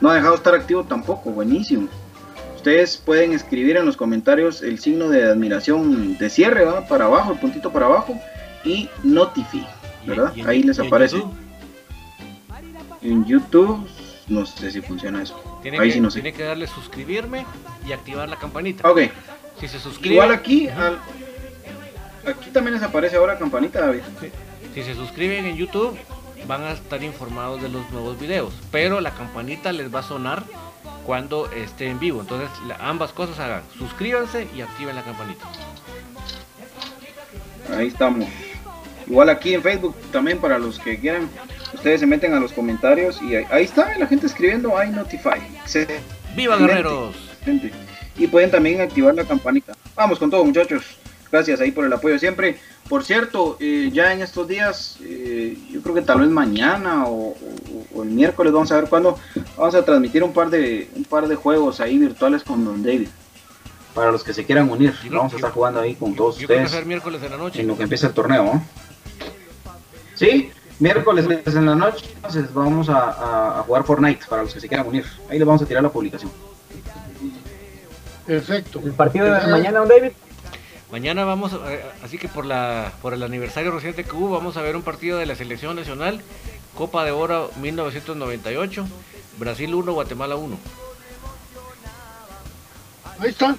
no 0.00 0.10
ha 0.10 0.14
dejado 0.14 0.32
de 0.32 0.36
estar 0.38 0.54
activo 0.54 0.84
tampoco, 0.84 1.30
buenísimo. 1.30 1.88
Ustedes 2.56 2.96
pueden 2.98 3.32
escribir 3.32 3.76
en 3.78 3.86
los 3.86 3.96
comentarios 3.96 4.62
el 4.62 4.78
signo 4.78 5.08
de 5.08 5.24
admiración 5.30 6.18
de 6.18 6.28
cierre, 6.28 6.64
¿va? 6.64 6.86
para 6.86 7.06
abajo, 7.06 7.32
el 7.32 7.38
puntito 7.38 7.72
para 7.72 7.86
abajo, 7.86 8.18
y 8.64 8.88
Notify, 9.02 9.66
¿verdad? 10.06 10.32
Y- 10.34 10.38
y 10.38 10.42
en- 10.42 10.48
ahí 10.48 10.62
les 10.62 10.78
en 10.78 10.86
aparece. 10.86 11.16
YouTube, 11.16 11.34
En 13.02 13.24
YouTube, 13.24 13.88
no 14.28 14.44
sé 14.44 14.70
si 14.70 14.82
funciona 14.82 15.22
eso. 15.22 15.42
Tiene, 15.62 15.78
Ahí 15.78 15.88
que, 15.88 15.94
sí 15.94 16.00
no 16.00 16.10
sé. 16.10 16.20
tiene 16.20 16.36
que 16.36 16.42
darle 16.44 16.66
suscribirme 16.66 17.46
y 17.86 17.92
activar 17.92 18.28
la 18.28 18.36
campanita. 18.36 18.88
Ok, 18.90 19.00
Si 19.58 19.68
se 19.68 19.78
suscribe, 19.80 20.16
igual 20.16 20.30
aquí, 20.32 20.68
al- 20.68 20.98
aquí 22.26 22.50
también 22.50 22.74
les 22.74 22.82
aparece 22.82 23.16
ahora 23.16 23.38
campanita, 23.38 23.80
David. 23.80 24.00
si 24.74 24.82
se 24.82 24.94
suscriben 24.94 25.46
en 25.46 25.56
YouTube, 25.56 25.96
van 26.46 26.62
a 26.62 26.72
estar 26.72 27.02
informados 27.02 27.62
de 27.62 27.68
los 27.68 27.88
nuevos 27.90 28.18
videos. 28.18 28.54
Pero 28.70 29.00
la 29.00 29.12
campanita 29.12 29.72
les 29.72 29.94
va 29.94 30.00
a 30.00 30.02
sonar 30.02 30.44
cuando 31.04 31.50
esté 31.50 31.88
en 31.88 31.98
vivo. 31.98 32.20
Entonces, 32.20 32.50
ambas 32.80 33.12
cosas 33.12 33.38
hagan. 33.38 33.62
Suscríbanse 33.78 34.48
y 34.54 34.60
activen 34.60 34.96
la 34.96 35.02
campanita. 35.02 35.44
Ahí 37.76 37.88
estamos. 37.88 38.28
Igual 39.06 39.28
aquí 39.28 39.54
en 39.54 39.62
Facebook 39.62 39.96
también 40.12 40.38
para 40.38 40.58
los 40.58 40.78
que 40.78 40.98
quieran, 40.98 41.28
ustedes 41.74 42.00
se 42.00 42.06
meten 42.06 42.32
a 42.32 42.38
los 42.38 42.52
comentarios 42.52 43.20
y 43.22 43.34
ahí, 43.34 43.44
ahí 43.50 43.64
está 43.64 43.96
la 43.98 44.06
gente 44.06 44.26
escribiendo 44.26 44.72
I 44.82 44.90
Notify. 44.90 45.40
Excelente. 45.62 46.00
¡Viva 46.36 46.56
guerreros! 46.56 47.16
Y 48.16 48.26
pueden 48.28 48.50
también 48.50 48.80
activar 48.80 49.14
la 49.14 49.24
campanita. 49.24 49.72
Vamos 49.96 50.18
con 50.18 50.30
todo 50.30 50.44
muchachos. 50.44 50.84
Gracias 51.32 51.60
ahí 51.60 51.72
por 51.72 51.84
el 51.84 51.92
apoyo 51.92 52.18
siempre. 52.18 52.58
Por 52.90 53.04
cierto, 53.04 53.56
eh, 53.60 53.88
ya 53.92 54.12
en 54.12 54.20
estos 54.20 54.48
días, 54.48 54.96
eh, 55.00 55.56
yo 55.70 55.80
creo 55.80 55.94
que 55.94 56.02
tal 56.02 56.20
vez 56.20 56.28
mañana 56.28 57.04
o, 57.06 57.28
o- 57.28 57.36
o 57.94 58.02
el 58.02 58.10
miércoles, 58.10 58.52
vamos 58.52 58.70
a 58.72 58.80
ver 58.80 58.88
cuándo, 58.90 59.16
vamos 59.56 59.74
a 59.76 59.84
transmitir 59.84 60.24
un 60.24 60.32
par 60.32 60.50
de 60.50 60.90
un 60.96 61.04
par 61.04 61.28
de 61.28 61.36
juegos 61.36 61.78
ahí 61.80 61.96
virtuales 61.98 62.42
con 62.42 62.64
Don 62.64 62.82
David. 62.82 63.08
Para 63.94 64.10
los 64.10 64.24
que 64.24 64.32
se 64.34 64.44
quieran 64.44 64.68
unir, 64.68 64.92
Yo 64.92 65.08
creo- 65.08 65.18
vamos 65.18 65.32
a 65.34 65.36
estar 65.36 65.52
jugando 65.52 65.78
ahí 65.80 65.94
con 65.94 66.16
todos 66.16 66.36
Yo 66.38 66.48
creo 66.48 66.58
que 66.58 66.64
ustedes 66.64 66.72
va 66.72 66.76
a 66.76 66.78
ser 66.80 66.86
miércoles 66.86 67.22
en 67.22 67.30
la 67.30 67.36
noche. 67.36 67.60
en 67.60 67.68
lo 67.68 67.76
que 67.76 67.84
empieza 67.84 68.08
el 68.08 68.12
torneo. 68.12 68.42
¿no? 68.44 68.64
Sí, 70.16 70.50
miércoles 70.80 71.26
en 71.46 71.66
la 71.66 71.74
noche, 71.76 72.06
entonces 72.16 72.52
vamos 72.52 72.88
a, 72.88 72.98
a- 72.98 73.60
a 73.60 73.62
jugar 73.62 73.84
Fortnite 73.84 74.26
para 74.28 74.42
los 74.42 74.52
que 74.52 74.58
se 74.60 74.66
quieran 74.66 74.88
unir. 74.88 75.04
Ahí 75.30 75.38
les 75.38 75.46
vamos 75.46 75.62
a 75.62 75.66
tirar 75.66 75.82
la 75.84 75.90
publicación. 75.90 76.30
Perfecto. 78.26 78.80
El 78.84 78.92
partido 78.92 79.26
de 79.26 79.46
mañana, 79.46 79.78
don 79.80 79.88
David. 79.88 80.10
Mañana 80.90 81.24
vamos, 81.24 81.52
eh, 81.52 81.84
así 82.02 82.18
que 82.18 82.26
por 82.28 82.44
la 82.44 82.92
por 83.00 83.14
el 83.14 83.22
aniversario 83.22 83.70
reciente 83.70 84.04
que 84.04 84.16
hubo, 84.16 84.30
vamos 84.30 84.56
a 84.56 84.62
ver 84.62 84.74
un 84.74 84.82
partido 84.82 85.18
de 85.18 85.26
la 85.26 85.36
selección 85.36 85.76
nacional, 85.76 86.20
Copa 86.76 87.04
de 87.04 87.12
Oro 87.12 87.50
1998, 87.60 88.86
Brasil 89.38 89.72
1, 89.72 89.92
Guatemala 89.92 90.34
1. 90.34 90.58
Ahí 93.20 93.30
está. 93.30 93.56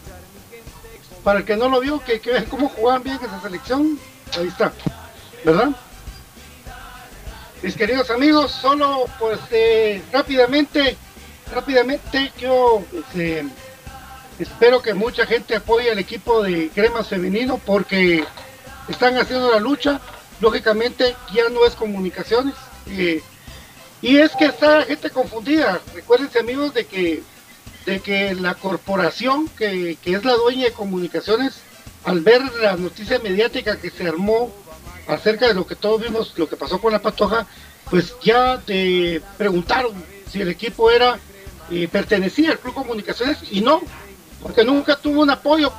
Para 1.23 1.39
el 1.39 1.45
que 1.45 1.55
no 1.55 1.69
lo 1.69 1.79
vio, 1.79 2.03
que, 2.03 2.19
que 2.19 2.31
vean 2.31 2.45
cómo 2.45 2.67
jugaban 2.67 3.03
bien 3.03 3.19
esa 3.23 3.39
selección, 3.41 3.97
ahí 4.37 4.47
está. 4.47 4.73
¿Verdad? 5.45 5.69
Mis 7.61 7.75
queridos 7.75 8.09
amigos, 8.09 8.51
solo 8.51 9.05
pues 9.19 9.39
eh, 9.51 10.01
rápidamente, 10.11 10.97
rápidamente 11.53 12.31
yo 12.39 12.83
este, 12.91 13.45
espero 14.41 14.81
que 14.81 14.93
mucha 14.93 15.25
gente 15.25 15.55
apoye 15.55 15.91
al 15.91 15.99
equipo 15.99 16.43
de 16.43 16.69
Cremas 16.69 17.07
Femenino 17.07 17.59
porque 17.65 18.23
están 18.87 19.17
haciendo 19.17 19.51
la 19.51 19.59
lucha. 19.59 20.01
Lógicamente 20.39 21.15
ya 21.33 21.49
no 21.49 21.65
es 21.65 21.75
comunicaciones. 21.75 22.55
eh, 22.87 23.21
y 24.01 24.17
es 24.17 24.31
que 24.31 24.45
está 24.45 24.79
la 24.79 24.85
gente 24.85 25.11
confundida. 25.11 25.79
Recuérdense 25.93 26.39
amigos 26.39 26.73
de 26.73 26.85
que 26.85 27.23
de 27.85 27.99
que 27.99 28.35
la 28.35 28.53
corporación 28.55 29.47
que, 29.49 29.97
que 30.01 30.13
es 30.13 30.23
la 30.23 30.33
dueña 30.33 30.65
de 30.65 30.71
comunicaciones, 30.71 31.61
al 32.03 32.21
ver 32.21 32.41
la 32.61 32.75
noticia 32.75 33.19
mediática 33.19 33.77
que 33.77 33.89
se 33.89 34.07
armó 34.07 34.53
acerca 35.07 35.47
de 35.47 35.53
lo 35.53 35.65
que 35.65 35.75
todos 35.75 36.01
vimos, 36.01 36.33
lo 36.37 36.47
que 36.47 36.55
pasó 36.55 36.79
con 36.79 36.93
la 36.93 36.99
patoja, 36.99 37.47
pues 37.89 38.13
ya 38.23 38.59
te 38.59 39.21
preguntaron 39.37 39.93
si 40.31 40.41
el 40.41 40.49
equipo 40.49 40.91
era 40.91 41.19
eh, 41.71 41.87
pertenecía 41.91 42.51
al 42.51 42.59
Club 42.59 42.73
Comunicaciones 42.73 43.39
y 43.49 43.61
no, 43.61 43.81
porque 44.41 44.63
nunca 44.63 44.95
tuvo 44.95 45.21
un 45.21 45.29
apoyo 45.29 45.71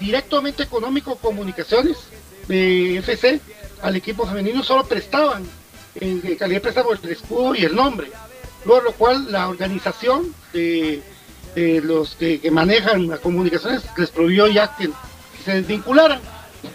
directamente 0.00 0.62
económico 0.62 1.16
comunicaciones 1.16 1.96
de 2.46 2.98
FC 2.98 3.40
al 3.82 3.96
equipo 3.96 4.26
femenino, 4.26 4.62
solo 4.62 4.84
prestaban 4.84 5.44
en 5.94 6.20
calidad 6.36 6.58
de 6.58 6.60
préstamo 6.60 6.92
el 6.92 7.10
escudo 7.10 7.54
y 7.54 7.64
el 7.64 7.74
nombre. 7.74 8.10
Luego 8.64 8.82
lo 8.82 8.92
cual 8.92 9.30
la 9.30 9.48
organización 9.48 10.34
de 10.52 11.02
eh, 11.54 11.80
los 11.82 12.14
que, 12.16 12.40
manejan 12.50 13.08
las 13.08 13.20
comunicaciones 13.20 13.82
les 13.96 14.10
prohibió 14.10 14.46
ya 14.48 14.76
que 14.76 14.90
se 15.44 15.54
desvincularan 15.54 16.20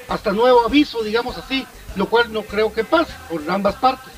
hasta 0.08 0.32
nuevo 0.32 0.66
aviso, 0.66 1.04
digamos 1.04 1.38
así, 1.38 1.66
lo 1.96 2.08
cual 2.08 2.32
no 2.32 2.44
creo 2.44 2.74
que 2.74 2.84
pase 2.84 3.14
por 3.30 3.50
ambas 3.50 3.76
partes. 3.76 4.14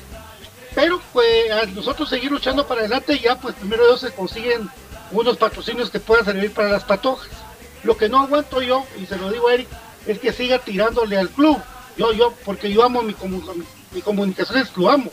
Pero 0.74 1.00
pues 1.12 1.72
nosotros 1.74 2.08
seguir 2.08 2.30
luchando 2.30 2.66
para 2.66 2.80
adelante 2.80 3.18
ya 3.18 3.38
pues 3.40 3.54
primero 3.54 3.84
ellos 3.86 4.00
se 4.00 4.12
consiguen 4.12 4.68
unos 5.12 5.36
patrocinios 5.36 5.90
que 5.90 6.00
puedan 6.00 6.24
servir 6.24 6.52
para 6.52 6.68
las 6.70 6.84
patojas. 6.84 7.28
Lo 7.84 7.96
que 7.96 8.08
no 8.08 8.20
aguanto 8.20 8.60
yo, 8.62 8.84
y 9.00 9.06
se 9.06 9.16
lo 9.16 9.30
digo 9.30 9.48
a 9.48 9.54
Eric, 9.54 9.68
es 10.06 10.18
que 10.18 10.32
siga 10.32 10.58
tirándole 10.58 11.16
al 11.16 11.28
club. 11.30 11.58
Yo, 11.96 12.12
yo, 12.12 12.32
porque 12.44 12.70
yo 12.70 12.82
amo 12.84 13.02
mi, 13.02 13.14
comu- 13.14 13.64
mi 13.92 14.02
comunicaciones, 14.02 14.68
lo 14.76 14.90
amo. 14.90 15.10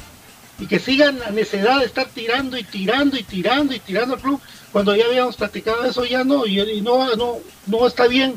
Y 0.59 0.67
que 0.67 0.79
sigan 0.79 1.19
la 1.19 1.31
necesidad 1.31 1.79
de 1.79 1.85
estar 1.85 2.07
tirando 2.07 2.57
y 2.57 2.63
tirando 2.63 3.17
y 3.17 3.23
tirando 3.23 3.73
y 3.73 3.79
tirando 3.79 4.15
al 4.15 4.21
club. 4.21 4.39
Cuando 4.71 4.95
ya 4.95 5.05
habíamos 5.05 5.35
platicado 5.35 5.83
eso, 5.85 6.05
ya 6.05 6.23
no, 6.23 6.45
y, 6.45 6.81
no, 6.81 7.15
no, 7.15 7.37
no 7.67 7.87
está 7.87 8.07
bien. 8.07 8.35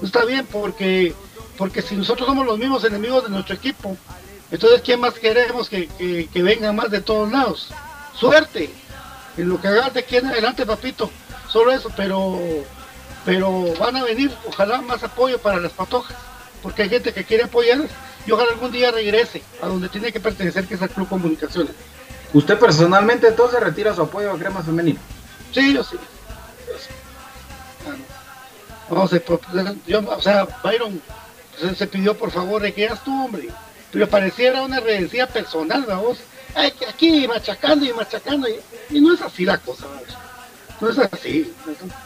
No 0.00 0.06
está 0.06 0.24
bien 0.24 0.46
porque, 0.46 1.14
porque 1.56 1.82
si 1.82 1.94
nosotros 1.96 2.26
somos 2.26 2.46
los 2.46 2.58
mismos 2.58 2.84
enemigos 2.84 3.24
de 3.24 3.30
nuestro 3.30 3.54
equipo, 3.54 3.96
entonces 4.50 4.82
¿quién 4.82 5.00
más 5.00 5.14
queremos 5.14 5.68
que, 5.68 5.86
que, 5.88 6.28
que 6.32 6.42
venga 6.42 6.72
más 6.72 6.90
de 6.90 7.00
todos 7.00 7.30
lados? 7.30 7.68
Suerte 8.18 8.70
en 9.36 9.48
lo 9.48 9.60
que 9.60 9.68
hagas 9.68 9.94
de 9.94 10.00
aquí 10.00 10.16
en 10.16 10.26
adelante, 10.26 10.66
papito. 10.66 11.10
Solo 11.48 11.72
eso, 11.72 11.90
pero 11.96 12.38
pero 13.24 13.74
van 13.78 13.96
a 13.96 14.04
venir, 14.04 14.30
ojalá 14.46 14.82
más 14.82 15.02
apoyo 15.02 15.38
para 15.38 15.58
las 15.58 15.72
patojas, 15.72 16.16
porque 16.62 16.82
hay 16.82 16.90
gente 16.90 17.12
que 17.12 17.24
quiere 17.24 17.44
apoyar 17.44 17.80
y 18.26 18.30
ojalá 18.30 18.52
algún 18.52 18.70
día 18.70 18.90
regrese 18.90 19.42
a 19.62 19.66
donde 19.66 19.88
tiene 19.88 20.12
que 20.12 20.20
pertenecer, 20.20 20.66
que 20.66 20.74
es 20.74 20.82
el 20.82 20.90
Club 20.90 21.08
Comunicaciones. 21.08 21.74
¿Usted 22.34 22.58
personalmente 22.58 23.28
entonces 23.28 23.60
retira 23.60 23.94
su 23.94 24.02
apoyo 24.02 24.32
a 24.32 24.38
Crema 24.38 24.62
Femenino? 24.62 25.00
Sí, 25.52 25.72
yo 25.72 25.82
sí. 25.84 25.96
Vamos 28.90 29.12
a, 29.12 29.20
yo, 29.86 30.00
o 30.00 30.20
sea, 30.20 30.46
Byron 30.62 31.00
se, 31.58 31.74
se 31.74 31.86
pidió 31.86 32.16
por 32.16 32.30
favor 32.30 32.60
de 32.60 32.74
que 32.74 32.84
eras 32.84 33.02
tú, 33.02 33.24
hombre. 33.24 33.48
Pero 33.90 34.08
pareciera 34.08 34.62
una 34.62 34.80
redención 34.80 35.28
personal, 35.28 35.84
vamos. 35.86 36.18
Ay, 36.54 36.72
aquí 36.88 37.26
machacando 37.26 37.84
y 37.84 37.92
machacando. 37.92 38.48
Y, 38.48 38.60
y 38.90 39.00
no 39.00 39.14
es 39.14 39.22
así 39.22 39.44
la 39.44 39.58
cosa. 39.58 39.86
No 40.80 40.88
es 40.88 40.98
así. 40.98 41.52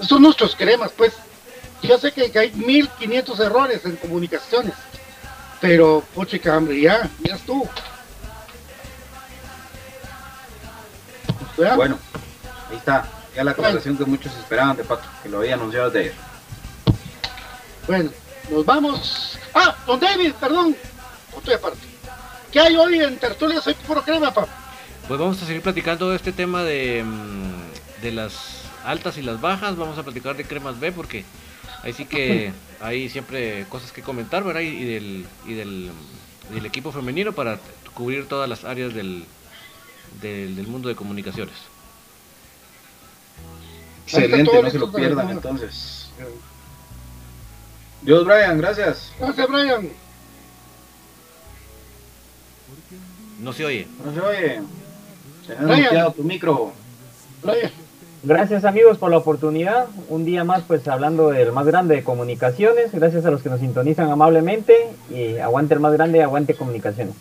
Son 0.00 0.22
nuestros 0.22 0.54
cremas, 0.54 0.92
pues. 0.96 1.12
Yo 1.82 1.98
sé 1.98 2.12
que, 2.12 2.30
que 2.30 2.38
hay 2.38 2.52
1500 2.52 3.40
errores 3.40 3.84
en 3.84 3.96
comunicaciones. 3.96 4.74
Pero, 5.60 6.04
puchica, 6.14 6.56
hombre, 6.56 6.80
ya, 6.80 7.08
ya 7.20 7.34
estuvo. 7.34 7.68
¿Verdad? 11.56 11.76
Bueno, 11.76 11.98
ahí 12.70 12.76
está. 12.76 13.08
Ya 13.34 13.44
la 13.44 13.54
conversación 13.54 13.96
que 13.96 14.04
muchos 14.04 14.34
esperaban 14.36 14.76
de 14.76 14.84
Pato, 14.84 15.08
que 15.22 15.28
lo 15.28 15.38
había 15.38 15.54
anunciado 15.54 15.90
desde 15.90 16.10
ayer. 16.10 16.14
Bueno, 17.86 18.10
nos 18.50 18.64
vamos. 18.64 19.38
Ah, 19.54 19.74
don 19.86 19.98
David, 19.98 20.32
perdón. 20.40 20.76
Estoy 21.36 21.54
aparte. 21.54 21.78
¿Qué 22.52 22.60
hay 22.60 22.76
hoy 22.76 23.00
en 23.00 23.18
Tertulia? 23.18 23.60
Soy 23.60 23.74
puro 23.74 24.02
crema, 24.02 24.32
papá. 24.32 24.48
Pues 25.08 25.18
vamos 25.18 25.42
a 25.42 25.46
seguir 25.46 25.62
platicando 25.62 26.10
de 26.10 26.16
este 26.16 26.32
tema 26.32 26.62
de, 26.64 27.02
mm, 27.02 28.02
de 28.02 28.12
las 28.12 28.64
altas 28.84 29.16
y 29.16 29.22
las 29.22 29.40
bajas. 29.40 29.74
Vamos 29.76 29.96
a 29.96 30.02
platicar 30.02 30.36
de 30.36 30.44
cremas 30.44 30.78
B 30.78 30.92
porque 30.92 31.24
ahí 31.82 31.94
sí 31.94 32.04
que 32.04 32.52
hay 32.80 33.08
siempre 33.08 33.64
cosas 33.70 33.90
que 33.90 34.02
comentar, 34.02 34.44
¿verdad? 34.44 34.60
Y, 34.60 34.84
del, 34.84 35.26
y 35.46 35.54
del, 35.54 35.90
del 36.52 36.66
equipo 36.66 36.92
femenino 36.92 37.32
para 37.32 37.58
cubrir 37.94 38.28
todas 38.28 38.50
las 38.50 38.64
áreas 38.64 38.92
del, 38.92 39.24
del, 40.20 40.54
del 40.56 40.66
mundo 40.66 40.90
de 40.90 40.94
comunicaciones. 40.94 41.54
Excelente, 44.04 44.62
no 44.62 44.70
se 44.70 44.78
lo 44.78 44.92
pierdan 44.92 45.30
entonces. 45.30 46.10
Dios, 48.02 48.26
Brian, 48.26 48.58
gracias. 48.58 49.10
Gracias, 49.18 49.48
Brian. 49.48 49.88
No 53.40 53.52
se 53.54 53.64
oye. 53.64 53.88
No 54.04 54.12
se 54.12 54.20
oye. 54.20 54.60
Tu 56.16 56.24
micro. 56.24 56.72
Gracias 58.22 58.64
amigos 58.64 58.98
por 58.98 59.10
la 59.10 59.18
oportunidad. 59.18 59.86
Un 60.08 60.24
día 60.24 60.44
más 60.44 60.62
pues 60.66 60.86
hablando 60.88 61.30
del 61.30 61.52
más 61.52 61.66
grande 61.66 61.96
de 61.96 62.04
comunicaciones. 62.04 62.92
Gracias 62.92 63.24
a 63.24 63.30
los 63.30 63.42
que 63.42 63.48
nos 63.48 63.60
sintonizan 63.60 64.10
amablemente. 64.10 64.74
Y 65.10 65.38
aguante 65.38 65.74
el 65.74 65.80
más 65.80 65.92
grande, 65.92 66.22
aguante 66.22 66.54
comunicaciones. 66.54 67.14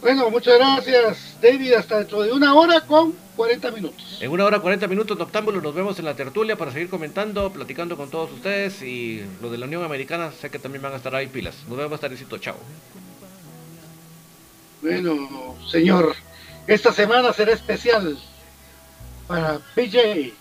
Bueno, 0.00 0.30
muchas 0.30 0.56
gracias, 0.56 1.36
David. 1.42 1.74
Hasta 1.74 1.98
dentro 1.98 2.22
de 2.22 2.32
una 2.32 2.54
hora 2.54 2.80
con 2.80 3.12
40 3.36 3.70
minutos. 3.72 4.18
En 4.20 4.30
una 4.30 4.46
hora 4.46 4.60
40 4.60 4.86
minutos, 4.86 5.18
Noctámbulos, 5.18 5.62
nos 5.62 5.74
vemos 5.74 5.98
en 5.98 6.06
la 6.06 6.14
tertulia 6.14 6.56
para 6.56 6.72
seguir 6.72 6.88
comentando, 6.88 7.50
platicando 7.50 7.96
con 7.96 8.08
todos 8.08 8.32
ustedes 8.32 8.82
y 8.82 9.22
lo 9.42 9.50
de 9.50 9.58
la 9.58 9.66
Unión 9.66 9.84
Americana, 9.84 10.30
sé 10.32 10.50
que 10.50 10.58
también 10.58 10.82
van 10.82 10.94
a 10.94 10.96
estar 10.96 11.14
ahí 11.14 11.26
pilas. 11.26 11.54
Nos 11.68 11.76
vemos, 11.76 12.00
Tarecito, 12.00 12.38
chao. 12.38 12.56
Bueno, 14.82 15.56
señor, 15.70 16.14
esta 16.66 16.92
semana 16.92 17.32
será 17.32 17.52
especial 17.52 18.16
para 19.26 19.58
PJ. 19.74 20.32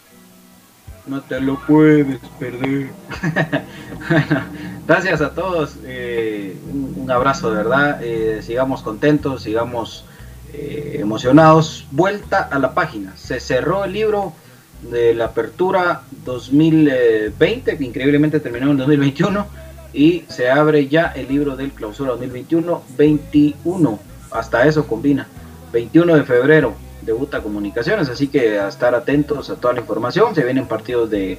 No 1.08 1.22
te 1.22 1.40
lo 1.42 1.60
puedes 1.66 2.20
perder. 2.40 2.92
Bueno, 4.10 4.46
Gracias 4.88 5.22
a 5.22 5.34
todos. 5.34 5.76
eh, 5.84 6.56
un, 6.72 6.94
un 6.98 7.12
abrazo 7.12 7.50
de 7.52 7.58
verdad. 7.58 8.00
eh, 8.04 8.42
sigamos 8.44 8.82
contentos, 8.82 9.44
sigamos 9.44 10.06
eh, 10.54 10.98
emocionados. 11.00 11.86
Vuelta 11.92 12.40
a 12.52 12.60
la 12.60 12.74
página. 12.74 13.16
Se 13.18 13.40
cerró 13.40 13.86
el 13.86 13.94
libro 13.94 14.34
de 14.90 15.14
la 15.14 15.26
apertura 15.26 16.04
2020, 16.26 17.78
que 17.78 17.84
increíblemente 17.84 18.40
terminó 18.40 18.72
en 18.72 18.78
2021. 18.78 19.48
Y 19.92 20.26
se 20.30 20.50
abre 20.52 20.88
ya 20.88 21.08
el 21.16 21.28
libro 21.28 21.56
del 21.56 21.72
clausura 21.72 22.14
2021-21. 22.14 24.00
Hasta 24.32 24.66
eso 24.66 24.86
combina. 24.88 25.28
21 25.72 26.16
de 26.16 26.24
febrero 26.24 26.74
debuta 27.02 27.42
Comunicaciones, 27.42 28.10
así 28.10 28.28
que 28.28 28.60
a 28.60 28.68
estar 28.68 28.94
atentos 28.96 29.50
a 29.50 29.56
toda 29.56 29.74
la 29.74 29.82
información. 29.82 30.36
Se 30.36 30.44
vienen 30.44 30.68
partidos 30.68 31.10
de, 31.10 31.38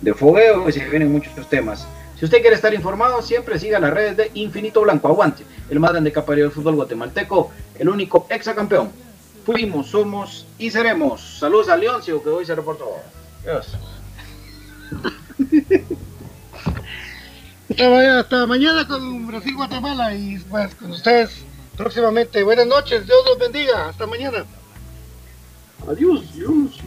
de 0.00 0.14
fogueo 0.14 0.68
y 0.68 0.72
se 0.72 0.84
vienen 0.88 1.10
muchos 1.12 1.48
temas. 1.48 1.86
Si 2.18 2.24
usted 2.26 2.40
quiere 2.42 2.54
estar 2.56 2.72
informado, 2.74 3.22
siempre 3.22 3.58
siga 3.58 3.78
las 3.80 3.92
redes 3.94 4.16
de 4.16 4.30
Infinito 4.34 4.82
Blanco. 4.82 5.08
Aguante, 5.08 5.44
el 5.70 5.80
más 5.80 5.92
grande 5.92 6.12
capario 6.12 6.44
del 6.44 6.52
fútbol 6.52 6.74
guatemalteco, 6.76 7.50
el 7.78 7.88
único 7.88 8.26
exacampeón. 8.28 8.90
Fuimos, 9.46 9.86
somos 9.88 10.46
y 10.58 10.70
seremos. 10.70 11.38
Saludos 11.38 11.70
a 11.70 11.76
Leoncio, 11.76 12.22
que 12.22 12.28
hoy 12.28 12.44
se 12.44 12.54
reportó. 12.54 12.90
Dios. 13.42 13.74
Hasta, 17.70 17.88
ma- 17.88 18.18
hasta 18.20 18.46
mañana 18.46 18.86
con 18.86 19.26
Brasil 19.26 19.54
Guatemala 19.56 20.14
y 20.14 20.38
pues 20.50 20.74
con 20.74 20.90
ustedes 20.90 21.42
próximamente. 21.80 22.42
Buenas 22.42 22.66
noches, 22.66 23.06
Dios 23.06 23.18
los 23.24 23.38
bendiga. 23.38 23.88
Hasta 23.88 24.06
mañana. 24.06 24.44
Adiós, 25.88 26.34
Dios. 26.34 26.78